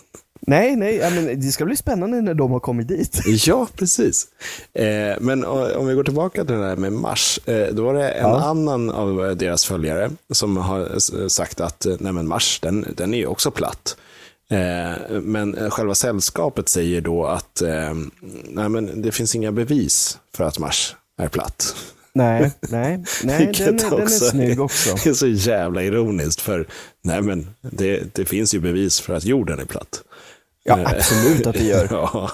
Nej, 0.47 0.75
nej, 0.75 1.11
men 1.11 1.39
det 1.41 1.51
ska 1.51 1.65
bli 1.65 1.75
spännande 1.75 2.21
när 2.21 2.33
de 2.33 2.51
har 2.51 2.59
kommit 2.59 2.87
dit. 2.87 3.21
Ja, 3.25 3.67
precis. 3.75 4.27
Eh, 4.73 5.15
men 5.21 5.45
om 5.45 5.87
vi 5.87 5.93
går 5.93 6.03
tillbaka 6.03 6.45
till 6.45 6.55
det 6.55 6.65
här 6.65 6.75
med 6.75 6.93
Mars. 6.93 7.39
Eh, 7.45 7.67
då 7.73 7.83
var 7.83 7.93
det 7.93 8.09
en 8.09 8.29
Ja. 8.29 8.41
annan 8.43 8.89
av 8.89 9.25
eh, 9.25 9.31
deras 9.31 9.65
följare 9.65 10.11
som 10.33 10.57
har 10.57 10.99
sagt 11.29 11.61
att 11.61 11.85
nej 11.99 12.13
men 12.13 12.27
Mars, 12.27 12.59
den, 12.61 12.85
den 12.97 13.13
är 13.13 13.17
ju 13.17 13.25
också 13.27 13.51
platt. 13.51 13.97
Men 15.21 15.69
själva 15.71 15.95
sällskapet 15.95 16.69
säger 16.69 17.01
då 17.01 17.25
att 17.25 17.61
nej 18.49 18.69
men 18.69 19.01
det 19.01 19.11
finns 19.11 19.35
inga 19.35 19.51
bevis 19.51 20.17
för 20.35 20.43
att 20.43 20.59
Mars 20.59 20.95
är 21.21 21.27
platt. 21.27 21.75
Nej, 22.15 22.51
nej, 22.69 23.03
nej, 23.23 23.45
Vilket 23.45 23.65
den, 23.65 23.75
är- 23.75 23.89
den 23.89 23.99
är 23.99 24.03
också 24.03 24.25
snygg 24.25 24.61
också. 24.61 24.95
Det 25.03 25.09
är 25.09 25.13
så 25.13 25.27
jävla 25.27 25.83
ironiskt 25.83 26.41
för 26.41 26.67
nej 27.03 27.21
men 27.21 27.47
det, 27.61 28.15
det 28.15 28.25
finns 28.25 28.55
ju 28.55 28.59
bevis 28.59 28.99
för 28.99 29.13
att 29.13 29.25
jorden 29.25 29.59
är 29.59 29.65
platt. 29.65 30.03
Ja, 30.63 30.79
absolut 30.97 31.47
att 31.47 31.55
det 31.55 31.63
gör. 31.63 31.87
Ja. 31.91 32.31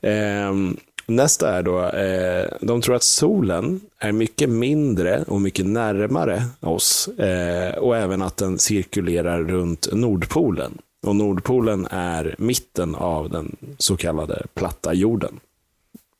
Ehm, 0.00 0.76
nästa 1.06 1.56
är 1.58 1.62
då, 1.62 1.82
eh, 1.84 2.48
de 2.60 2.80
tror 2.82 2.94
att 2.94 3.02
solen 3.02 3.80
är 4.00 4.12
mycket 4.12 4.48
mindre 4.50 5.24
och 5.26 5.40
mycket 5.40 5.66
närmare 5.66 6.42
oss 6.60 7.08
eh, 7.08 7.74
och 7.78 7.96
även 7.96 8.22
att 8.22 8.36
den 8.36 8.58
cirkulerar 8.58 9.42
runt 9.42 9.88
Nordpolen. 9.92 10.78
Och 11.06 11.16
Nordpolen 11.16 11.86
är 11.90 12.34
mitten 12.38 12.94
av 12.94 13.30
den 13.30 13.56
så 13.78 13.96
kallade 13.96 14.42
platta 14.54 14.94
jorden. 14.94 15.40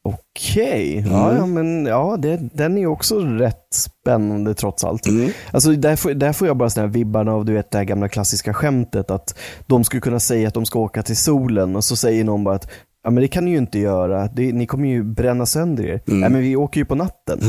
Okej, 0.07 1.05
ja, 1.11 1.25
Mm. 1.31 1.37
ja, 1.37 1.47
men 1.47 1.87
ja, 1.87 2.16
det, 2.19 2.37
den 2.53 2.79
är 2.79 2.87
också 2.87 3.19
rätt 3.21 3.66
spännande 3.75 4.55
trots 4.55 4.85
allt. 4.85 5.07
Mm. 5.07 5.31
Alltså, 5.51 5.71
där, 5.73 5.97
får, 5.97 6.11
där 6.14 6.33
får 6.33 6.47
jag 6.49 6.57
bara 6.57 6.71
såna 6.71 6.87
här 6.87 6.92
vibbarna 6.92 7.33
av 7.33 7.45
du 7.45 7.53
vet, 7.53 7.71
det 7.71 7.79
här 7.79 7.85
gamla 7.85 8.09
klassiska 8.09 8.55
skämtet 8.55 9.11
att 9.11 9.38
de 9.66 9.85
skulle 9.85 10.01
kunna 10.01 10.21
säga 10.21 10.49
att 10.49 10.55
de 10.55 10.66
ska 10.66 10.79
åka 10.79 11.03
till 11.03 11.16
solen 11.16 11.77
och 11.77 11.85
så 11.85 11.97
säger 11.97 12.25
någon 12.25 12.45
bara 12.45 12.55
att 12.55 12.69
Ja 13.05 13.11
men 13.11 13.21
det 13.23 13.29
kan 13.29 13.45
ni 13.45 13.51
ju 13.51 13.59
inte 13.59 13.79
göra, 13.79 14.29
det, 14.29 14.53
ni 14.53 14.66
kommer 14.66 14.88
ju 14.88 15.03
bränna 15.05 15.47
sönder 15.47 15.85
er. 15.87 16.01
Mm. 16.09 16.21
Nej 16.21 16.31
men 16.31 16.40
vi 16.40 16.57
åker 16.57 16.81
ju 16.81 16.85
på 16.85 16.95
natten. 16.95 17.40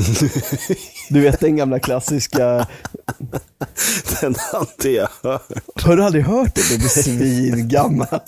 du 1.09 1.21
vet 1.21 1.39
den 1.39 1.55
gamla 1.55 1.79
klassiska, 1.79 2.67
Den 4.21 4.35
hade 4.53 4.89
jag 4.89 5.07
hört. 5.23 5.83
har 5.83 5.95
du 5.97 6.03
aldrig 6.03 6.23
hört 6.23 6.55
det? 6.55 6.61
Det 6.71 6.77
blir 6.77 6.87
svingammal. 6.87 8.07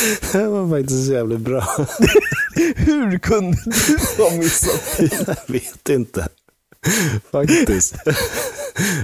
Den 0.32 0.52
var 0.52 0.78
faktiskt 0.80 1.10
jävligt 1.10 1.40
bra. 1.40 1.60
Hur 2.76 3.18
kunde 3.18 3.58
du 4.16 4.22
ha 4.22 4.30
missat 4.30 4.96
det? 4.98 5.26
Jag 5.26 5.52
vet 5.54 5.88
inte. 5.88 6.28
Faktiskt. 7.32 7.94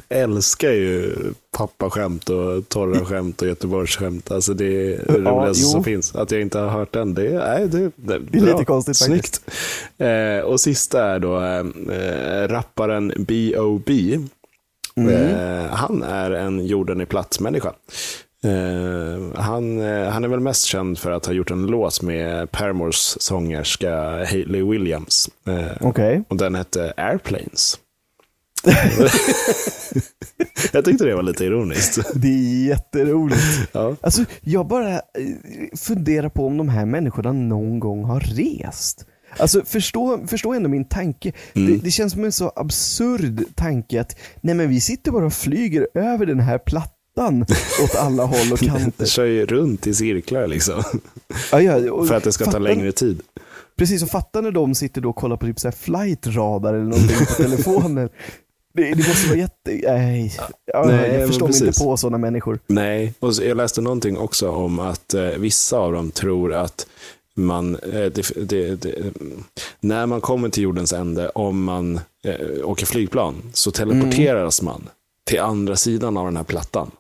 Älskar 0.09 0.71
ju 0.71 1.15
pappaskämt 1.57 2.29
och 2.29 2.69
torra 2.69 3.05
skämt 3.05 3.43
och 3.43 3.49
Göteborgsskämt. 3.49 4.31
Alltså 4.31 4.55
det 4.55 4.65
är 4.65 4.89
det 5.07 5.23
Ja, 5.25 5.31
roligaste 5.31 5.63
jo. 5.63 5.69
som 5.69 5.85
finns. 5.85 6.15
Att 6.15 6.31
jag 6.31 6.41
inte 6.41 6.59
har 6.59 6.69
hört 6.69 6.93
den, 6.93 7.15
det, 7.15 7.31
nej, 7.31 7.69
det, 7.69 7.79
det, 7.97 8.19
Det 8.19 8.39
är 8.39 8.43
lite 8.43 8.65
konstigt 8.65 8.97
Snyggt. 8.97 9.41
Eh, 9.99 10.39
och 10.45 10.61
sista 10.61 11.05
är 11.05 11.19
då 11.19 11.41
eh, 11.41 12.49
rapparen 12.49 13.13
B.O.B. 13.19 14.19
Mm. 14.95 15.09
Eh, 15.11 15.71
han 15.71 16.03
är 16.03 16.31
en 16.31 16.67
jorden 16.67 17.01
i 17.01 17.07
platt-människa. 17.07 17.73
Eh, 18.45 19.40
han, 19.43 19.81
eh, 19.81 20.09
han 20.09 20.25
är 20.25 20.29
väl 20.29 20.40
mest 20.40 20.65
känd 20.65 20.99
för 20.99 21.11
att 21.11 21.27
ha 21.27 21.33
gjort 21.33 21.51
en 21.51 21.67
låt 21.67 22.03
med 22.03 22.51
Paramores 22.51 23.23
sångerska 23.23 23.97
Hayley 24.25 24.63
Williams. 24.63 25.31
Eh, 25.47 25.67
Okej. 25.81 26.23
och 26.29 26.37
den 26.37 26.55
hette 26.55 26.93
Airplanes. 26.97 27.79
jag 30.73 30.85
tyckte 30.85 31.05
det 31.05 31.15
var 31.15 31.23
lite 31.23 31.45
ironiskt. 31.45 32.13
Det 32.15 32.29
är 32.29 32.67
jätteroligt. 32.67 33.43
Ja. 33.73 33.97
Alltså, 34.01 34.25
jag 34.40 34.67
bara 34.67 35.01
funderar 35.77 36.29
på 36.29 36.47
om 36.47 36.57
de 36.57 36.69
här 36.69 36.87
människorna 36.87 37.33
någon 37.33 37.81
gång 37.81 38.05
har 38.05 38.21
rest. 38.21 39.07
Alltså 39.38 39.63
förstå, 39.65 40.27
förstå 40.27 40.53
ändå 40.53 40.69
min 40.69 40.85
tanke. 40.85 41.33
Det, 41.53 41.77
det 41.77 41.90
känns 41.90 42.13
som 42.13 42.25
en 42.25 42.33
så 42.33 42.53
absurd 42.57 43.45
tanke 43.55 44.01
att 44.01 44.17
nej 44.40 44.55
men 44.55 44.69
vi 44.69 44.81
sitter 44.81 45.11
bara 45.11 45.27
och 45.27 45.33
flyger 45.33 45.88
över 45.95 46.27
den 46.27 46.40
här 46.40 46.59
platta 46.59 47.02
mattan 47.17 47.44
åt 47.85 47.94
alla 47.96 48.25
håll 48.25 48.52
och 48.52 48.58
kanter. 48.58 49.06
kör 49.06 49.25
ju 49.25 49.46
runt 49.46 49.87
i 49.87 49.94
cirklar 49.94 50.46
liksom. 50.46 50.83
Ja, 51.52 51.60
ja, 51.60 52.04
För 52.06 52.15
att 52.15 52.25
det 52.25 52.33
ska 52.33 52.44
ta 52.44 52.50
fattar- 52.50 52.60
längre 52.60 52.92
tid. 52.92 53.21
Precis, 53.77 54.02
och 54.02 54.08
fatta 54.08 54.40
när 54.40 54.50
de 54.50 54.75
sitter 54.75 55.00
då 55.00 55.08
och 55.10 55.17
kollar 55.17 55.37
på 55.37 55.46
typ 55.46 55.60
så 55.60 55.69
här 55.69 55.73
flight 55.73 56.27
radar 56.27 56.75
eller 56.75 56.85
någonting 56.85 57.17
på 57.19 57.25
telefonen. 57.42 58.08
Det, 58.75 58.83
det 58.94 59.08
måste 59.08 59.29
vara 59.29 59.38
jätte... 59.38 59.81
Nej, 59.92 60.37
ja, 60.73 60.85
Nej, 60.87 61.15
jag 61.15 61.29
förstår 61.29 61.48
mig 61.48 61.67
inte 61.67 61.81
på 61.81 61.96
sådana 61.96 62.19
människor. 62.19 62.58
Nej, 62.67 63.15
och 63.21 63.33
jag 63.33 63.56
läste 63.56 63.81
någonting 63.81 64.19
också 64.19 64.50
om 64.50 64.79
att 64.79 65.15
eh, 65.15 65.23
vissa 65.25 65.79
av 65.79 65.92
dem 65.92 66.10
tror 66.10 66.54
att 66.54 66.87
man, 67.37 67.75
eh, 67.77 67.90
det, 67.90 68.33
det, 68.48 68.75
det, 68.83 68.94
när 69.81 70.06
man 70.06 70.21
kommer 70.21 70.48
till 70.48 70.63
jordens 70.63 70.92
ände, 70.92 71.29
om 71.29 71.65
man 71.65 72.00
eh, 72.25 72.35
åker 72.65 72.87
flygplan, 72.87 73.35
så 73.52 73.71
teleporteras 73.71 74.60
Mm. 74.60 74.73
man 74.73 74.88
till 75.31 75.40
andra 75.40 75.77
sidan 75.77 76.17
av 76.17 76.25
den 76.25 76.37
här 76.37 76.44
plattan. 76.44 76.90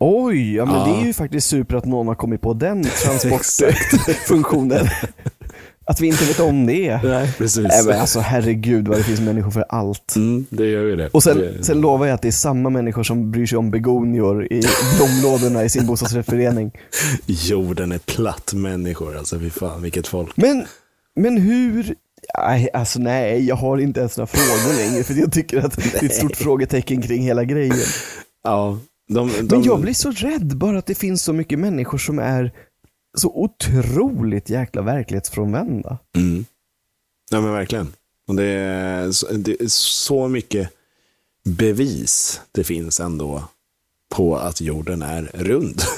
Oj, 0.00 0.54
ja 0.54 0.64
men 0.64 0.74
Ja. 0.74 0.84
det 0.84 1.02
är 1.02 1.06
ju 1.06 1.12
faktiskt 1.12 1.46
super 1.48 1.76
att 1.76 1.84
någon 1.84 2.08
har 2.08 2.14
kommit 2.14 2.40
på 2.40 2.52
den 2.54 2.84
transportfunktionen. 3.04 4.88
att 5.86 6.00
vi 6.00 6.06
inte 6.06 6.24
vet 6.24 6.40
om 6.40 6.66
det. 6.66 7.00
Nej, 7.04 7.32
precis. 7.38 7.64
Nej 7.68 7.84
men 7.86 8.00
alltså 8.00 8.20
herregud 8.20 8.88
vad 8.88 8.98
det 8.98 9.02
finns 9.04 9.20
människor 9.20 9.50
för 9.50 9.64
allt. 9.68 10.16
Mm, 10.16 10.46
det 10.50 10.66
gör 10.66 10.82
ju 10.82 10.96
det. 10.96 11.08
Och 11.08 11.22
sen, 11.22 11.38
det, 11.38 11.64
sen 11.64 11.80
lovar 11.80 12.06
jag 12.06 12.14
att 12.14 12.22
det 12.22 12.28
är 12.28 12.32
samma 12.32 12.70
människor 12.70 13.02
som 13.02 13.30
bryr 13.30 13.46
sig 13.46 13.58
om 13.58 13.70
begonior 13.70 14.44
i 14.52 14.62
blomlådorna 14.96 15.64
i 15.64 15.68
sin 15.68 15.86
bostadsrättsförening. 15.86 16.70
Jorden 17.26 17.92
är 17.92 17.98
platt 17.98 18.52
människor, 18.54 19.16
alltså 19.16 19.38
fy 19.38 19.50
fan 19.50 19.82
vilket 19.82 20.06
folk. 20.06 20.36
Men, 20.36 20.64
men 21.16 21.36
hur, 21.38 21.94
nej, 22.38 22.68
alltså 22.74 22.98
nej, 22.98 23.46
jag 23.46 23.56
har 23.56 23.78
inte 23.78 24.00
ens 24.00 24.16
några 24.16 24.26
frågor 24.26 24.76
längre 24.76 25.04
för 25.04 25.14
jag 25.14 25.32
tycker 25.32 25.58
att 25.58 25.76
det 25.76 26.02
är 26.02 26.04
ett 26.06 26.14
stort 26.14 26.36
frågetecken 26.36 27.02
kring 27.02 27.22
hela 27.22 27.44
grejen. 27.44 27.76
Ja, 28.44 28.78
de, 29.14 29.30
de, 29.42 29.42
Men 29.56 29.62
jag 29.62 29.80
blir 29.80 29.94
så 29.94 30.10
rädd 30.10 30.56
bara 30.56 30.78
att 30.78 30.86
det 30.86 30.94
finns 30.94 31.22
så 31.22 31.32
mycket 31.32 31.58
människor 31.58 31.98
som 31.98 32.18
är 32.18 32.52
så 33.18 33.28
otroligt 33.34 34.50
jäkla 34.50 34.82
verklighetsfrånvända. 34.82 35.98
Mm. 36.16 36.44
Ja 37.30 37.40
men 37.40 37.52
verkligen. 37.52 37.92
Och 38.28 38.34
det 38.34 38.44
är, 38.44 39.10
så- 39.12 39.32
det 39.32 39.60
är 39.62 39.68
så 39.68 40.28
mycket 40.28 40.70
bevis 41.44 42.40
det 42.52 42.64
finns 42.64 43.00
ändå 43.00 43.44
på 44.14 44.36
att 44.36 44.60
jorden 44.60 45.02
är 45.02 45.22
rund. 45.34 45.80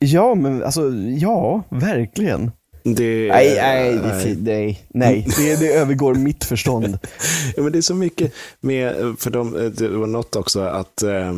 Ja, 0.00 0.34
men 0.34 0.62
alltså, 0.64 0.90
ja, 1.18 1.62
verkligen. 1.68 2.50
Det, 2.94 3.28
Nej, 3.28 3.54
nej, 3.56 3.94
det, 3.96 4.08
är 4.10 4.20
fi- 4.24 4.36
nej, 4.40 4.82
nej. 4.88 5.26
Det, 5.36 5.56
det 5.60 5.72
övergår 5.74 6.14
mitt 6.14 6.44
förstånd. 6.44 6.98
Ja, 7.56 7.62
men 7.62 7.72
det 7.72 7.78
är 7.78 7.82
så 7.82 7.94
mycket 7.94 8.32
med, 8.60 9.14
för 9.18 9.30
de, 9.30 9.72
det 9.76 9.88
var 9.88 10.06
något 10.06 10.36
också 10.36 10.60
att 10.60 11.02
eh, 11.02 11.32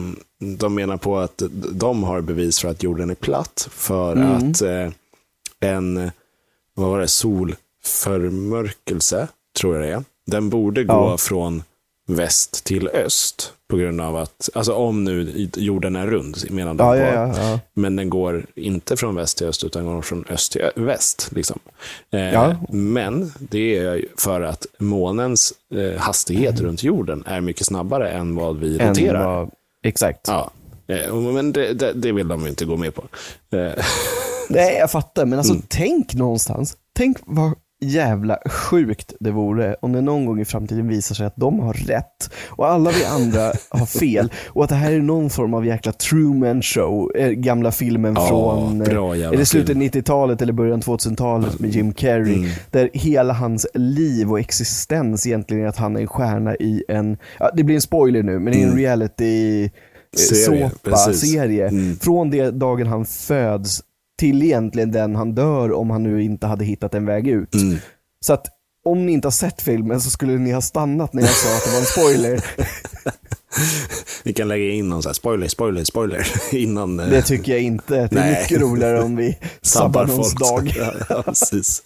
de 0.58 0.74
menar 0.74 0.96
på 0.96 1.18
att 1.18 1.42
de 1.72 2.02
har 2.02 2.20
bevis 2.20 2.58
för 2.60 2.68
att 2.68 2.82
jorden 2.82 3.10
är 3.10 3.14
platt 3.14 3.68
för 3.72 4.12
Mm. 4.12 4.50
att 4.50 4.62
eh, 4.62 4.88
en, 5.60 6.10
vad 6.74 6.90
var 6.90 7.00
det, 7.00 7.08
solförmörkelse, 7.08 9.28
tror 9.60 9.74
jag 9.76 9.84
det 9.84 9.90
är, 9.94 10.04
den 10.26 10.50
borde 10.50 10.84
gå 10.84 10.92
Ja. 10.92 11.18
från 11.18 11.62
väst 12.08 12.64
till 12.64 12.88
öst 12.88 13.52
på 13.70 13.76
grund 13.76 14.00
av 14.00 14.16
att, 14.16 14.48
alltså 14.54 14.72
om 14.72 15.04
nu 15.04 15.48
jorden 15.56 15.96
är 15.96 16.06
rund, 16.06 16.36
menar 16.50 16.74
de 16.74 16.86
Ja, 16.86 16.92
på, 16.92 16.98
ja, 17.16 17.34
ja. 17.50 17.60
men 17.74 17.96
den 17.96 18.10
går 18.10 18.46
inte 18.54 18.96
från 18.96 19.14
väst 19.14 19.38
till 19.38 19.46
öst 19.46 19.64
utan 19.64 19.86
går 19.86 20.02
från 20.02 20.24
öst 20.30 20.52
till 20.52 20.70
väst. 20.74 21.28
Liksom. 21.32 21.58
Eh, 22.12 22.20
Ja. 22.32 22.56
Men 22.68 23.32
det 23.38 23.76
är 23.78 24.04
för 24.18 24.40
att 24.40 24.66
månens 24.78 25.52
eh, 25.74 26.00
hastighet 26.00 26.60
runt 26.60 26.82
jorden 26.82 27.24
är 27.26 27.40
mycket 27.40 27.66
snabbare 27.66 28.10
än 28.10 28.34
vad 28.34 28.56
vi 28.58 28.78
Än 28.78 28.88
roterar. 28.88 29.24
vad- 29.36 29.50
Exakt. 29.84 30.28
Ja. 30.28 30.50
Eh, 30.86 31.14
men 31.14 31.52
det, 31.52 31.72
det, 31.72 31.92
det 31.92 32.12
vill 32.12 32.28
de 32.28 32.46
inte 32.46 32.64
gå 32.64 32.76
med 32.76 32.94
på. 32.94 33.02
Eh, 33.56 33.84
Nej, 34.48 34.76
jag 34.78 34.90
fattar, 34.90 35.22
men 35.24 35.32
Mm. 35.32 35.38
alltså 35.38 35.54
tänk 35.68 36.14
någonstans. 36.14 36.76
Tänk 36.96 37.16
vad 37.26 37.52
jävla 37.80 38.38
sjukt 38.46 39.12
det 39.20 39.30
vore 39.30 39.76
om 39.80 39.92
det 39.92 40.00
någon 40.00 40.26
gång 40.26 40.40
i 40.40 40.44
framtiden 40.44 40.88
visar 40.88 41.14
sig 41.14 41.26
att 41.26 41.36
de 41.36 41.60
har 41.60 41.72
rätt 41.72 42.30
och 42.48 42.68
alla 42.68 42.90
vi 42.90 43.04
andra 43.04 43.52
har 43.68 43.86
fel 43.86 44.32
och 44.48 44.64
att 44.64 44.70
det 44.70 44.76
här 44.76 44.92
är 44.92 44.98
någon 45.00 45.30
form 45.30 45.54
av 45.54 45.66
jäkla 45.66 45.92
Truman 45.92 46.62
show, 46.62 47.10
eh, 47.16 47.28
gamla 47.30 47.72
filmen 47.72 48.14
Ja, 48.14 48.28
från, 48.28 48.82
eh, 48.82 48.88
bra 48.88 49.16
är 49.16 49.36
det 49.36 49.46
slutet 49.46 49.68
film. 49.68 49.80
90-talet 49.80 50.42
eller 50.42 50.52
början 50.52 50.80
2000-talet 50.82 51.58
med 51.58 51.70
Jim 51.70 51.92
Carrey, 51.92 52.34
Mm. 52.34 52.50
där 52.70 52.90
hela 52.92 53.32
hans 53.32 53.66
liv 53.74 54.30
och 54.30 54.40
existens 54.40 55.26
egentligen 55.26 55.64
är 55.64 55.68
att 55.68 55.76
han 55.76 55.96
är 55.96 56.00
en 56.00 56.06
stjärna 56.06 56.54
i 56.56 56.84
en, 56.88 57.16
ja, 57.38 57.50
det 57.56 57.64
blir 57.64 57.74
en 57.74 57.80
spoiler 57.82 58.22
nu, 58.22 58.38
men 58.38 58.54
i 58.54 58.62
en 58.62 58.76
reality 58.76 59.64
eh, 59.64 59.70
Serie, 60.16 60.70
precis. 60.82 61.20
såpa-serie. 61.20 61.68
Mm. 61.68 61.96
Från 61.96 62.30
det 62.30 62.50
dagen 62.50 62.86
han 62.86 63.04
föds 63.04 63.82
till 64.20 64.42
egentligen 64.42 64.92
den 64.92 65.16
han 65.16 65.34
dör 65.34 65.72
om 65.72 65.90
han 65.90 66.02
nu 66.02 66.22
inte 66.22 66.46
hade 66.46 66.64
hittat 66.64 66.94
en 66.94 67.06
väg 67.06 67.28
ut. 67.28 67.54
Mm. 67.54 67.78
Så 68.26 68.32
att 68.32 68.46
om 68.84 69.06
ni 69.06 69.12
inte 69.12 69.26
har 69.26 69.32
sett 69.32 69.62
filmen 69.62 70.00
så 70.00 70.10
skulle 70.10 70.32
ni 70.32 70.52
ha 70.52 70.60
stannat 70.60 71.12
när 71.12 71.22
jag 71.22 71.30
sa 71.30 71.56
att 71.56 71.64
det 71.64 71.70
var 71.70 71.78
en 71.78 71.84
spoiler. 71.84 72.44
vi 74.24 74.32
kan 74.32 74.48
lägga 74.48 74.72
in 74.72 74.88
någon 74.88 75.02
så 75.02 75.08
här 75.08 75.14
spoiler, 75.14 75.48
spoiler, 75.48 75.84
spoiler 75.84 76.26
innan 76.54 77.00
eh, 77.00 77.06
Det 77.06 77.22
tycker 77.22 77.52
jag 77.52 77.60
inte. 77.62 77.94
Det 77.94 78.00
är 78.00 78.08
Nej. 78.10 78.42
mycket 78.42 78.60
roligare 78.60 79.02
om 79.02 79.16
vi 79.16 79.38
sabbar 79.62 80.06
någons 80.06 80.34
dag. 80.34 80.72
ja, 80.76 80.92
ja, 81.08 81.22
precis. 81.22 81.82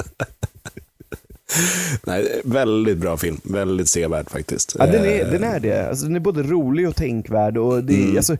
Nej, 2.06 2.40
väldigt 2.44 2.98
bra 2.98 3.16
film. 3.16 3.40
Väldigt 3.44 3.88
sevärd 3.88 4.30
faktiskt. 4.30 4.76
Ja, 4.78 4.86
den, 4.86 5.04
är, 5.04 5.24
Eh, 5.24 5.30
den 5.30 5.44
är 5.44 5.60
det. 5.60 5.88
Alltså, 5.88 6.06
den 6.06 6.16
är 6.16 6.20
både 6.20 6.42
rolig 6.42 6.88
och 6.88 6.96
tänkvärd. 6.96 7.56
Och 7.58 7.84
det, 7.84 8.02
Mm. 8.04 8.16
alltså, 8.16 8.36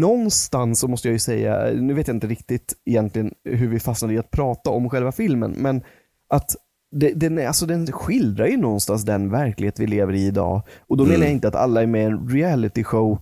någonstans 0.00 0.80
så 0.80 0.88
måste 0.88 1.08
jag 1.08 1.12
ju 1.12 1.18
säga, 1.18 1.70
nu 1.74 1.94
vet 1.94 2.08
jag 2.08 2.16
inte 2.16 2.26
riktigt 2.26 2.74
egentligen 2.84 3.30
hur 3.44 3.68
vi 3.68 3.80
fastnade 3.80 4.14
i 4.14 4.18
att 4.18 4.30
prata 4.30 4.70
om 4.70 4.90
själva 4.90 5.12
filmen, 5.12 5.54
men 5.58 5.82
att 6.28 6.56
det, 6.96 7.12
den, 7.12 7.38
är, 7.38 7.46
alltså, 7.46 7.66
den 7.66 7.92
skildrar 7.92 8.46
ju 8.46 8.56
någonstans 8.56 9.02
den 9.04 9.30
verklighet 9.30 9.80
vi 9.80 9.86
lever 9.86 10.12
i 10.12 10.26
idag. 10.26 10.62
Och 10.88 10.96
då 10.96 11.04
Mm. 11.04 11.12
menar 11.12 11.24
jag 11.26 11.32
inte 11.32 11.48
att 11.48 11.54
alla 11.54 11.82
är 11.82 11.86
med 11.86 12.02
i 12.02 12.04
en 12.04 12.28
reality 12.28 12.84
show 12.84 13.18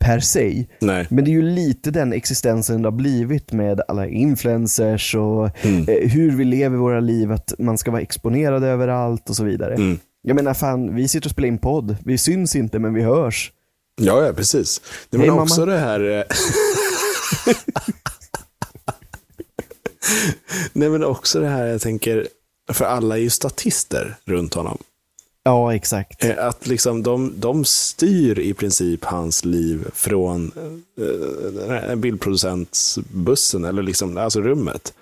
per 0.00 0.20
se, 0.20 0.66
Nej. 0.80 1.06
men 1.10 1.24
det 1.24 1.30
är 1.30 1.32
ju 1.32 1.42
lite 1.42 1.90
den 1.90 2.12
existensen 2.12 2.82
det 2.82 2.86
har 2.86 2.92
blivit 2.96 3.52
med 3.52 3.80
alla 3.88 4.06
influencers 4.08 5.14
och 5.14 5.64
Mm. 5.64 5.80
eh, 5.88 6.08
hur 6.10 6.30
vi 6.36 6.44
lever 6.44 6.76
våra 6.76 7.00
liv, 7.00 7.32
att 7.32 7.52
man 7.58 7.78
ska 7.78 7.90
vara 7.90 8.02
exponerad 8.02 8.64
överallt 8.64 9.30
och 9.30 9.36
så 9.36 9.44
vidare. 9.44 9.74
Mm. 9.74 9.98
Jag 10.22 10.34
menar 10.34 10.54
fan, 10.54 10.94
vi 10.94 11.08
sitter 11.08 11.26
och 11.26 11.30
spelar 11.30 11.48
in 11.48 11.58
podd. 11.58 11.96
Vi 12.04 12.18
syns 12.18 12.56
inte 12.56 12.78
men 12.78 12.94
vi 12.94 13.02
hörs. 13.02 13.52
Ja, 14.00 14.26
ja, 14.26 14.32
precis. 14.32 14.80
Det 15.10 15.18
men 15.18 15.30
Hej, 15.30 15.38
också 15.40 15.60
mamma. 15.60 15.72
det 15.72 15.78
här... 15.78 16.00
eh, 16.18 16.22
Nej, 20.72 20.88
men 20.88 21.04
också 21.04 21.40
det 21.40 21.48
här, 21.48 21.66
jag 21.66 21.80
tänker, 21.80 22.26
för 22.72 22.84
alla 22.84 23.16
är 23.16 23.20
ju 23.20 23.30
statister 23.30 24.16
runt 24.24 24.54
honom. 24.54 24.78
Ja, 25.44 25.74
exakt. 25.74 26.24
Eh, 26.24 26.46
Att 26.46 26.66
liksom 26.66 27.02
de, 27.02 27.32
de 27.36 27.64
styr 27.64 28.38
i 28.38 28.54
princip 28.54 29.04
hans 29.04 29.44
liv 29.44 29.84
från 29.94 30.52
eh, 30.98 31.68
här 31.68 31.96
bildproducentsbussen, 31.96 33.64
eller 33.64 33.82
liksom, 33.82 34.16
alltså 34.16 34.40
rummet. 34.40 34.94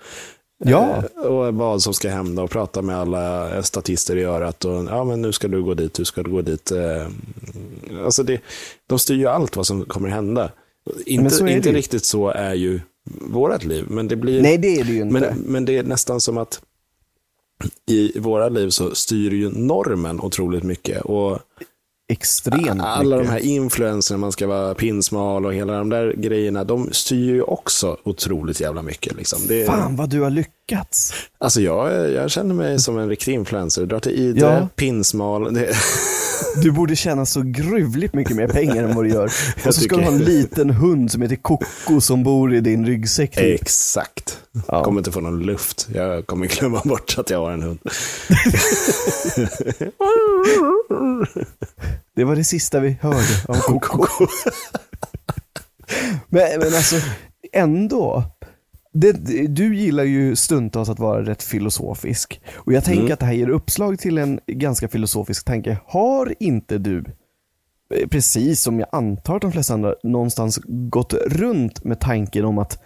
Ja, 0.65 1.03
Eh, 1.15 1.21
Och 1.21 1.53
vad 1.55 1.81
som 1.81 1.93
ska 1.93 2.09
hända 2.09 2.41
och 2.43 2.49
prata 2.49 2.81
med 2.81 2.97
alla 2.97 3.63
statister 3.63 4.15
i 4.17 4.23
örat. 4.23 4.65
Och, 4.65 4.83
ja, 4.89 5.03
men 5.03 5.21
nu 5.21 5.31
ska 5.31 5.47
du 5.47 5.63
gå 5.63 5.73
dit, 5.73 5.93
du 5.93 6.05
ska 6.05 6.21
gå 6.21 6.41
dit. 6.41 6.71
eh, 6.71 7.07
Alltså 8.05 8.23
det, 8.23 8.41
de 8.87 8.99
styr 8.99 9.15
ju 9.15 9.27
allt 9.27 9.55
vad 9.55 9.67
som 9.67 9.85
kommer 9.85 10.09
hända. 10.09 10.51
Inte, 11.05 11.49
inte 11.51 11.71
riktigt 11.71 12.05
så 12.05 12.29
är 12.29 12.53
ju 12.53 12.79
vårat 13.21 13.63
liv, 13.63 13.85
men 13.89 14.07
det 14.07 14.15
blir... 14.15 14.41
nej 14.41 14.57
det 14.57 14.79
är 14.79 14.83
det 14.83 14.91
ju 14.91 15.01
inte. 15.01 15.19
men, 15.19 15.37
men 15.39 15.65
det 15.65 15.77
är 15.77 15.83
nästan 15.83 16.21
som 16.21 16.37
att 16.37 16.61
i 17.91 18.19
våra 18.19 18.49
liv 18.49 18.69
så 18.69 18.95
styr 18.95 19.31
ju 19.31 19.49
normen 19.49 20.19
otroligt 20.21 20.63
mycket. 20.63 21.01
Och 21.01 21.39
Extremt 22.07 22.81
alla 22.81 23.15
de 23.15 23.21
mycket. 23.21 23.31
här 23.31 23.39
influenserna, 23.39 24.17
man 24.17 24.31
ska 24.31 24.47
vara 24.47 24.75
pinsmal 24.75 25.45
och 25.45 25.53
hela 25.53 25.73
de 25.73 25.89
där 25.89 26.13
grejerna, 26.17 26.63
de 26.63 26.89
styr 26.91 27.33
ju 27.33 27.41
också 27.41 27.97
otroligt 28.03 28.61
jävla 28.61 28.81
mycket. 28.81 29.15
Liksom. 29.15 29.39
Det, 29.47 29.65
Fan 29.65 29.95
vad 29.95 30.09
du 30.09 30.21
har 30.21 30.29
lyckats. 30.29 30.62
Alltså 31.37 31.61
jag, 31.61 32.11
jag 32.11 32.31
känner 32.31 32.55
mig 32.55 32.79
som 32.79 32.97
en 32.99 33.09
riktig 33.09 33.33
influencer. 33.33 33.85
Drar 33.85 33.99
till 33.99 34.11
Idre, 34.11 34.45
Ja. 34.45 34.67
pinsmal. 34.75 35.53
Det, 35.53 35.73
Du 36.61 36.71
borde 36.71 36.95
tjäna 36.95 37.25
så 37.25 37.41
gruvligt 37.41 38.13
mycket 38.13 38.35
mer 38.35 38.47
pengar 38.47 38.83
än 38.83 38.95
vad 38.95 39.05
du 39.05 39.09
gör. 39.09 39.23
Och 39.67 39.75
så 39.75 39.81
ska 39.81 39.95
du 39.95 40.03
ha 40.03 40.11
en 40.11 40.17
liten 40.23 40.69
hund 40.69 41.11
som 41.11 41.21
heter 41.21 41.35
Koko 41.35 42.01
som 42.01 42.23
bor 42.23 42.53
i 42.55 42.59
din 42.59 42.85
ryggsäck. 42.85 43.35
typ. 43.35 43.61
exakt. 43.61 44.39
Ja. 44.67 44.83
Kommer 44.83 44.99
inte 44.99 45.11
få 45.11 45.19
någon 45.21 45.39
luft. 45.43 45.87
Jag 45.93 46.25
kommer 46.27 46.47
glömma 46.47 46.81
bort 46.85 47.15
att 47.17 47.29
jag 47.29 47.39
har 47.39 47.51
en 47.51 47.61
hund. 47.61 47.79
Det 52.15 52.23
var 52.23 52.35
det 52.35 52.43
sista 52.43 52.79
vi 52.79 52.97
hörde 53.01 53.17
av 53.47 53.53
Koko. 53.55 54.05
Men, 56.29 56.59
men 56.59 56.75
alltså, 56.75 56.95
ändå. 57.53 58.23
Det, 58.93 59.11
du 59.47 59.75
gillar 59.75 60.03
ju 60.03 60.35
stundtals 60.35 60.89
att 60.89 60.99
vara 60.99 61.25
rätt 61.25 61.43
filosofisk. 61.43 62.41
Och 62.55 62.73
jag 62.73 62.83
tänker 62.83 63.01
Mm. 63.01 63.13
att 63.13 63.19
det 63.19 63.25
här 63.25 63.33
ger 63.33 63.49
uppslag 63.49 63.99
till 63.99 64.17
en 64.17 64.39
ganska 64.47 64.87
filosofisk 64.87 65.45
tanke. 65.45 65.77
Har 65.85 66.33
inte 66.39 66.77
du 66.77 67.03
eh, 67.95 68.07
precis 68.07 68.61
som 68.61 68.79
jag 68.79 68.89
antar 68.91 69.35
att 69.35 69.41
de 69.41 69.51
flesta 69.51 69.73
andra, 69.73 69.95
någonstans 70.03 70.59
gått 70.65 71.13
runt 71.13 71.83
med 71.83 71.99
tanken 71.99 72.45
om 72.45 72.57
att 72.57 72.79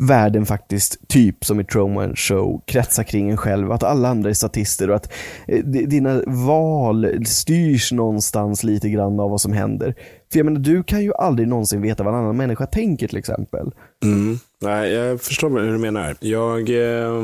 världen 0.00 0.46
faktiskt, 0.46 1.08
typ 1.08 1.44
som 1.44 1.60
i 1.60 1.64
Truman 1.64 2.16
Show, 2.16 2.62
kretsar 2.66 3.02
kring 3.02 3.30
en 3.30 3.36
själv. 3.36 3.72
Att 3.72 3.82
alla 3.82 4.08
andra 4.08 4.30
är 4.30 4.34
statister 4.34 4.90
och 4.90 4.96
att 4.96 5.12
eh, 5.48 5.64
dina 5.64 6.22
val 6.26 7.26
styrs 7.26 7.92
någonstans 7.92 8.64
lite 8.64 8.88
grann 8.88 9.20
av 9.20 9.30
vad 9.30 9.40
som 9.40 9.52
händer. 9.52 9.94
För 10.32 10.38
jag 10.38 10.44
menar, 10.44 10.60
du 10.60 10.82
kan 10.82 11.02
ju 11.02 11.12
aldrig 11.14 11.48
någonsin 11.48 11.82
veta 11.82 12.02
vad 12.02 12.14
en 12.14 12.20
annan 12.20 12.36
människa 12.36 12.66
tänker 12.66 13.08
till 13.08 13.18
exempel. 13.18 13.70
Mm. 14.04 14.38
Nej, 14.62 14.92
jag 14.92 15.20
förstår 15.20 15.50
hur 15.50 15.72
du 15.72 15.78
menar. 15.78 16.16
Jag 16.20 16.70
eh, 16.70 17.22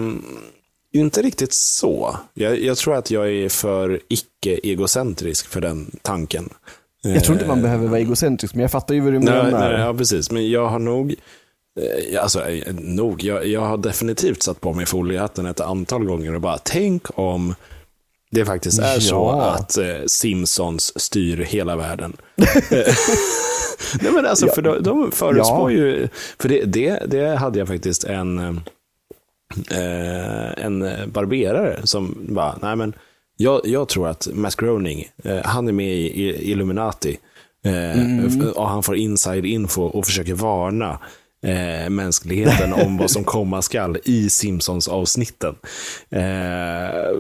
inte 0.93 1.23
riktigt 1.23 1.55
så. 1.55 2.17
Jag, 2.35 2.61
jag 2.61 2.77
tror 2.77 2.97
att 2.97 3.11
jag 3.11 3.31
är 3.31 3.49
för 3.49 4.01
icke-egocentrisk 4.09 5.47
för 5.47 5.61
den 5.61 5.91
tanken. 6.03 6.49
Jag 7.03 7.25
tror 7.25 7.37
inte 7.37 7.49
man 7.49 7.63
behöver 7.63 7.87
vara 7.87 8.01
egocentrisk, 8.01 8.55
men 8.55 8.63
jag 8.63 8.71
fattar 8.71 8.95
ju 8.95 9.01
vad 9.01 9.13
du 9.13 9.19
menar. 9.19 9.43
Nej, 9.43 9.53
nej, 9.53 9.81
ja, 9.81 9.95
precis. 9.95 10.31
Men 10.31 10.51
jag 10.51 10.69
har 10.69 10.79
nog, 10.79 11.11
eh, 11.11 11.17
alltså 12.21 12.49
eh, 12.49 12.75
nog, 12.75 13.23
jag, 13.23 13.47
jag 13.47 13.61
har 13.61 13.77
definitivt 13.77 14.43
satt 14.43 14.61
på 14.61 14.73
mig 14.73 14.87
foliehatten 14.87 15.47
ett 15.47 15.61
antal 15.61 16.05
gånger 16.05 16.35
och 16.35 16.41
bara, 16.41 16.59
tänk 16.59 17.03
om 17.19 17.55
det 18.31 18.45
faktiskt 18.45 18.79
är 18.79 19.01
så 19.01 19.15
Ja. 19.15 19.51
att 19.51 19.79
eh, 19.79 19.87
Simpsons 20.07 21.01
styr 21.01 21.37
hela 21.37 21.77
världen. 21.77 22.17
Nej 24.01 24.13
men 24.13 24.27
alltså, 24.27 24.47
för 24.49 24.63
de, 24.63 24.83
de 24.83 25.13
förutspår 25.13 25.73
Ja. 25.73 25.79
ju, 25.79 26.09
för 26.39 26.49
det, 26.49 26.65
det, 26.65 27.03
det 27.07 27.37
hade 27.37 27.59
jag 27.59 27.69
faktiskt 27.69 28.05
en, 28.05 28.39
eh, 29.71 30.65
en 30.65 30.89
barberare 31.07 31.81
som 31.85 32.17
bara, 32.29 32.59
nej 32.63 32.77
men, 32.77 32.93
jag, 33.37 33.61
jag 33.65 33.89
tror 33.89 34.09
att 34.09 34.29
Matt 34.33 34.57
Groening, 34.57 35.09
eh, 35.25 35.39
han 35.45 35.69
är 35.69 35.73
med 35.73 35.95
i, 35.97 36.51
Illuminati. 36.53 37.19
Eh, 37.65 38.51
Och 38.55 38.69
han 38.69 38.83
får 38.83 38.97
inside 38.97 39.45
info 39.47 39.83
och 39.83 40.07
försöker 40.07 40.35
varna 40.35 40.99
eh, 41.43 41.91
mänskligheten 41.91 42.73
om 42.73 42.97
vad 42.97 43.11
som 43.11 43.25
komma 43.25 43.63
skall 43.63 43.99
i 44.05 44.31
Simpsons-avsnitten. 44.31 45.55
Eh, 46.11 47.19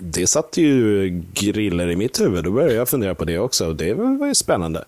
det 0.00 0.26
satte 0.26 0.60
ju 0.62 1.08
griller 1.34 1.88
i 1.90 1.96
mitt 1.96 2.20
huvud. 2.20 2.44
Då 2.44 2.50
började 2.50 2.74
jag 2.74 2.88
fundera 2.88 3.14
på 3.14 3.24
det 3.24 3.38
också. 3.38 3.66
Och 3.68 3.76
det 3.76 3.94
var 3.94 4.26
ju 4.26 4.34
spännande. 4.34 4.84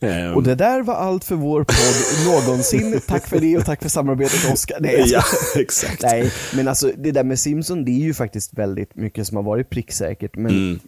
Eh, 0.00 0.32
Och 0.32 0.42
det 0.42 0.54
där 0.54 0.82
var 0.82 0.94
allt 0.94 1.24
för 1.24 1.34
vår 1.34 1.64
podd 1.64 2.34
någonsin. 2.34 3.00
Tack 3.06 3.26
för 3.28 3.40
det 3.40 3.56
och 3.58 3.64
tack 3.64 3.82
för 3.82 3.88
samarbetet 3.88 4.52
Oskar. 4.52 4.76
Nej, 4.80 5.04
ja, 5.06 5.22
exakt. 5.56 6.02
Nej, 6.02 6.32
men 6.54 6.68
alltså 6.68 6.90
det 6.98 7.10
där 7.10 7.24
med 7.24 7.38
Simpson, 7.38 7.84
det 7.84 7.90
är 7.90 8.04
ju 8.04 8.14
faktiskt 8.14 8.58
väldigt 8.58 8.94
mycket 8.96 9.26
som 9.26 9.36
har 9.36 9.44
varit 9.44 9.70
pricksäkert. 9.70 10.36
Men 10.36 10.50
Mm. 10.56 10.78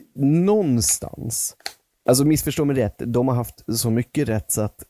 någonstans, 0.47 1.55
alltså 2.09 2.25
missförstå 2.25 2.65
mig 2.65 2.77
rätt, 2.77 2.95
de 2.99 3.29
har 3.29 3.35
haft 3.35 3.65
så 3.77 3.91
mycket 3.91 4.29
rätt 4.29 4.53
så 4.53 4.61
att 4.61 4.85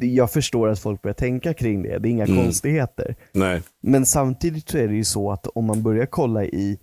jag 0.00 0.30
förstår 0.30 0.68
att 0.68 0.78
folk 0.78 1.02
börjar 1.02 1.14
tänka 1.14 1.54
kring 1.54 1.82
det. 1.82 1.98
Det 1.98 2.08
är 2.08 2.10
inga 2.10 2.24
Mm. 2.24 2.36
konstigheter. 2.44 3.16
Nej. 3.32 3.62
Men 3.82 4.06
samtidigt 4.06 4.68
så 4.68 4.78
är 4.78 4.88
det 4.88 4.94
ju 4.94 5.04
så 5.04 5.30
att 5.32 5.46
om 5.46 5.64
man 5.64 5.82
börjar 5.82 6.06
kolla 6.06 6.44
i 6.44 6.78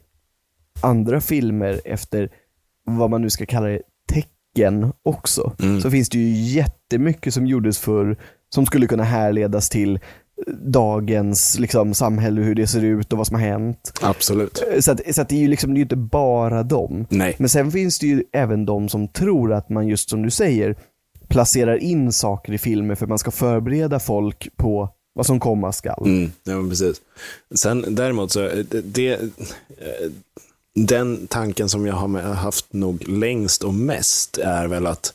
andra 0.81 1.21
filmer 1.21 1.81
efter 1.85 2.29
vad 2.85 3.09
man 3.09 3.21
nu 3.21 3.29
ska 3.29 3.45
kalla 3.45 3.67
det, 3.67 3.81
tecken 4.13 4.91
också, 5.03 5.53
Mm. 5.61 5.81
så 5.81 5.91
finns 5.91 6.09
det 6.09 6.17
ju 6.17 6.29
jättemycket 6.55 7.33
som 7.33 7.47
gjordes 7.47 7.79
för 7.79 8.17
som 8.49 8.65
skulle 8.65 8.87
kunna 8.87 9.03
härledas 9.03 9.69
till 9.69 9.99
dagens 10.61 11.59
liksom, 11.59 11.93
samhälle, 11.93 12.41
hur 12.41 12.55
det 12.55 12.67
ser 12.67 12.83
ut 12.83 13.11
och 13.11 13.17
vad 13.17 13.27
som 13.27 13.35
har 13.35 13.41
hänt. 13.47 13.93
Absolut. 14.01 14.63
Så, 14.79 14.91
att, 14.91 15.15
så 15.15 15.21
att 15.21 15.29
det 15.29 15.35
är 15.35 15.39
ju 15.39 15.47
liksom, 15.47 15.73
det 15.73 15.79
är 15.79 15.81
inte 15.81 15.95
bara 15.95 16.63
dem. 16.63 17.05
Nej. 17.09 17.35
Men 17.39 17.49
sen 17.49 17.71
finns 17.71 17.99
det 17.99 18.07
ju 18.07 18.23
även 18.33 18.65
de 18.65 18.89
som 18.89 19.07
tror 19.07 19.53
att 19.53 19.69
man 19.69 19.87
just 19.87 20.09
som 20.09 20.21
du 20.21 20.29
säger 20.29 20.75
placerar 21.27 21.77
in 21.77 22.11
saker 22.11 22.53
i 22.53 22.57
filmer 22.57 22.95
för 22.95 23.05
att 23.05 23.09
man 23.09 23.19
ska 23.19 23.31
förbereda 23.31 23.99
folk 23.99 24.47
på 24.55 24.89
vad 25.13 25.25
som 25.25 25.39
komma 25.39 25.71
skall. 25.71 26.05
Mm, 26.05 26.31
ja, 26.43 26.69
precis. 26.69 27.01
Sen 27.55 27.95
däremot 27.95 28.31
så, 28.31 28.47
eh, 28.47 28.65
det, 28.83 29.11
eh, 29.11 30.11
den 30.75 31.27
tanken 31.27 31.69
som 31.69 31.85
jag 31.85 31.95
har 31.95 32.19
haft 32.19 32.73
nog 32.73 33.09
längst 33.09 33.63
och 33.63 33.73
mest 33.73 34.37
är 34.37 34.67
väl 34.67 34.87
att 34.87 35.13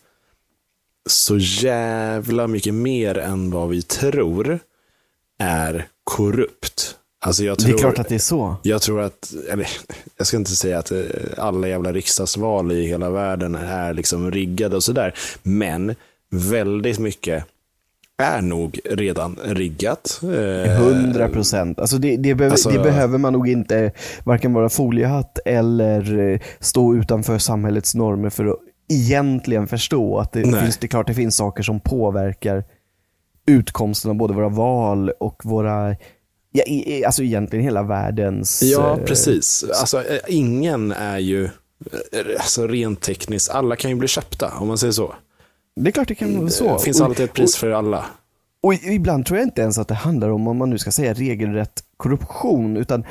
så 1.11 1.39
jävla 1.39 2.47
mycket 2.47 2.75
mer 2.75 3.19
än 3.19 3.51
vad 3.51 3.69
vi 3.69 3.83
tror 3.83 4.59
är 5.39 5.89
korrupt. 6.05 6.97
Alltså 7.25 7.45
jag 7.45 7.59
tror, 7.59 7.69
Det 7.73 7.75
är 7.75 7.79
klart 7.79 7.99
att 7.99 8.09
det 8.09 8.15
är 8.15 8.19
så. 8.19 8.57
Jag 8.63 8.83
tror 8.83 9.01
att, 9.01 9.33
eller 9.53 9.69
jag 10.19 10.27
ska 10.27 10.37
inte 10.37 10.51
säga 10.51 10.79
att 10.79 10.91
eh, 10.91 10.99
alla 11.39 11.69
jävla 11.69 11.93
riksdagsval 11.93 12.73
i 12.73 12.87
hela 12.87 13.11
världen 13.11 13.55
är 13.55 13.95
liksom 13.95 14.31
riggade 14.31 14.77
och 14.77 14.85
sådär. 14.85 15.15
Men 15.43 15.95
väldigt 16.31 16.99
mycket 16.99 17.45
är 18.23 18.43
nog 18.43 18.81
redan 18.85 19.39
riggat. 19.45 20.21
Eh, 20.23 20.81
100 20.81 21.29
procent. 21.29 21.79
Alltså 21.79 21.99
det, 21.99 22.17
det, 22.17 22.35
be- 22.35 22.51
Alltså- 22.51 22.71
det 22.71 22.79
behöver 22.79 23.19
man 23.19 23.33
nog 23.33 23.49
inte 23.49 23.93
varken 24.25 24.53
vara 24.53 24.69
foliehatt 24.69 25.39
eller 25.45 26.19
eh, 26.19 26.41
stå 26.61 26.95
utanför 26.95 27.39
samhällets 27.39 27.95
normer 27.95 28.31
för 28.31 28.47
att 28.47 28.59
egentligen 28.93 29.67
förstå 29.67 30.19
att 30.19 30.33
det, 30.33 30.47
Nej. 30.47 30.61
finns, 30.63 30.77
det 30.79 30.87
är 30.87 30.89
klart 30.89 31.07
det 31.07 31.15
finns 31.15 31.37
saker 31.37 31.63
som 31.63 31.81
påverkar 31.81 32.65
utkomsten 33.47 34.11
av 34.11 34.17
både 34.17 34.35
våra 34.35 34.49
val 34.49 35.11
och 35.21 35.43
våra, 35.45 35.97
ja, 36.53 36.63
i, 36.67 36.99
i- 36.99 37.05
alltså 37.05 37.23
egentligen 37.23 37.65
hela 37.65 37.83
världens... 37.83 38.63
Ja, 38.63 38.99
eh, 38.99 39.05
precis. 39.05 39.65
Alltså, 39.81 39.99
eh, 39.99 40.19
ingen 40.29 40.93
är 40.93 41.19
ju, 41.19 41.45
eh, 41.45 41.51
alltså 42.39 42.67
rent 42.67 43.01
tekniskt, 43.01 43.51
alla 43.51 43.77
kan 43.77 43.91
ju 43.91 43.97
bli 43.97 44.09
köpta 44.09 44.53
om 44.61 44.69
man 44.69 44.79
säger 44.79 44.93
så. 44.93 45.15
Det 45.77 45.89
är 45.91 45.93
klart 45.93 46.09
det 46.09 46.15
kan 46.15 46.39
vara 46.39 46.51
så. 46.51 46.77
Det 46.77 46.83
finns 46.85 47.01
Och- 47.01 47.07
alltid 47.07 47.25
ett 47.25 47.33
pris 47.33 47.57
för 47.57 47.71
alla. 47.71 48.05
Och 48.63 48.75
ibland 48.75 49.27
tror 49.27 49.39
jag 49.39 49.47
inte 49.47 49.63
ens 49.63 49.79
att 49.79 49.89
det 49.89 49.95
handlar 49.95 50.29
om, 50.29 50.49
om 50.49 50.57
man 50.57 50.71
nu 50.71 50.79
ska 50.79 50.91
säga 50.91 51.13
regelrätt 51.15 51.81
korruption, 51.97 52.77
utan 52.77 53.05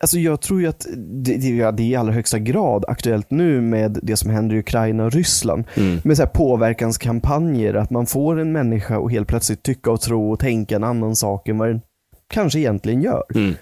Alltså 0.00 0.18
jag 0.18 0.40
tror 0.40 0.60
ju 0.60 0.66
att 0.66 0.86
det, 0.96 1.36
det, 1.36 1.70
det 1.70 1.82
är 1.82 1.86
i 1.90 1.96
allra 1.96 2.12
högsta 2.12 2.38
grad 2.38 2.84
aktuellt 2.88 3.30
nu 3.30 3.60
med 3.60 3.98
det 4.02 4.16
som 4.16 4.30
händer 4.30 4.56
i 4.56 4.58
Ukraina 4.58 5.04
och 5.04 5.12
Ryssland. 5.12 5.64
Med 6.04 6.16
så 6.16 6.22
här 6.22 6.30
påverkanskampanjer, 6.30 7.74
att 7.74 7.90
man 7.90 8.06
får 8.06 8.40
en 8.40 8.52
människa 8.52 8.98
att 9.04 9.10
helt 9.12 9.28
plötsligt 9.28 9.62
tycka 9.62 9.90
och 9.90 10.00
tro 10.00 10.32
och 10.32 10.38
tänka 10.40 10.76
en 10.76 10.84
annan 10.84 11.16
sak 11.16 11.48
än 11.48 11.58
vad 11.58 11.68
den 11.68 11.80
kanske 12.28 12.58
egentligen 12.58 13.02
gör. 13.02 13.24
Mm. 13.34 13.54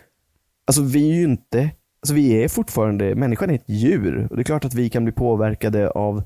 Alltså 0.67 0.83
vi 0.83 1.11
är 1.11 1.15
ju 1.15 1.25
inte, 1.25 1.71
alltså 2.03 2.15
vi 2.15 2.31
är 2.31 2.49
fortfarande, 2.49 3.15
människan 3.15 3.51
är 3.51 3.55
ett 3.55 3.69
djur. 3.69 4.27
Och 4.31 4.37
det 4.37 4.43
är 4.43 4.45
klart 4.45 4.65
att 4.65 4.75
vi 4.75 4.91
kan 4.91 5.05
bli 5.05 5.13
påverkade 5.13 5.91
av 5.91 6.23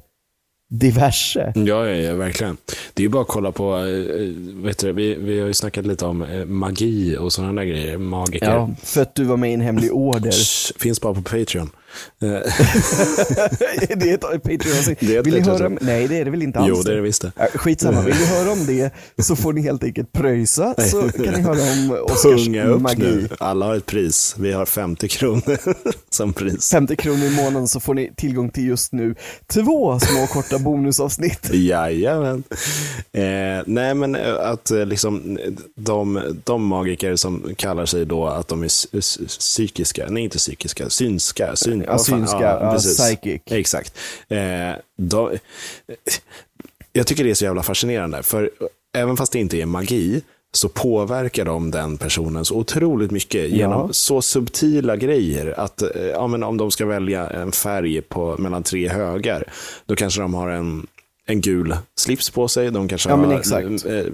diverse. 0.68 1.52
Ja, 1.54 1.86
ja, 1.86 1.96
ja, 1.96 2.14
verkligen. 2.14 2.56
Det 2.94 3.02
är 3.02 3.04
ju 3.04 3.08
bara 3.08 3.22
att 3.22 3.28
kolla 3.28 3.52
på, 3.52 3.76
eh, 3.76 4.64
vet 4.64 4.78
du, 4.78 4.92
vi, 4.92 5.14
vi 5.14 5.40
har 5.40 5.46
ju 5.46 5.54
snackat 5.54 5.86
lite 5.86 6.06
om 6.06 6.22
eh, 6.22 6.44
magi 6.44 7.16
och 7.16 7.32
sådana 7.32 7.52
där 7.52 7.68
grejer, 7.68 7.98
magiker. 7.98 8.46
Ja, 8.46 8.70
för 8.82 9.02
att 9.02 9.14
du 9.14 9.24
var 9.24 9.36
med 9.36 9.50
i 9.50 9.54
en 9.54 9.60
hemlig 9.60 9.92
order. 9.92 10.32
Finns 10.78 11.00
bara 11.00 11.14
på 11.14 11.22
Patreon. 11.22 11.70
Eh, 12.22 12.28
det 13.96 14.10
är 14.10 14.14
ett 14.14 14.20
Patreon-avsnitt. 14.42 15.02
Vill 15.02 15.34
ni 15.34 15.40
höra 15.40 15.66
om, 15.66 15.78
Nej, 15.80 16.08
det 16.08 16.16
är 16.18 16.24
det 16.24 16.30
väl 16.30 16.42
inte 16.42 16.58
alls. 16.58 16.68
jo, 16.68 16.82
det 16.82 16.92
är 16.92 16.96
det 16.96 17.02
visst 17.02 17.22
det. 17.22 17.32
Skitsamma, 17.54 18.00
vill 18.02 18.14
ni 18.16 18.24
höra 18.26 18.50
om 18.52 18.66
det 18.66 18.90
så 19.22 19.36
får 19.36 19.52
ni 19.52 19.60
helt 19.62 19.84
enkelt 19.84 20.12
pröjsa 20.12 20.74
så 20.78 21.08
kan 21.08 21.34
ni 21.34 21.40
höra 21.40 21.72
om 21.72 22.06
Punga 22.22 22.64
upp 22.64 22.80
magi. 22.82 23.02
nu. 23.02 23.28
Alla 23.38 23.66
har 23.66 23.74
ett 23.76 23.86
pris. 23.86 24.34
Vi 24.38 24.52
har 24.52 24.66
50 24.66 25.08
kronor 25.08 25.58
som 26.10 26.32
pris. 26.32 26.70
50 26.70 26.96
kronor 26.96 27.24
i 27.24 27.30
månaden 27.30 27.68
så 27.68 27.80
får 27.80 27.94
ni 27.94 28.12
tillgång 28.16 28.50
till 28.50 28.66
just 28.66 28.92
nu 28.92 29.14
två 29.46 30.00
små 30.00 30.26
korta 30.26 30.58
bonusavsnitt. 30.58 31.50
Jajamän. 31.52 32.42
Eh, 33.12 33.22
nej, 33.66 33.94
men 33.94 34.14
eh, 34.14 34.34
att 34.40 34.70
eh, 34.70 34.86
liksom 34.86 35.38
de, 35.74 36.20
de 36.44 36.64
magiker 36.66 37.16
som 37.16 37.54
kallar 37.56 37.86
sig 37.86 38.04
då 38.06 38.26
att 38.26 38.48
de 38.48 38.62
är 38.62 38.68
psykiska, 39.26 40.06
nej 40.10 40.24
inte 40.24 40.38
psykiska, 40.38 40.90
synska. 40.90 41.56
Syn, 41.56 41.84
Ja, 41.88 41.96
vad 41.96 42.06
fan, 42.06 42.18
synska, 42.18 42.58
ja, 42.60 42.72
precis. 42.72 42.98
psychic. 42.98 43.42
Exakt. 43.46 43.98
Eh, 44.28 44.38
de, 44.96 45.30
jag 46.92 47.06
tycker 47.06 47.24
det 47.24 47.30
är 47.30 47.34
så 47.34 47.44
jävla 47.44 47.62
fascinerande, 47.62 48.22
för 48.22 48.50
även 48.96 49.16
fast 49.16 49.32
det 49.32 49.38
inte 49.38 49.56
är 49.60 49.66
magi, 49.66 50.22
så 50.52 50.68
påverkar 50.68 51.44
de 51.44 51.70
den 51.70 51.98
personen 51.98 52.44
så 52.44 52.54
otroligt 52.56 53.10
mycket 53.10 53.50
genom 53.50 53.86
Ja. 53.86 53.92
så 53.92 54.22
subtila 54.22 54.96
grejer. 54.96 55.60
Att 55.60 55.82
eh, 55.82 56.02
ja, 56.02 56.26
men 56.26 56.42
om 56.42 56.56
de 56.56 56.70
ska 56.70 56.86
välja 56.86 57.30
en 57.30 57.52
färg 57.52 58.00
på, 58.00 58.36
mellan 58.38 58.62
tre 58.62 58.88
högar, 58.88 59.44
då 59.86 59.96
kanske 59.96 60.20
de 60.20 60.34
har 60.34 60.48
en, 60.48 60.86
en 61.26 61.40
gul 61.40 61.76
slips 61.96 62.30
på 62.30 62.48
sig. 62.48 62.70
De 62.70 62.88
kanske 62.88 63.08
Ja, 63.08 63.16
har 63.16 63.92
eh, 63.92 64.06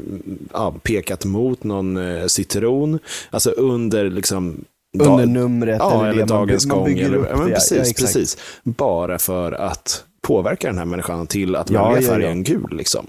ja, 0.53 0.75
pekat 0.83 1.25
mot 1.25 1.65
någon 1.65 1.97
eh, 1.97 2.27
citron. 2.27 2.99
Alltså 3.31 3.51
under 3.51 4.11
liksom 4.11 4.65
Under 4.99 5.27
numret 5.27 5.77
ja, 5.79 6.01
eller 6.01 6.09
eller, 6.09 6.21
det 6.23 6.27
dagens 6.27 6.67
man 6.67 6.79
gång. 6.79 6.99
Eller, 6.99 7.27
ja, 7.31 7.37
men 7.37 7.49
precis, 7.49 7.89
Ja, 7.89 8.05
precis. 8.05 8.37
Bara 8.63 9.19
för 9.19 9.53
att 9.53 10.05
påverka 10.23 10.67
den 10.67 10.79
här 10.79 10.85
människan 10.85 11.27
till 11.27 11.57
att 11.57 11.71
Ja, 11.71 11.89
välja 11.89 12.01
ja, 12.01 12.07
ja. 12.07 12.13
färgen 12.13 12.43
gul. 12.43 12.69
Liksom. 12.73 13.07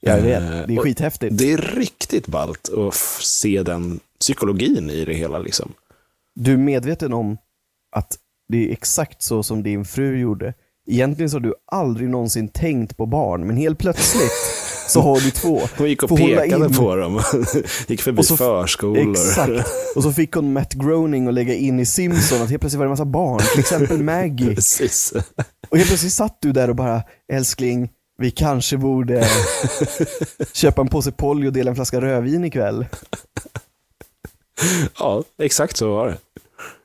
Jag 0.00 0.20
vet, 0.20 0.42
Eh, 0.42 0.48
det 0.48 0.74
är 0.74 0.78
och 0.78 0.84
skithäftigt. 0.84 1.38
Det 1.38 1.52
är 1.52 1.56
riktigt 1.76 2.26
ballt 2.26 2.68
att 2.68 2.94
se 3.20 3.62
den 3.62 4.00
psykologin 4.20 4.90
i 4.90 5.04
det 5.04 5.14
hela. 5.14 5.38
Liksom. 5.38 5.72
Du 6.34 6.52
är 6.52 6.56
medveten 6.56 7.12
om 7.12 7.38
att 7.96 8.18
det 8.48 8.68
är 8.68 8.72
exakt 8.72 9.22
så 9.22 9.42
som 9.42 9.62
din 9.62 9.84
fru 9.84 10.18
gjorde 10.18 10.54
egentligen 10.86 11.30
så 11.30 11.36
har 11.36 11.40
du 11.40 11.54
aldrig 11.66 12.08
någonsin 12.08 12.48
tänkt 12.48 12.96
på 12.96 13.06
barn, 13.06 13.46
men 13.46 13.56
helt 13.56 13.78
plötsligt 13.78 14.32
så 14.88 15.00
har 15.00 15.20
du 15.20 15.30
två. 15.30 15.60
Hon 15.76 15.88
gick 15.88 16.02
och 16.02 16.08
Får 16.08 16.16
pekade 16.16 16.68
på 16.68 16.96
dem. 16.96 17.22
gick 17.86 18.02
förbi 18.02 18.20
Och 18.20 18.24
så- 18.26 18.36
förskolor. 18.36 19.10
Exakt. 19.10 19.68
Och 19.96 20.02
så 20.02 20.12
fick 20.12 20.32
hon 20.34 20.52
Matt 20.52 20.72
Groening 20.74 21.28
att 21.28 21.34
lägga 21.34 21.54
in 21.54 21.80
i 21.80 21.86
Simpson 21.86 22.42
att 22.42 22.50
helt 22.50 22.60
plötsligt 22.60 22.78
var 22.78 22.84
det 22.84 22.88
en 22.88 22.90
massa 22.90 23.04
barn, 23.04 23.40
till 23.52 23.60
exempel 23.60 24.02
Maggie. 24.02 24.54
Precis. 24.54 25.12
Och 25.68 25.76
helt 25.76 25.88
plötsligt 25.88 26.12
satt 26.12 26.38
du 26.42 26.52
där 26.52 26.70
och 26.70 26.76
bara, 26.76 27.02
älskling, 27.32 27.88
vi 28.18 28.30
kanske 28.30 28.76
borde 28.76 29.28
köpa 30.52 30.80
en 30.80 30.88
påse 30.88 31.12
Polly 31.12 31.48
och 31.48 31.52
dela 31.52 31.70
en 31.70 31.74
flaska 31.76 32.00
rödvin 32.00 32.44
ikväll. 32.44 32.86
Ja, 34.98 35.22
exakt 35.42 35.76
så 35.76 35.90
var 35.94 36.06
det. 36.08 36.16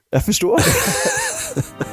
Jag 0.10 0.26
förstår 0.26 0.62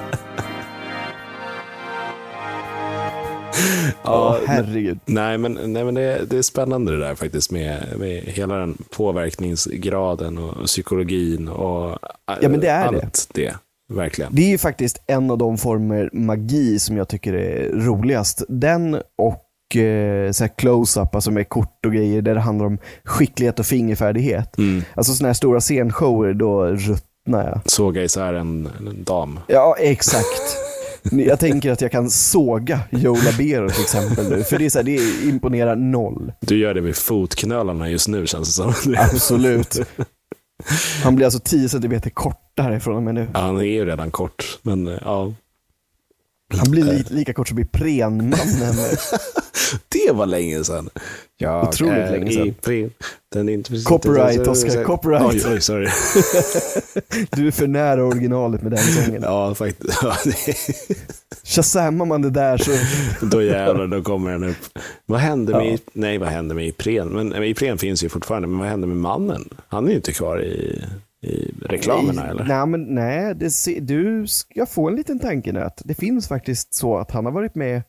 Ja, 4.02 4.38
herregud. 4.46 4.98
Nej, 5.04 5.38
men, 5.38 5.58
nej, 5.72 5.84
men 5.84 5.94
det, 5.94 6.24
det 6.30 6.38
är 6.38 6.42
spännande 6.42 6.92
det 6.92 6.98
där 6.98 7.14
faktiskt 7.14 7.50
med, 7.50 7.94
med 7.98 8.22
hela 8.22 8.54
den 8.54 8.78
påverkningsgraden 8.96 10.38
och 10.38 10.64
psykologin 10.66 11.48
och 11.48 11.98
Ja, 12.40 12.48
men 12.48 12.60
det 12.60 12.68
är 12.68 12.86
allt 12.86 13.28
det. 13.34 13.54
Verkligen. 13.92 14.34
Det 14.34 14.42
är 14.42 14.48
ju 14.48 14.58
faktiskt 14.58 15.02
en 15.06 15.30
av 15.30 15.38
de 15.38 15.58
former 15.58 16.10
magi 16.12 16.78
som 16.78 16.96
jag 16.96 17.08
tycker 17.08 17.32
är 17.32 17.68
roligast. 17.68 18.42
Den 18.48 18.94
och 19.18 19.76
eh, 19.76 20.30
så 20.32 20.48
close-up, 20.48 21.14
alltså 21.14 21.30
med 21.30 21.48
kort 21.48 21.86
och 21.86 21.92
grejer 21.92 22.22
där 22.22 22.34
det 22.34 22.40
handlar 22.40 22.66
om 22.66 22.78
skicklighet 23.04 23.58
och 23.58 23.66
fingerfärdighet. 23.66 24.58
Mm. 24.58 24.82
Alltså 24.94 25.12
sådana 25.12 25.28
här 25.28 25.34
stora 25.34 25.60
scenshower, 25.60 26.32
då 26.32 26.64
ruttnar 26.66 27.48
jag. 27.48 27.60
Såga 27.64 28.02
isär 28.02 28.34
en, 28.34 28.68
en 28.78 29.04
dam. 29.04 29.40
Ja, 29.46 29.76
exakt. 29.78 30.69
Jag 31.02 31.40
tänker 31.40 31.70
att 31.70 31.80
jag 31.80 31.92
kan 31.92 32.10
såga 32.10 32.80
Joe 32.90 33.16
Labero 33.24 33.68
till 33.68 33.82
exempel 33.82 34.28
nu, 34.30 34.42
för 34.44 34.58
det, 34.58 34.64
är 34.64 34.70
så 34.70 34.78
här, 34.78 34.84
det 34.84 35.28
imponerar 35.28 35.76
noll. 35.76 36.32
Du 36.40 36.58
gör 36.58 36.74
det 36.74 36.80
vid 36.80 36.96
fotknölarna 36.96 37.90
just 37.90 38.08
nu 38.08 38.26
känns 38.26 38.48
det 38.48 38.52
som. 38.52 38.94
Absolut. 38.98 39.80
Han 41.02 41.16
blir 41.16 41.26
alltså 41.26 41.40
10 41.44 41.68
cm 41.68 42.00
kortare 42.14 42.80
från 42.80 42.96
och 42.96 43.02
med 43.02 43.14
nu. 43.14 43.28
Ja, 43.34 43.40
han 43.40 43.56
är 43.56 43.62
ju 43.62 43.84
redan 43.84 44.10
kort, 44.10 44.58
men 44.62 44.88
eh, 44.88 44.98
ja. 45.04 45.32
Han 46.58 46.70
blir 46.70 46.84
li 46.84 47.04
lika 47.08 47.32
kort 47.32 47.48
som 47.48 47.58
Iprenmannen. 47.58 48.36
Det 49.88 50.12
var 50.12 50.26
länge 50.26 50.64
sedan. 50.64 50.88
Jag 51.38 51.68
Otroligt 51.68 51.94
är 51.94 52.10
länge 52.10 52.32
sedan. 52.32 52.46
i 52.46 52.52
prin- 52.62 52.90
Den 53.32 53.48
är 53.48 53.52
inte 53.52 53.72
Copyright, 53.84 54.46
Oscar, 54.48 54.84
copyright. 54.84 55.22
Oj, 55.46 55.52
oj, 55.52 55.60
sorry. 55.60 55.86
Du 57.30 57.46
är 57.46 57.50
för 57.50 57.66
nära 57.66 58.04
originalet 58.04 58.62
med 58.62 58.72
den 58.72 58.78
sången. 58.78 59.22
Ja, 59.22 59.54
faktiskt. 59.54 59.98
Ja, 60.02 60.16
Shazammar 61.44 62.06
man 62.06 62.22
det 62.22 62.30
där 62.30 62.58
så... 62.58 62.70
då 63.26 63.42
jävlar, 63.42 63.86
då 63.86 64.02
kommer 64.02 64.30
den 64.32 64.44
upp. 64.44 64.78
Vad 65.06 65.20
hände 65.20 65.52
med, 65.52 65.72
Ja. 65.72 65.78
nej 65.92 66.18
vad 66.18 66.28
hände 66.28 66.54
med 66.54 66.66
Ipren? 66.68 67.08
Men 67.08 67.44
Ipren 67.44 67.78
finns 67.78 68.04
ju 68.04 68.08
fortfarande, 68.08 68.48
men 68.48 68.58
vad 68.58 68.68
hände 68.68 68.86
med 68.86 68.96
mannen? 68.96 69.48
Han 69.68 69.84
är 69.86 69.90
ju 69.90 69.96
inte 69.96 70.12
kvar 70.12 70.42
i, 70.42 70.82
i 71.22 71.54
reklamerna 71.60 72.26
eller? 72.26 72.44
Nej, 72.44 72.66
men 72.66 72.94
nej, 72.94 73.34
det, 73.34 73.80
du 73.80 74.26
ska 74.26 74.66
få 74.66 74.88
en 74.88 74.96
liten 74.96 75.18
tankenöt. 75.18 75.82
Det 75.84 75.94
finns 75.94 76.28
faktiskt 76.28 76.74
så 76.74 76.96
att 76.98 77.10
han 77.10 77.24
har 77.24 77.32
varit 77.32 77.54
med 77.54 77.82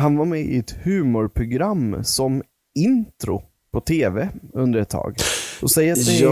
han 0.00 0.16
var 0.16 0.24
med 0.24 0.40
i 0.40 0.58
ett 0.58 0.76
humorprogram 0.82 2.04
som 2.04 2.42
intro 2.74 3.42
på 3.72 3.80
tv 3.80 4.28
under 4.52 4.80
ett 4.80 4.88
tag. 4.88 5.16
Och 5.62 5.70
säg 5.70 5.90
att 5.90 6.06
det 6.06 6.18
är 6.18 6.22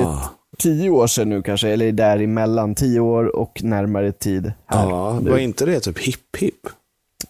Ja, 0.00 0.30
tio 0.58 0.90
år 0.90 1.06
sedan 1.06 1.28
nu 1.28 1.42
kanske, 1.42 1.68
eller 1.68 1.92
däremellan, 1.92 2.74
tio 2.74 3.00
år 3.00 3.36
och 3.36 3.64
närmare 3.64 4.12
tid 4.12 4.52
här. 4.66 4.88
ja 4.88 5.20
var 5.20 5.38
inte 5.38 5.66
det 5.66 5.80
typ 5.80 5.98
hipp 5.98 6.36
hipp? 6.38 6.66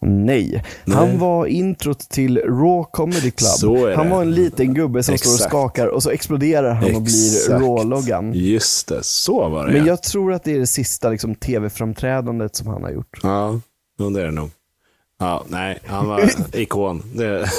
Nej. 0.01 0.62
Nej. 0.84 0.97
Han 0.97 1.18
var 1.18 1.47
introt 1.47 1.99
till 2.09 2.39
Raw 2.39 2.84
Comedy 2.93 3.30
Club. 3.30 3.97
Han 3.97 4.11
var 4.11 4.22
en 4.22 4.30
liten 4.34 4.74
gubbe 4.74 5.03
som 5.03 5.18
står 5.18 5.30
och 5.30 5.34
Exakt. 5.34 5.51
skakar 5.51 5.86
och 5.86 6.03
så 6.03 6.11
exploderar 6.11 6.74
han 6.74 6.95
och 6.95 7.03
blir 7.03 7.36
Exakt. 7.36 7.61
Raw-loggan. 7.62 8.32
Just 8.34 8.89
det, 8.89 9.03
så 9.03 9.49
var 9.49 9.66
det 9.66 9.72
Men 9.72 9.80
ja. 9.80 9.86
jag 9.86 10.03
tror 10.03 10.32
att 10.32 10.45
det 10.45 10.53
är 10.53 10.59
det 10.59 10.66
sista 10.66 11.11
liksom, 11.11 11.34
tv-framträdandet 11.34 12.57
som 12.57 12.66
han 12.66 12.82
har 12.82 12.91
gjort. 12.91 13.18
Ja, 13.22 13.61
det 13.99 14.20
är 14.20 14.24
det 14.24 14.30
nog. 14.30 14.51
Ja, 15.20 15.45
nej, 15.49 15.78
han 15.86 16.09
var 16.09 16.30
ikon. 16.57 17.03
Det, 17.14 17.51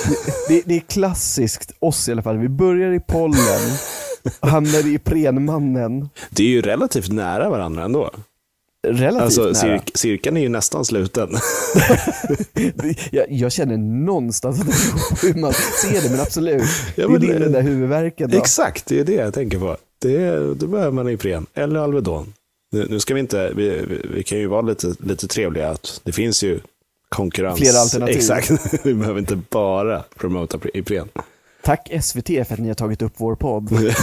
Det, 0.47 0.61
det 0.65 0.75
är 0.75 0.79
klassiskt 0.79 1.71
oss 1.79 2.09
i 2.09 2.11
alla 2.11 2.21
fall. 2.21 2.37
Vi 2.37 2.49
börjar 2.49 2.91
i 2.91 2.99
pollen, 2.99 3.77
hamnar 4.39 4.87
i 4.93 4.97
prenmannen, 4.99 6.09
det 6.29 6.43
är 6.43 6.47
ju 6.47 6.61
relativt 6.61 7.11
nära 7.11 7.49
varandra 7.49 7.83
ändå. 7.83 8.11
Relativt 8.87 9.21
Alltså, 9.21 9.41
nära. 9.41 9.53
cirk, 9.53 9.91
cirkeln 9.97 10.37
är 10.37 10.41
ju 10.41 10.49
nästan 10.49 10.85
sluten. 10.85 11.29
Jag, 13.11 13.31
jag 13.31 13.51
känner 13.51 13.77
någonstans 13.77 14.59
att 14.61 14.67
det 14.67 15.27
hur 15.27 15.33
man 15.41 15.53
ser 15.53 16.01
det, 16.01 16.09
men 16.09 16.19
absolut. 16.19 16.63
Ja, 16.95 17.07
det 17.07 17.07
men 17.07 17.15
är 17.15 17.19
din 17.19 17.29
det- 17.31 17.39
den 17.39 17.51
där 17.51 17.61
huvudvärken. 17.61 18.29
Då. 18.29 18.37
Exakt, 18.37 18.85
det 18.85 18.99
är 18.99 19.03
det 19.03 19.13
jag 19.13 19.33
tänker 19.33 19.59
på. 19.59 19.77
Det, 20.01 20.29
då 20.53 20.67
behöver 20.67 20.91
man 20.91 21.09
Ipren 21.09 21.45
eller 21.53 21.79
Alvedon. 21.79 22.33
Nu, 22.71 22.87
nu 22.89 22.99
ska 22.99 23.13
vi 23.13 23.19
inte, 23.19 23.51
vi, 23.55 23.69
vi, 23.69 24.01
vi 24.13 24.23
kan 24.23 24.37
ju 24.37 24.47
vara 24.47 24.61
lite, 24.61 24.95
lite 24.99 25.27
trevliga 25.27 25.69
att 25.69 26.01
det 26.03 26.11
finns 26.11 26.43
ju 26.43 26.59
konkurrens. 27.09 27.59
Flera 27.59 27.77
alternativ. 27.79 28.15
Exakt, 28.17 28.51
vi 28.85 28.93
behöver 28.93 29.19
inte 29.19 29.35
bara 29.49 30.03
promota 30.17 30.59
Ipren. 30.73 31.07
Tack 31.63 31.89
SVT 32.03 32.27
för 32.27 32.53
att 32.53 32.59
ni 32.59 32.67
har 32.67 32.75
tagit 32.75 33.01
upp 33.01 33.13
vår 33.17 33.35
podd. 33.35 33.93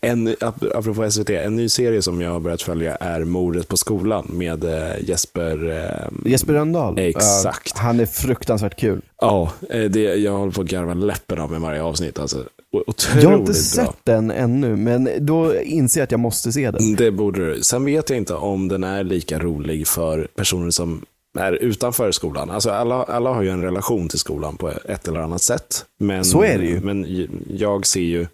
En, 0.00 0.28
ap- 0.28 0.72
apropå 0.74 1.10
SVT, 1.10 1.30
en 1.30 1.56
ny 1.56 1.68
serie 1.68 2.02
som 2.02 2.20
jag 2.20 2.30
har 2.30 2.40
börjat 2.40 2.62
följa 2.62 2.96
är 2.96 3.24
Mordet 3.24 3.68
på 3.68 3.76
skolan 3.76 4.26
med 4.32 4.64
eh, 4.64 5.08
Jesper. 5.08 5.70
Eh, 5.70 6.30
Jesper 6.30 6.52
Rönndahl. 6.52 6.98
Exakt. 6.98 7.72
Ja, 7.74 7.80
han 7.82 8.00
är 8.00 8.06
fruktansvärt 8.06 8.80
kul. 8.80 9.00
Ja, 9.20 9.52
eh, 9.70 9.84
det, 9.84 10.00
jag 10.00 10.32
håller 10.32 10.52
på 10.52 10.60
att 10.60 10.66
garva 10.66 10.94
läppen 10.94 11.38
av 11.40 11.50
med 11.50 11.60
varje 11.60 11.82
avsnitt. 11.82 12.18
Alltså, 12.18 12.44
otroligt 12.86 13.22
Jag 13.24 13.30
har 13.30 13.38
inte 13.38 13.44
bra. 13.52 13.54
sett 13.54 13.96
den 14.04 14.30
ännu, 14.30 14.76
men 14.76 15.08
då 15.20 15.60
inser 15.60 16.00
jag 16.00 16.04
att 16.04 16.10
jag 16.10 16.20
måste 16.20 16.52
se 16.52 16.70
den. 16.70 16.94
Det 16.96 17.10
borde 17.10 17.54
du. 17.54 17.62
Sen 17.62 17.84
vet 17.84 18.10
jag 18.10 18.16
inte 18.16 18.34
om 18.34 18.68
den 18.68 18.84
är 18.84 19.04
lika 19.04 19.38
rolig 19.38 19.86
för 19.86 20.28
personer 20.36 20.70
som 20.70 21.02
är 21.38 21.52
utanför 21.52 22.12
skolan. 22.12 22.50
Alltså 22.50 22.70
alla, 22.70 23.02
alla 23.02 23.30
har 23.32 23.42
ju 23.42 23.48
en 23.50 23.62
relation 23.62 24.08
till 24.08 24.18
skolan 24.18 24.56
på 24.56 24.72
ett 24.84 25.08
eller 25.08 25.20
annat 25.20 25.42
sätt. 25.42 25.84
Men, 25.98 26.24
Så 26.24 26.42
är 26.42 26.58
det 26.58 26.64
ju. 26.66 26.80
Men 26.80 27.28
jag 27.50 27.86
ser 27.86 28.00
ju 28.00 28.26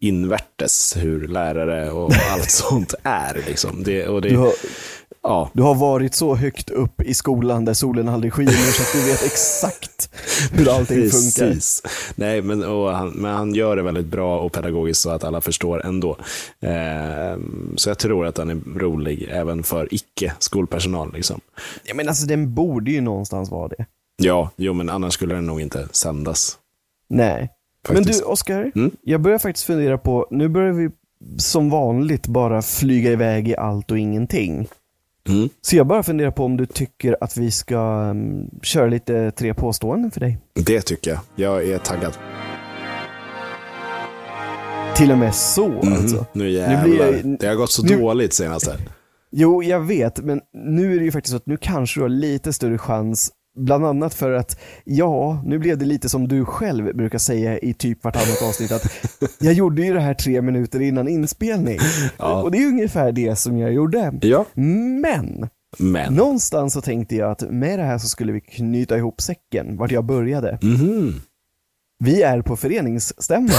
invärtes 0.00 0.96
hur 0.96 1.28
lärare 1.28 1.90
och 1.90 2.12
allt 2.32 2.50
sånt 2.50 2.94
är. 3.02 3.42
Liksom. 3.46 3.82
Det, 3.82 4.06
och 4.08 4.22
det, 4.22 4.28
Du 4.28 4.36
har, 4.36 4.52
ja, 5.22 5.50
du 5.52 5.62
har 5.62 5.74
varit 5.74 6.14
så 6.14 6.34
högt 6.34 6.70
upp 6.70 7.02
i 7.02 7.14
skolan 7.14 7.64
där 7.64 7.74
solen 7.74 8.08
aldrig 8.08 8.32
skiner 8.32 8.52
så 8.52 8.82
att 8.82 8.92
du 8.92 9.10
vet 9.10 9.24
exakt 9.24 10.10
hur 10.52 10.68
allting 10.68 11.10
funkar. 11.10 11.48
Precis. 11.48 11.82
Nej, 12.14 12.42
men, 12.42 12.62
han, 12.62 13.08
men 13.08 13.34
han 13.34 13.54
gör 13.54 13.76
det 13.76 13.82
väldigt 13.82 14.06
bra 14.06 14.40
och 14.40 14.52
pedagogiskt 14.52 15.00
så 15.00 15.10
att 15.10 15.24
alla 15.24 15.40
förstår 15.40 15.86
ändå. 15.86 16.16
Eh, 16.60 17.38
så 17.76 17.90
jag 17.90 17.98
tror 17.98 18.26
att 18.26 18.34
den 18.34 18.50
är 18.50 18.78
rolig 18.78 19.28
även 19.30 19.62
för 19.62 19.94
icke-skolpersonal. 19.94 21.12
Liksom. 21.14 21.40
Ja, 21.84 21.94
men 21.94 22.08
alltså 22.08 22.26
den 22.26 22.54
borde 22.54 22.90
ju 22.90 23.00
någonstans 23.00 23.50
vara 23.50 23.68
det. 23.68 23.86
Ja, 24.22 24.50
jo, 24.56 24.72
men 24.72 24.88
annars 24.90 25.14
skulle 25.14 25.34
den 25.34 25.46
nog 25.46 25.60
inte 25.60 25.88
sändas. 25.92 26.58
Nej. 27.08 27.50
Faktiskt. 27.86 28.08
Men 28.08 28.18
du, 28.18 28.24
Oskar, 28.32 28.72
Mm? 28.74 28.90
jag 29.02 29.20
börjar 29.20 29.38
faktiskt 29.38 29.66
fundera 29.66 29.98
på, 29.98 30.26
nu 30.30 30.48
börjar 30.48 30.72
vi 30.72 30.90
som 31.38 31.70
vanligt 31.70 32.26
bara 32.26 32.62
flyga 32.62 33.10
iväg 33.12 33.48
i 33.48 33.56
allt 33.56 33.90
och 33.90 33.98
ingenting. 33.98 34.68
Mm. 35.28 35.48
Så 35.60 35.76
jag 35.76 35.86
bara 35.86 36.02
funderar 36.02 36.30
på 36.30 36.44
om 36.44 36.56
du 36.56 36.66
tycker 36.66 37.16
att 37.20 37.36
vi 37.36 37.50
ska 37.50 37.78
um, 38.10 38.50
köra 38.62 38.86
lite 38.86 39.30
tre 39.30 39.54
påståenden 39.54 40.10
för 40.10 40.20
dig. 40.20 40.38
Det 40.54 40.80
tycker 40.80 41.10
jag. 41.10 41.20
Jag 41.36 41.64
är 41.68 41.78
taggad. 41.78 42.12
Till 44.96 45.12
och 45.12 45.18
med 45.18 45.34
så 45.34 45.68
Mhm. 45.68 45.92
alltså. 45.92 46.26
Nu 46.32 46.44
Nu 46.44 46.50
jävlar. 46.50 46.84
blir 46.84 47.16
jag- 47.24 47.38
Det 47.40 47.46
har 47.46 47.54
gått 47.54 47.70
så 47.70 47.82
nu- 47.86 47.96
dåligt 48.00 48.34
senaste. 48.34 48.76
Jo, 49.30 49.62
jag 49.62 49.80
vet, 49.80 50.18
men 50.18 50.40
nu 50.52 50.94
är 50.94 50.98
det 50.98 51.04
ju 51.04 51.12
faktiskt 51.12 51.30
så 51.30 51.36
att 51.36 51.46
nu 51.46 51.56
kanske 51.56 52.00
du 52.00 52.02
har 52.04 52.08
lite 52.08 52.52
större 52.52 52.78
chans 52.78 53.30
Bland 53.56 53.86
annat 53.86 54.14
för 54.14 54.32
att, 54.32 54.60
ja, 54.84 55.42
nu 55.44 55.58
blev 55.58 55.78
det 55.78 55.84
lite 55.84 56.08
som 56.08 56.28
du 56.28 56.44
själv 56.44 56.96
brukar 56.96 57.18
säga 57.18 57.58
i 57.58 57.74
typ 57.74 58.04
vartannat 58.04 58.42
avsnitt 58.42 58.72
att 58.72 58.86
jag 59.40 59.52
gjorde 59.52 59.82
ju 59.82 59.94
det 59.94 60.00
här 60.00 60.14
tre 60.14 60.42
minuter 60.42 60.80
innan 60.80 61.08
inspelning. 61.08 61.78
Ja. 62.18 62.42
Och 62.42 62.50
det 62.50 62.58
är 62.58 62.66
ungefär 62.66 63.12
det 63.12 63.36
som 63.36 63.58
jag 63.58 63.72
gjorde. 63.72 64.12
Ja, 64.22 64.44
Men, 64.54 65.48
men. 65.78 66.14
någonstans 66.14 66.72
så 66.72 66.80
tänkte 66.80 67.16
jag 67.16 67.30
att 67.30 67.50
med 67.50 67.78
det 67.78 67.84
här 67.84 67.98
så 67.98 68.08
skulle 68.08 68.32
vi 68.32 68.40
knyta 68.40 68.96
ihop 68.96 69.20
säcken, 69.20 69.76
vart 69.76 69.90
jag 69.90 70.04
började. 70.04 70.58
Mhm. 70.62 71.20
Vi 72.04 72.22
är 72.22 72.42
på 72.42 72.56
föreningsstämma. 72.56 73.52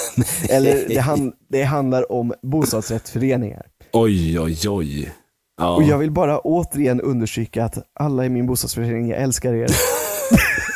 Eller 0.50 0.88
det, 0.88 0.98
han, 0.98 1.32
det 1.48 1.62
handlar 1.62 2.12
om 2.12 2.32
bostadsrättsföreningar. 2.42 3.66
Oj, 3.92 4.40
oj, 4.40 4.68
oj. 4.68 5.12
Ja. 5.58 5.76
Och 5.76 5.82
jag 5.82 5.98
vill 5.98 6.10
bara 6.10 6.40
återigen 6.40 7.00
understryka 7.00 7.64
att 7.64 7.78
alla 7.94 8.24
i 8.24 8.28
min 8.28 8.46
bostadsförening, 8.46 9.08
jag 9.08 9.22
älskar 9.22 9.54
er. 9.54 9.70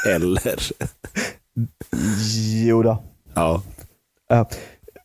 Eller. 0.15 0.61
Jo 2.65 2.83
då. 2.83 3.03
Ja, 3.35 3.63
Ja, 4.29 4.49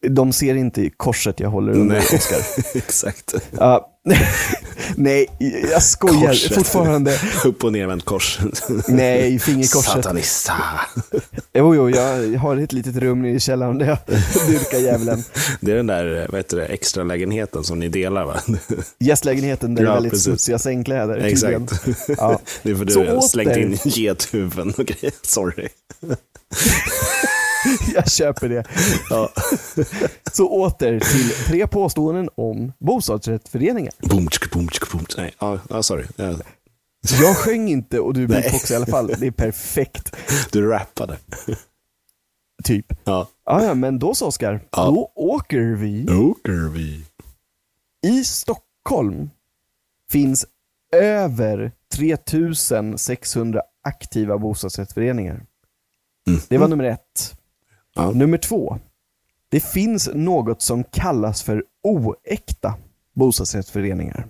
de 0.10 0.34
ser 0.34 0.56
inte 0.56 0.90
korset 0.90 1.40
jag 1.40 1.50
håller 1.50 1.74
under, 1.74 1.96
Nej. 1.96 2.18
Oskar. 2.18 2.40
exakt. 2.78 3.34
Ja. 3.58 3.88
Nej, 4.96 5.28
jag 5.72 5.84
skojar 5.84 6.28
Korset. 6.28 6.56
fortfarande. 6.56 7.20
Upp 7.46 7.64
och 7.64 7.72
nervänt 7.72 8.06
kors. 8.06 8.40
Nej, 8.88 9.40
fingerkorset. 9.40 9.92
Satanista. 9.92 10.54
Jo, 11.54 11.76
jo, 11.76 11.90
jag 11.90 12.38
har 12.40 12.58
ett 12.58 12.74
litet 12.74 12.96
rum 12.96 13.22
nere 13.22 13.32
i 13.32 13.40
källaren 13.40 13.78
där 13.78 13.86
jag 13.88 13.98
dyrkar 14.48 14.78
djävulen. 14.78 15.24
Det 15.62 15.72
är 15.72 15.76
den 15.76 15.88
där 15.88 16.28
vad 16.30 16.40
heter 16.40 16.58
det, 16.58 16.66
extra 16.66 17.04
lägenheten 17.04 17.64
som 17.64 17.80
ni 17.80 17.88
delar 17.90 18.26
va? 18.26 18.40
Gästlägenheten 19.00 19.76
där 19.76 19.84
det 19.84 19.88
är 19.88 19.90
Ja, 19.90 19.94
väldigt 19.94 20.12
precis. 20.12 20.26
smutsiga 20.26 20.60
sängkläder. 20.60 21.18
Exakt. 21.18 21.72
Ja. 22.08 22.40
Det 22.64 22.72
är 22.72 22.76
för 22.76 22.86
du 22.86 22.98
har 22.98 23.22
slängt 23.22 23.58
in 23.58 23.78
gethuvuden 23.84 24.74
och 24.78 24.86
grejer. 24.86 25.14
Sorry. 25.22 25.68
Jag 27.94 28.12
köper 28.12 28.50
det. 28.50 28.64
Ja. 29.10 29.30
Så 30.32 30.50
åter 30.50 31.00
till 31.00 31.46
tre 31.46 31.68
påståenden 31.68 32.30
om 32.36 32.74
bostadsrättsföreningar. 32.80 33.94
Boom, 34.00 34.28
tsk, 34.28 34.52
boom, 34.52 34.68
tsk, 34.68 34.92
boom. 34.92 35.06
Nej, 35.18 35.34
ja, 35.40 35.60
ja, 35.70 35.84
sorry. 35.84 36.06
Ja, 36.16 36.36
Jag 37.22 37.38
sjöng 37.38 37.70
inte 37.70 38.00
och 38.00 38.14
du 38.14 38.28
Nej. 38.28 38.42
beatboxade 38.42 38.74
i 38.74 38.76
alla 38.76 38.86
fall. 38.86 39.08
Det 39.08 39.28
är 39.28 39.32
perfekt. 39.32 40.16
Du 40.52 40.68
rappade. 40.70 41.18
Typ. 42.64 42.86
Ja. 43.04 43.28
Ja, 43.46 43.64
ja, 43.64 43.74
men 43.74 44.00
då 44.00 44.14
så 44.16 44.28
Oskar. 44.28 44.62
Ja. 44.72 44.86
Då 44.86 45.12
åker 45.16 45.62
vi. 45.62 46.08
Åker 46.10 46.70
vi. 46.70 47.06
I 48.08 48.24
Stockholm 48.24 49.30
finns 50.12 50.46
över 50.96 51.72
3600 51.96 53.62
aktiva 53.84 54.38
bostadsrättsföreningar. 54.38 55.46
Mm. 56.28 56.42
Det 56.48 56.58
var 56.58 56.68
nummer 56.68 56.84
ett. 56.84 57.36
Ja. 57.96 58.12
Nummer 58.12 58.38
två. 58.38 58.80
Det 59.50 59.60
finns 59.60 60.10
något 60.14 60.62
som 60.62 60.84
kallas 60.84 61.44
för 61.44 61.64
oäkta 61.84 62.74
bostadsrättsföreningar. 63.16 64.28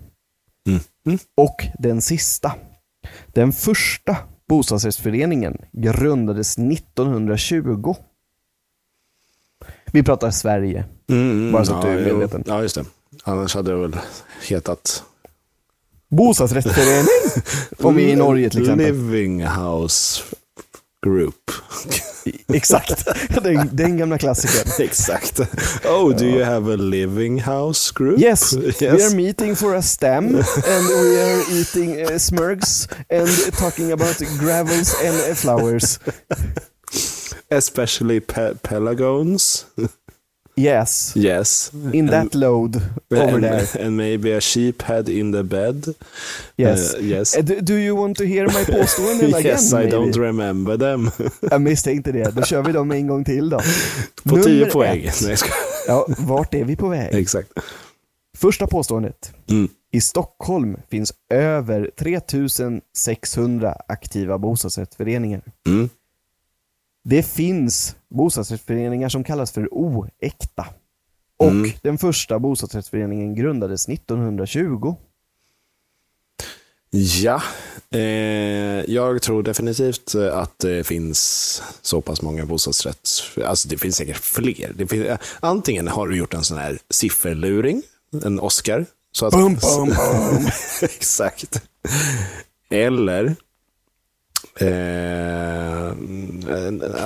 Mm. 0.68 0.80
Mm. 1.06 1.18
Och 1.36 1.66
den 1.78 2.02
sista. 2.02 2.52
Den 3.26 3.52
första 3.52 4.16
bostadsrättsföreningen 4.48 5.58
grundades 5.72 6.58
1920. 6.58 7.94
Vi 9.92 10.02
pratar 10.02 10.30
Sverige. 10.30 10.84
Mm, 11.10 11.52
Bara 11.52 11.64
så 11.64 11.74
att 11.74 11.82
du 11.82 11.88
är 11.88 11.98
jo. 11.98 12.04
medveten. 12.04 12.44
Ja, 12.46 12.62
just 12.62 12.74
det. 12.74 12.84
Annars 13.24 13.54
hade 13.54 13.70
det 13.70 13.76
väl 13.76 13.96
hetat... 14.48 15.04
Bostadsrättsförening? 16.08 17.06
Om 17.78 17.94
vi 17.96 18.04
är 18.04 18.08
i 18.08 18.16
Norge 18.16 18.50
till 18.50 18.60
exempel. 18.60 18.86
Living 18.86 19.46
House 19.46 20.22
Group. 21.02 21.50
Exakt. 22.48 23.04
Den, 23.44 23.70
den 23.72 23.96
gamla 23.98 24.18
klassikern. 24.18 24.72
Exakt. 24.86 25.40
Oh, 25.84 26.12
do 26.12 26.24
you 26.24 26.44
have 26.44 26.72
a 26.72 26.76
living 26.76 27.40
house 27.40 27.90
group? 27.92 28.18
Yes, 28.22 28.52
we 28.80 29.02
are 29.02 29.14
meeting 29.14 29.56
for 29.56 29.74
a 29.74 29.82
stem 29.82 30.26
and 30.26 30.86
we 30.88 31.20
are 31.20 31.42
eating 31.50 32.00
uh, 32.02 32.18
smurgs 32.18 32.88
and 33.10 33.28
talking 33.58 33.92
about 33.92 34.16
gravels 34.38 34.94
and 35.04 35.14
uh, 35.30 35.34
flowers. 35.34 35.98
Especially 37.50 38.20
pe 38.20 38.54
pelargons. 38.62 39.66
Yes, 40.62 41.12
Yes. 41.16 41.70
in 41.92 42.06
that 42.08 42.34
load 42.34 42.76
over 43.10 43.22
and, 43.22 43.42
there. 43.44 43.66
and 43.86 43.96
maybe 43.96 44.32
a 44.36 44.40
sheep 44.40 44.82
head 44.82 45.08
in 45.08 45.32
the 45.32 45.42
bed. 45.42 45.94
Yes. 46.56 46.94
Uh, 46.94 47.00
yes. 47.04 47.36
Uh, 47.36 47.42
do, 47.44 47.60
do 47.60 47.74
you 47.74 47.96
want 47.96 48.18
to 48.18 48.24
hear 48.24 48.46
my 48.46 48.64
påståenden 48.64 49.34
again? 49.34 49.46
yes, 49.46 49.72
I 49.72 49.76
maybe? 49.76 49.90
don't 49.96 50.16
remember 50.18 50.76
them. 50.78 51.10
Jag 51.50 51.60
misstänkte 51.60 52.12
det. 52.12 52.30
Då 52.36 52.42
kör 52.42 52.62
vi 52.62 52.72
dem 52.72 52.90
en 52.92 53.06
gång 53.06 53.24
till 53.24 53.50
då. 53.50 53.60
På 54.24 54.36
10 54.42 54.54
Nummer 54.54 54.70
poäng. 54.70 55.04
ett. 55.04 55.18
Nej, 55.22 55.30
jag 55.30 55.38
skojar. 55.38 55.54
Ja, 55.86 56.06
vart 56.18 56.54
är 56.54 56.64
vi 56.64 56.76
på 56.76 56.88
väg? 56.88 57.14
Exakt. 57.14 57.48
Första 58.38 58.66
påståendet. 58.66 59.32
Mm. 59.50 59.68
I 59.92 60.00
Stockholm 60.00 60.76
finns 60.90 61.12
över 61.34 61.90
3600 61.98 63.76
aktiva 63.88 64.38
bostadsrättsföreningar. 64.38 65.42
Mm. 65.66 65.88
Det 67.04 67.22
finns 67.22 67.96
bostadsrättsföreningar 68.10 69.08
som 69.08 69.24
kallas 69.24 69.52
för 69.52 69.68
oäkta. 69.74 70.66
Och 71.38 71.48
Mm. 71.48 71.70
den 71.82 71.98
första 71.98 72.38
bostadsrättsföreningen 72.38 73.34
grundades 73.34 73.88
1920. 73.88 74.94
Ja, 77.22 77.42
eh, 77.90 78.00
jag 78.90 79.22
tror 79.22 79.42
definitivt 79.42 80.14
att 80.32 80.58
det 80.58 80.86
finns 80.86 81.62
så 81.82 82.00
pass 82.00 82.22
många 82.22 82.46
bostadsrätts... 82.46 83.36
Alltså 83.44 83.68
det 83.68 83.78
finns 83.78 83.96
säkert 83.96 84.16
fler. 84.16 84.86
Finns, 84.86 85.18
antingen 85.40 85.88
har 85.88 86.08
du 86.08 86.16
gjort 86.16 86.34
en 86.34 86.44
sån 86.44 86.58
här 86.58 86.78
sifferluring, 86.90 87.82
en 88.24 88.40
Oscar. 88.40 88.86
Så 89.12 89.26
att, 89.26 89.32
Bum, 89.32 89.54
bum, 89.54 89.88
bum. 89.88 90.46
Exakt. 90.82 91.62
Eller 92.70 93.36
eh, 94.60 95.88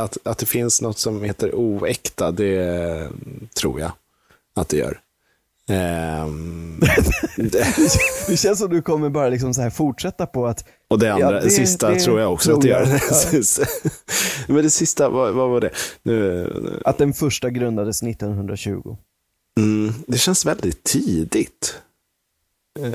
att, 0.02 0.16
att 0.22 0.38
det 0.38 0.46
finns 0.46 0.82
något 0.82 0.98
som 0.98 1.22
heter 1.22 1.54
oäkta, 1.54 2.30
det 2.30 3.08
tror 3.54 3.80
jag 3.80 3.92
att 4.54 4.68
det 4.68 4.76
gör. 4.76 5.00
Ehm, 5.68 6.80
det- 7.36 7.66
Det 8.28 8.36
känns 8.36 8.58
som 8.58 8.70
du 8.70 8.82
kommer 8.82 9.08
bara 9.10 9.28
liksom 9.28 9.54
så 9.54 9.60
här 9.62 9.70
fortsätta 9.70 10.26
på 10.26 10.46
att 10.46 10.64
och 10.88 10.98
det 10.98 11.12
andra, 11.12 11.32
Ja, 11.34 11.40
det- 11.40 11.50
sista 11.50 11.90
det 11.90 12.00
tror 12.00 12.20
jag 12.20 12.32
också 12.32 12.46
tror 12.48 12.56
att 12.56 12.62
det 12.62 12.68
gör. 12.68 12.86
Men 14.52 14.62
det 14.62 14.70
sista, 14.70 15.08
vad, 15.08 15.34
vad 15.34 15.50
var 15.50 15.60
det? 15.60 15.70
Nu, 16.02 16.80
att 16.84 16.98
den 16.98 17.12
första 17.12 17.50
grundades 17.50 18.02
1920. 18.02 18.96
mm, 19.58 19.92
det 20.06 20.18
känns 20.18 20.46
väldigt 20.46 20.84
tidigt. 20.84 21.74
Eh, 22.78 22.88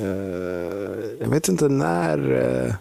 jag 1.19 1.27
vet 1.29 1.47
inte 1.47 1.69
när... 1.69 2.31
eh, 2.31 2.73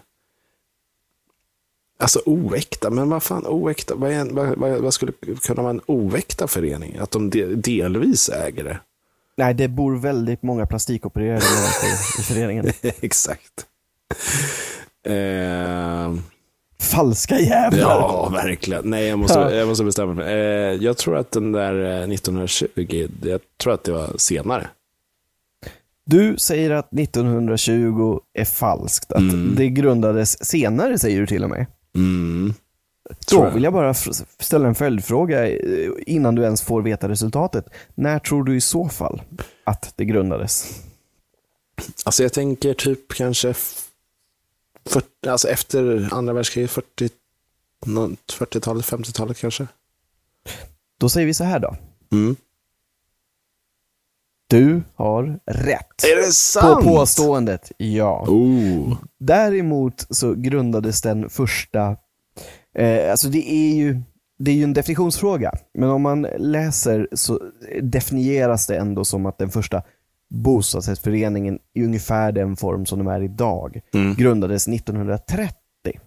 alltså 2.01 2.21
oäkta, 2.25 2.89
men 2.89 3.09
vad 3.09 3.23
fan 3.23 3.45
oäkta? 3.47 3.95
Vad, 3.95 4.11
är 4.11 4.25
vad, 4.25 4.57
vad, 4.57 4.71
vad 4.81 4.93
skulle 4.93 5.11
kunna 5.41 5.61
vara 5.61 5.69
en 5.71 5.81
oäkta 5.85 6.47
förening? 6.47 6.97
Att 6.97 7.11
de 7.11 7.29
de, 7.29 7.55
delvis 7.55 8.29
äger 8.29 8.63
det? 8.63 8.79
Nej, 9.37 9.53
det 9.53 9.67
bor 9.67 9.95
väldigt 9.97 10.43
många 10.43 10.65
plastikopererade 10.65 11.45
människor 11.55 12.19
i 12.19 12.23
föreningen. 12.23 12.65
Exakt. 13.01 13.65
Eh, 15.07 16.13
Falska 16.79 17.39
jävlar! 17.39 17.79
Ja, 17.81 18.29
verkligen. 18.33 18.89
Nej, 18.89 19.07
jag 19.07 19.19
måste, 19.19 19.39
Ja. 19.39 19.51
jag 19.51 19.67
måste 19.67 19.83
bestämma 19.83 20.13
mig. 20.13 20.33
Eh, 20.33 20.73
jag 20.83 20.97
tror 20.97 21.17
att 21.17 21.31
den 21.31 21.51
där 21.51 22.01
eh, 22.03 22.09
1920, 22.13 23.07
jag 23.23 23.41
tror 23.63 23.73
att 23.73 23.83
det 23.83 23.91
var 23.91 24.13
senare. 24.17 24.67
Du 26.05 26.35
säger 26.37 26.71
att 26.71 26.93
1920 26.93 28.19
är 28.33 28.45
falskt, 28.45 29.11
att 29.11 29.19
Mm. 29.19 29.53
det 29.57 29.69
grundades 29.69 30.45
senare 30.45 30.99
säger 30.99 31.19
du 31.19 31.27
till 31.27 31.43
och 31.43 31.49
med. 31.49 31.65
Mm. 31.95 32.53
Då 33.31 33.37
jag. 33.37 33.51
vill 33.51 33.63
jag 33.63 33.73
bara 33.73 33.93
ställa 34.39 34.67
en 34.67 34.75
följdfråga 34.75 35.47
eh, 35.49 35.89
innan 36.07 36.35
du 36.35 36.43
ens 36.43 36.61
får 36.61 36.81
veta 36.81 37.09
resultatet. 37.09 37.65
När 37.95 38.19
tror 38.19 38.43
du 38.43 38.55
i 38.55 38.61
så 38.61 38.89
fall 38.89 39.21
att 39.63 39.93
det 39.95 40.05
grundades? 40.05 40.81
Alltså 42.05 42.23
jag 42.23 42.33
tänker 42.33 42.73
typ 42.73 43.13
kanske 43.13 43.49
f- 43.49 43.87
40, 44.85 45.07
alltså 45.29 45.47
efter 45.47 46.09
andra 46.11 46.33
världskriget, 46.33 46.71
40, 46.71 47.09
nå- 47.85 48.07
40-talet, 48.31 48.85
50-talet 48.85 49.37
kanske. 49.37 49.67
Då 50.99 51.09
säger 51.09 51.27
vi 51.27 51.33
så 51.33 51.43
här 51.43 51.59
då. 51.59 51.75
Mm. 52.11 52.35
Du 54.51 54.81
har 54.95 55.39
rätt. 55.45 56.03
Är 56.13 56.15
det 56.17 56.25
På 56.25 56.31
sant? 56.31 56.85
påståendet, 56.85 57.71
ja. 57.77 58.25
Oh. 58.27 58.97
Däremot 59.19 60.07
så 60.09 60.33
grundades 60.33 61.01
den 61.01 61.29
första, 61.29 61.95
eh, 62.77 63.11
alltså 63.11 63.27
det 63.29 63.51
är 63.51 63.73
ju 63.75 64.01
det 64.39 64.51
är 64.51 64.55
ju 64.55 64.63
en 64.63 64.73
definitionsfråga, 64.73 65.51
men 65.73 65.89
om 65.89 66.01
man 66.01 66.27
läser 66.37 67.07
så 67.13 67.39
definieras 67.81 68.67
det 68.67 68.77
ändå 68.77 69.05
som 69.05 69.25
att 69.25 69.37
den 69.37 69.49
första 69.49 69.81
bostadsrättsföreningen 70.29 71.59
i 71.73 71.83
ungefär 71.83 72.31
den 72.31 72.55
form 72.55 72.85
som 72.85 72.99
de 72.99 73.07
är 73.07 73.21
idag 73.21 73.79
Mm. 73.93 74.15
grundades 74.15 74.67
1930. 74.67 75.55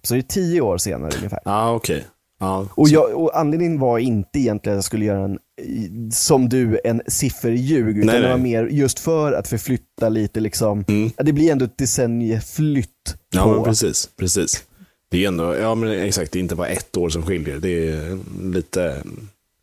Så 0.01 0.13
det 0.13 0.19
är 0.19 0.21
tio 0.21 0.61
år 0.61 0.77
senare 0.77 1.11
ungefär. 1.17 1.39
Ja, 1.45 1.71
okej. 1.71 2.05
Ja, 2.39 2.67
Och, 2.75 2.89
jag, 2.89 3.15
och 3.21 3.39
anledningen 3.39 3.79
var 3.79 3.99
inte 3.99 4.39
egentligen 4.39 4.73
att 4.75 4.77
jag 4.77 4.83
skulle 4.83 5.05
göra 5.05 5.23
en, 5.23 5.39
som 6.11 6.49
du, 6.49 6.79
en 6.83 7.01
sifferljug, 7.07 7.97
utan 7.97 8.07
Nej, 8.07 8.21
det 8.21 8.27
var 8.29 8.37
nej. 8.37 8.43
mer 8.51 8.65
just 8.67 8.99
för 8.99 9.33
att 9.33 9.47
förflytta 9.47 10.09
lite 10.09 10.39
liksom, 10.39 10.85
Mm. 10.87 11.11
ja, 11.17 11.23
det 11.23 11.33
blir 11.33 11.51
ändå 11.51 11.65
ett 11.65 11.77
decennieflytt 11.77 13.15
Ja, 13.33 13.43
på 13.43 13.63
precis. 13.63 14.09
precis. 14.17 14.63
Det 15.11 15.23
är 15.23 15.27
ändå, 15.27 15.55
ja 15.55 15.75
men 15.75 15.91
exakt, 15.91 16.31
det 16.31 16.39
är 16.39 16.41
inte 16.41 16.55
bara 16.55 16.67
ett 16.67 16.97
år 16.97 17.09
som 17.09 17.23
skiljer. 17.23 17.57
Det 17.57 17.89
är 17.89 18.19
lite, 18.53 19.03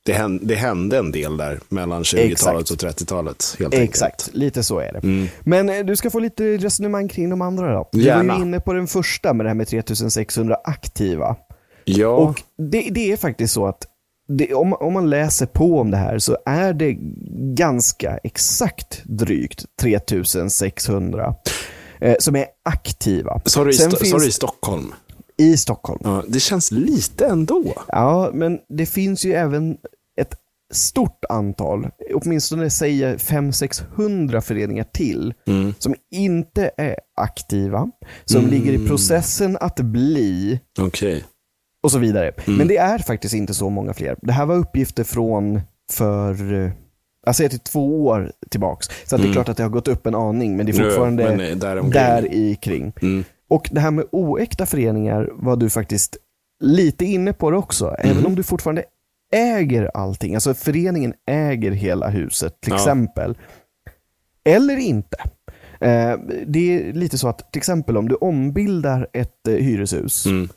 det 0.04 0.12
hände, 0.12 0.44
det 0.46 0.54
hände 0.54 0.98
en 0.98 1.12
del 1.12 1.36
där 1.36 1.60
mellan 1.68 2.02
20-talet 2.02 2.70
och 2.70 2.76
30-talet. 2.76 3.56
Helt 3.58 3.74
Exakt, 3.74 4.30
lite 4.32 4.62
så 4.62 4.78
är 4.78 4.92
det. 4.92 4.98
Mm. 4.98 5.26
Men 5.40 5.68
eh, 5.68 5.84
du 5.84 5.96
ska 5.96 6.10
få 6.10 6.18
lite 6.18 6.56
resonemang 6.56 7.08
kring 7.08 7.30
de 7.30 7.42
andra 7.42 7.74
då. 7.74 7.88
Du 7.92 8.04
var 8.10 8.22
ju 8.24 8.42
inne 8.42 8.60
på 8.60 8.72
den 8.72 8.86
första 8.86 9.34
med 9.34 9.46
det 9.46 9.50
här 9.50 9.54
med 9.54 9.68
3600 9.68 10.56
aktiva. 10.64 11.36
Ja, 11.84 12.08
Och 12.08 12.40
det, 12.58 12.88
det 12.90 13.12
är 13.12 13.16
faktiskt 13.16 13.54
så 13.54 13.66
att 13.66 13.84
det, 14.28 14.54
om, 14.54 14.72
om 14.72 14.92
man 14.92 15.10
läser 15.10 15.46
på 15.46 15.80
om 15.80 15.90
det 15.90 15.96
här 15.96 16.18
så 16.18 16.36
är 16.46 16.72
det 16.72 16.96
ganska 17.54 18.16
exakt 18.24 19.02
drygt 19.04 19.64
3600. 19.80 21.34
eh, 22.00 22.14
som 22.18 22.36
är 22.36 22.46
aktiva. 22.64 23.40
Sa 23.44 23.64
du 23.64 23.70
i, 23.70 23.72
Sto- 23.74 23.96
finns- 23.96 24.26
i 24.26 24.32
Stockholm? 24.32 24.94
I 25.36 25.56
Stockholm. 25.56 26.00
Ja, 26.04 26.22
det 26.28 26.40
känns 26.40 26.70
lite 26.70 27.26
ändå. 27.26 27.64
Ja, 27.88 28.30
men 28.34 28.58
det 28.68 28.86
finns 28.86 29.24
ju 29.24 29.32
även 29.32 29.76
ett 30.20 30.34
stort 30.72 31.24
antal, 31.28 31.88
åtminstone 32.14 32.70
säger 32.70 33.16
500-600 33.18 34.40
föreningar 34.40 34.84
till, 34.92 35.34
Mm. 35.46 35.74
som 35.78 35.94
inte 36.14 36.70
är 36.76 36.96
aktiva, 37.16 37.90
som 38.24 38.38
Mm. 38.38 38.50
ligger 38.50 38.72
i 38.72 38.86
processen 38.88 39.56
att 39.60 39.76
bli 39.80 40.60
Okej. 40.80 41.24
Och 41.82 41.90
så 41.92 41.98
vidare. 41.98 42.28
Mm. 42.46 42.58
Men 42.58 42.68
det 42.68 42.76
är 42.76 42.98
faktiskt 42.98 43.34
inte 43.34 43.54
så 43.54 43.70
många 43.70 43.94
fler. 43.94 44.16
Det 44.22 44.32
här 44.32 44.46
var 44.46 44.56
uppgifter 44.56 45.04
från 45.04 45.60
för 45.92 46.64
eh, 47.26 47.32
säger 47.32 47.50
till 47.50 47.58
två 47.60 48.06
år 48.06 48.32
tillbaks. 48.50 48.86
Så 49.04 49.14
att 49.14 49.20
det 49.22 49.24
är 49.24 49.26
Mm. 49.26 49.32
klart 49.32 49.48
att 49.48 49.56
det 49.56 49.62
har 49.62 49.70
gått 49.70 49.88
upp 49.88 50.06
en 50.06 50.14
aning, 50.14 50.56
men 50.56 50.66
det 50.66 50.72
är 50.72 50.84
fortfarande 50.84 51.24
men, 51.36 51.40
eh, 51.40 51.56
däromkring. 51.56 51.90
där 51.92 52.34
i 52.34 52.54
kring. 52.54 52.92
Mm. 53.02 53.24
Och 53.48 53.68
det 53.72 53.80
här 53.80 53.90
med 53.90 54.04
oäkta 54.12 54.66
föreningar 54.66 55.28
var 55.32 55.56
du 55.56 55.70
faktiskt 55.70 56.16
lite 56.60 57.04
inne 57.04 57.32
på 57.32 57.50
det 57.50 57.56
också. 57.56 57.94
Även 57.98 58.16
Mhm. 58.16 58.26
om 58.26 58.34
du 58.34 58.42
fortfarande 58.42 58.84
äger 59.32 59.90
allting, 59.94 60.34
alltså 60.34 60.54
föreningen 60.54 61.14
äger 61.30 61.70
hela 61.70 62.08
huset 62.08 62.60
till 62.60 62.70
Ja. 62.72 62.76
exempel. 62.76 63.38
Eller 64.44 64.76
inte. 64.76 65.16
Eh, 65.80 66.14
det 66.46 66.58
är 66.88 66.92
lite 66.92 67.18
så 67.18 67.28
att 67.28 67.52
till 67.52 67.60
exempel 67.60 67.96
om 67.96 68.08
du 68.08 68.14
ombildar 68.14 69.06
ett 69.12 69.48
eh, 69.48 69.54
hyreshus 69.54 70.26
Mm. 70.26 70.48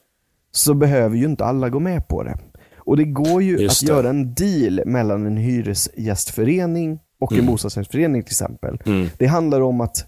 Så 0.55 0.73
behöver 0.73 1.17
ju 1.17 1.25
inte 1.25 1.45
alla 1.45 1.69
gå 1.69 1.79
med 1.79 2.07
på 2.07 2.23
det. 2.23 2.37
Och 2.77 2.97
det 2.97 3.03
går 3.05 3.41
ju 3.43 3.57
Just 3.57 3.83
att 3.83 3.87
det. 3.87 3.93
göra 3.93 4.09
en 4.09 4.33
deal 4.33 4.81
mellan 4.85 5.25
en 5.25 5.37
hyresgästförening 5.37 6.99
och 7.19 7.31
en 7.31 7.39
Mm. 7.39 7.51
bostadsrättsförening 7.51 8.23
till 8.23 8.31
exempel. 8.31 8.77
Mm. 8.85 9.07
Det 9.17 9.25
handlar 9.27 9.61
om 9.61 9.81
att 9.81 10.05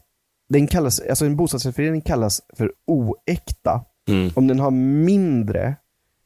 den 0.49 0.67
kallas, 0.67 0.99
alltså 0.99 1.25
en 1.25 1.35
bostadsrättsförening 1.35 2.01
kallas 2.01 2.41
för 2.57 2.71
oäkta 2.87 3.81
Mm. 4.09 4.29
om 4.35 4.47
den 4.47 4.59
har 4.59 4.71
mindre 4.71 5.75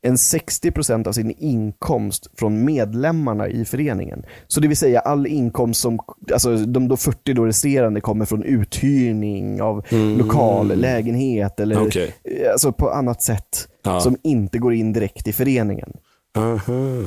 än 0.04 0.16
60% 0.16 1.08
av 1.08 1.12
sin 1.12 1.32
inkomst 1.38 2.28
från 2.36 2.66
medlemmarna 2.66 3.48
i 3.48 3.66
föreningen. 3.66 4.24
Så 4.48 4.60
det 4.60 4.68
vill 4.68 4.78
säga 4.78 5.00
all 5.00 5.28
inkomst 5.28 5.82
som, 5.82 6.00
alltså 6.34 6.56
de 6.58 6.88
då 6.88 6.98
40 6.98 7.34
då 7.34 7.46
resterande 7.46 8.02
kommer 8.02 8.26
från 8.26 8.44
uthyrning 8.44 9.62
av 9.62 9.86
Mm. 9.90 10.18
lokal, 10.18 10.68
lägenhet 10.76 11.60
eller 11.60 11.88
Okej. 11.88 12.14
eh, 12.24 12.52
alltså 12.52 12.72
på 12.72 12.90
annat 12.90 13.22
sätt 13.24 13.68
Ja. 13.84 14.00
som 14.00 14.18
inte 14.24 14.58
går 14.58 14.74
in 14.74 14.94
direkt 14.94 15.28
i 15.28 15.34
föreningen. 15.34 15.94
Aha. 16.38 17.04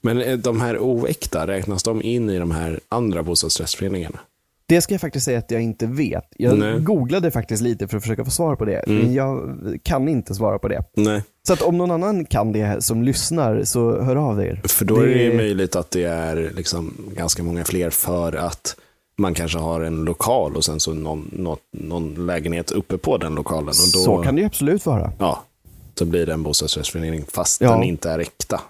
Men 0.00 0.20
eh, 0.22 0.38
de 0.38 0.60
här 0.60 0.78
oäkta, 0.78 1.46
räknas 1.46 1.82
de 1.82 2.02
in 2.02 2.30
i 2.30 2.38
de 2.38 2.50
här 2.50 2.80
andra 2.88 3.22
bostadsrättsföreningarna? 3.22 4.18
Det 4.68 4.80
ska 4.80 4.94
jag 4.94 5.00
faktiskt 5.00 5.24
säga 5.24 5.38
att 5.38 5.50
jag 5.50 5.62
inte 5.62 5.86
vet. 5.86 6.24
Jag 6.36 6.58
Nej. 6.58 6.80
googlade 6.80 7.30
faktiskt 7.30 7.62
lite 7.62 7.88
för 7.88 7.96
att 7.96 8.02
försöka 8.02 8.24
få 8.24 8.30
svar 8.30 8.56
på 8.56 8.64
det, 8.64 8.78
Mm. 8.78 8.98
men 9.02 9.14
jag 9.14 9.58
kan 9.82 10.08
inte 10.08 10.34
svara 10.34 10.58
på 10.58 10.68
det. 10.68 10.84
Nej. 10.96 11.22
Så 11.46 11.52
att 11.52 11.62
om 11.62 11.78
någon 11.78 11.90
annan 11.90 12.24
kan 12.24 12.52
det 12.52 12.84
som 12.84 13.02
lyssnar, 13.02 13.64
så 13.64 14.00
hör 14.02 14.16
av 14.16 14.40
er. 14.42 14.60
För 14.64 14.84
då 14.84 14.96
är 15.00 15.06
det 15.06 15.36
möjligt 15.36 15.76
att 15.76 15.90
det 15.90 16.04
är 16.04 16.52
liksom 16.56 16.94
ganska 17.16 17.42
många 17.42 17.64
fler 17.64 17.90
för 17.90 18.32
att 18.32 18.76
man 19.18 19.34
kanske 19.34 19.58
har 19.58 19.80
en 19.80 20.04
lokal 20.04 20.56
och 20.56 20.64
sen 20.64 20.80
så 20.80 20.94
någon, 20.94 21.30
något, 21.32 21.60
någon 21.70 22.26
lägenhet 22.26 22.70
uppe 22.70 22.98
på 22.98 23.18
den 23.18 23.34
lokalen. 23.34 23.68
Och 23.68 23.92
då, 23.92 23.98
Så 23.98 24.22
kan 24.22 24.36
det 24.36 24.44
absolut 24.44 24.86
vara. 24.86 25.12
Ja, 25.18 25.42
då 25.94 26.04
blir 26.04 26.26
det 26.26 26.32
en 26.32 26.42
bostadsrättsförening 26.42 27.24
fast 27.32 27.60
Ja. 27.60 27.70
den 27.72 27.82
inte 27.82 28.10
är 28.10 28.18
äkta. 28.18 28.60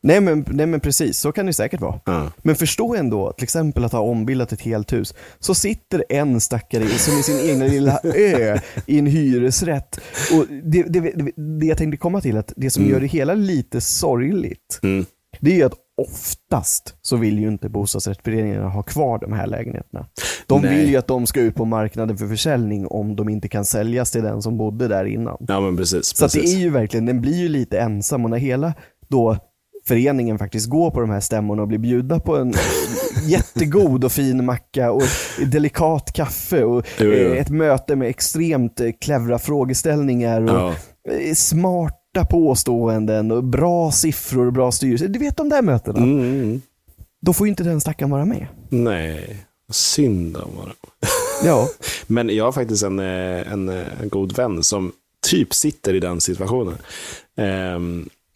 Nej 0.00 0.20
men, 0.20 0.44
nej 0.48 0.66
men 0.66 0.80
precis, 0.80 1.18
så 1.18 1.32
kan 1.32 1.46
det 1.46 1.52
säkert 1.52 1.80
vara. 1.80 2.00
Ja. 2.04 2.30
Men 2.42 2.54
förstå 2.56 2.94
ändå, 2.94 3.32
till 3.32 3.44
exempel 3.44 3.84
att 3.84 3.92
ha 3.92 4.00
ombildat 4.00 4.52
ett 4.52 4.60
helt 4.60 4.92
hus, 4.92 5.14
så 5.38 5.54
sitter 5.54 6.04
en 6.08 6.40
stackare 6.40 6.84
i- 6.84 6.88
som 6.88 7.18
i 7.18 7.22
sin 7.22 7.50
egna 7.50 7.64
lilla 7.66 8.00
ö 8.04 8.58
i 8.86 8.98
en 8.98 9.06
hyresrätt. 9.06 10.00
Och 10.32 10.46
det, 10.62 10.82
det, 10.82 11.00
det, 11.00 11.32
det 11.60 11.66
jag 11.66 11.78
tänkte 11.78 11.96
komma 11.96 12.20
till, 12.20 12.36
att 12.36 12.52
det 12.56 12.70
som 12.70 12.82
Mm. 12.82 12.92
gör 12.94 13.00
det 13.00 13.06
hela 13.06 13.34
lite 13.34 13.80
sorgligt, 13.80 14.80
Mm. 14.82 15.06
det 15.40 15.50
är 15.50 15.54
ju 15.56 15.62
att 15.62 15.74
oftast 15.96 16.94
så 17.02 17.16
vill 17.16 17.38
ju 17.38 17.48
inte 17.48 17.68
bostadsrättsföreningarna 17.68 18.68
ha 18.68 18.82
kvar 18.82 19.18
de 19.18 19.32
här 19.32 19.46
lägenheterna. 19.46 20.06
De 20.46 20.62
Nej. 20.62 20.76
vill 20.76 20.88
ju 20.90 20.96
att 20.96 21.06
de 21.06 21.26
ska 21.26 21.40
ut 21.40 21.54
på 21.54 21.64
marknaden 21.64 22.18
för 22.18 22.26
försäljning 22.28 22.86
om 22.86 23.16
de 23.16 23.28
inte 23.28 23.48
kan 23.48 23.64
säljas 23.64 24.10
till 24.10 24.22
den 24.22 24.42
som 24.42 24.58
bodde 24.58 24.88
där 24.88 25.04
innan. 25.04 25.36
ja, 25.48 25.60
men 25.60 25.76
precis. 25.76 26.06
Så 26.16 26.24
att 26.24 26.32
det 26.32 26.38
precis. 26.40 26.56
är 26.56 26.60
ju 26.60 26.70
verkligen, 26.70 27.06
den 27.06 27.20
blir 27.20 27.36
ju 27.36 27.48
lite 27.48 27.78
ensam 27.80 28.24
och 28.24 28.30
när 28.30 28.38
hela 28.38 28.74
då 29.08 29.36
föreningen 29.88 30.38
faktiskt 30.38 30.66
går 30.68 30.90
på 30.90 31.00
de 31.00 31.10
här 31.10 31.20
stämmorna 31.20 31.62
och 31.62 31.68
blir 31.68 31.78
bjudna 31.78 32.18
på 32.20 32.36
en 32.36 32.54
jättegod 33.26 34.04
och 34.04 34.12
fin 34.12 34.44
macka 34.44 34.90
och 34.92 35.02
delikat 35.46 36.12
kaffe 36.12 36.64
och 36.64 36.86
Jo, 36.98 37.06
jo. 37.06 37.12
eh, 37.12 37.38
ett 37.40 37.50
möte 37.50 37.96
med 37.96 38.08
extremt 38.08 38.80
eh, 38.80 38.90
clevra 39.00 39.38
frågeställningar 39.38 40.40
och 40.42 40.50
Ja. 40.50 40.74
eh, 41.12 41.34
smarta 41.34 42.24
påståenden 42.30 43.30
och 43.32 43.44
bra 43.44 43.90
siffror 43.92 44.46
och 44.46 44.52
bra 44.52 44.72
styrelse. 44.72 45.06
Du 45.06 45.18
vet 45.18 45.36
de 45.36 45.48
där 45.48 45.62
mötena? 45.62 45.98
Mm, 45.98 46.20
mm. 46.20 46.62
Då 47.22 47.32
får 47.32 47.46
ju 47.46 47.48
inte 47.50 47.62
den 47.62 47.80
stackaren 47.80 48.10
vara 48.10 48.24
med. 48.24 48.46
Nej, 48.68 49.36
synd 49.72 50.36
om 50.36 50.50
honom. 50.56 50.74
Ja, 51.44 51.68
Men 52.06 52.28
jag 52.36 52.44
har 52.44 52.52
faktiskt 52.52 52.82
en, 52.84 52.98
en, 52.98 53.68
en 53.68 54.08
god 54.10 54.36
vän 54.36 54.62
som 54.62 54.92
typ 55.30 55.54
sitter 55.54 55.94
i 55.94 56.00
den 56.00 56.20
situationen. 56.20 56.74
Och 56.74 57.42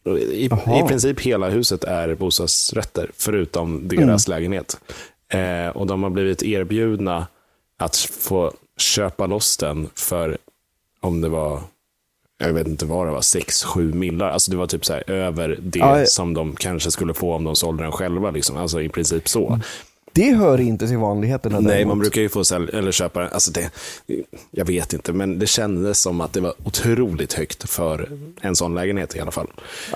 i. 0.07 0.45
I 0.85 0.89
princip 0.89 1.21
hela 1.21 1.49
huset 1.49 1.85
är 1.85 2.15
bostadsrätter, 2.15 3.11
förutom 3.17 3.89
deras 3.89 4.29
lägenhet. 4.29 4.81
Eh, 5.29 5.69
och 5.69 5.87
de 5.87 6.03
har 6.03 6.11
blivit 6.11 6.43
erbjudna 6.43 7.27
att 7.77 7.97
få 7.97 8.53
köpa 8.77 9.27
loss 9.27 9.57
den 9.57 9.89
för, 9.95 10.39
om 11.01 11.21
det 11.21 11.29
var, 11.29 11.61
jag 12.39 12.53
vet 12.53 12.67
inte 12.67 12.87
vad 12.87 13.07
det 13.07 13.11
var, 13.11 13.21
6-7 13.21 13.95
millar. 13.95 14.31
Alltså 14.31 14.51
det 14.51 14.57
var 14.57 14.67
typ 14.67 14.85
så 14.85 14.93
här 14.93 15.11
över 15.11 15.59
det 15.63 15.79
Ja, 15.79 15.99
ja. 15.99 16.07
som 16.07 16.35
de 16.35 16.57
kanske 16.57 16.91
skulle 16.91 17.15
få 17.15 17.35
om 17.35 17.45
de 17.45 17.57
sålde 17.57 17.83
den 17.83 17.93
själva. 17.93 18.31
Liksom. 18.31 18.57
Alltså 18.57 18.83
i 18.83 18.89
princip 18.89 19.29
så. 19.29 19.61
Det 20.13 20.35
hör 20.35 20.61
inte 20.61 20.89
till 20.89 20.97
vanligheterna 20.97 21.61
Nej, 21.61 21.69
däremot. 21.73 21.89
man 21.89 21.99
brukar 21.99 22.21
ju 22.21 22.29
få 22.29 22.45
sälja, 22.45 22.79
eller 22.79 22.93
köpa, 22.93 23.29
alltså 23.29 23.53
det, 23.53 23.71
jag 24.51 24.65
vet 24.65 24.93
inte, 24.93 25.13
men 25.13 25.39
det 25.39 25.47
kändes 25.47 26.01
som 26.01 26.21
att 26.21 26.33
det 26.33 26.41
var 26.41 26.55
otroligt 26.65 27.33
högt 27.33 27.71
för 27.71 28.09
en 28.41 28.57
sån 28.57 28.75
lägenhet 28.75 29.17
i 29.17 29.21
alla 29.21 29.31
fall. 29.31 29.47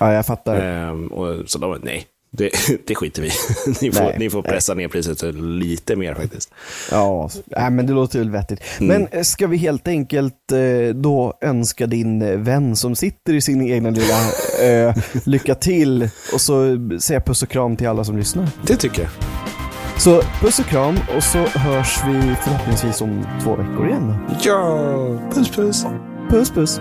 Ja, 0.01 0.12
jag 0.12 0.27
fattar. 0.27 0.61
Ehm, 0.61 1.07
och 1.07 1.51
så 1.51 1.59
de, 1.59 1.81
nej, 1.83 2.07
det, 2.31 2.51
det 2.87 2.95
skiter 2.95 3.23
vi 3.23 3.31
ni, 3.81 3.93
får, 3.93 4.05
Nej, 4.05 4.17
ni 4.19 4.31
får 4.31 4.43
nej. 4.43 4.53
pressa 4.53 4.75
ner 4.75 4.89
priset 4.89 5.35
lite 5.35 5.97
mer 5.97 6.14
faktiskt. 6.14 6.51
Ja, 6.91 7.31
nej, 7.47 7.71
men 7.71 7.87
det 7.87 7.93
låter 7.93 8.19
väl 8.19 8.31
vettigt. 8.31 8.61
Mm. 8.81 8.89
Men 8.89 9.19
eh, 9.19 9.23
ska 9.23 9.47
vi 9.47 9.57
helt 9.57 9.89
enkelt 9.89 10.53
eh, 10.53 10.95
då 10.95 11.39
önska 11.41 11.87
din 11.87 12.23
eh, 12.23 12.39
vän 12.39 12.77
som 12.77 12.97
sitter 12.97 13.35
i 13.35 13.41
sin 13.41 13.73
egna 13.73 13.91
lilla 13.91 14.31
ö 14.61 14.95
lycka 15.25 15.55
till 15.55 16.09
och 16.33 16.41
så 16.41 16.79
säga 17.01 17.21
puss 17.21 17.43
och 17.43 17.49
kram 17.49 17.77
till 17.77 17.89
alla 17.89 18.05
som 18.05 18.19
lyssnar. 18.19 18.49
Det 18.67 18.77
tycker 18.77 19.03
jag. 19.03 19.36
Så 19.99 20.22
puss 20.40 20.59
och 20.59 20.66
kram 20.66 20.99
och 21.16 21.22
så 21.22 21.38
hörs 21.38 21.99
vi 22.07 22.34
förhoppningsvis 22.44 23.01
om 23.01 23.26
två 23.42 23.57
veckor 23.57 23.88
igen. 23.88 24.14
Ja, 24.42 25.18
puss 25.34 25.51
puss. 25.51 25.86
Puss 26.30 26.51
puss! 26.51 26.80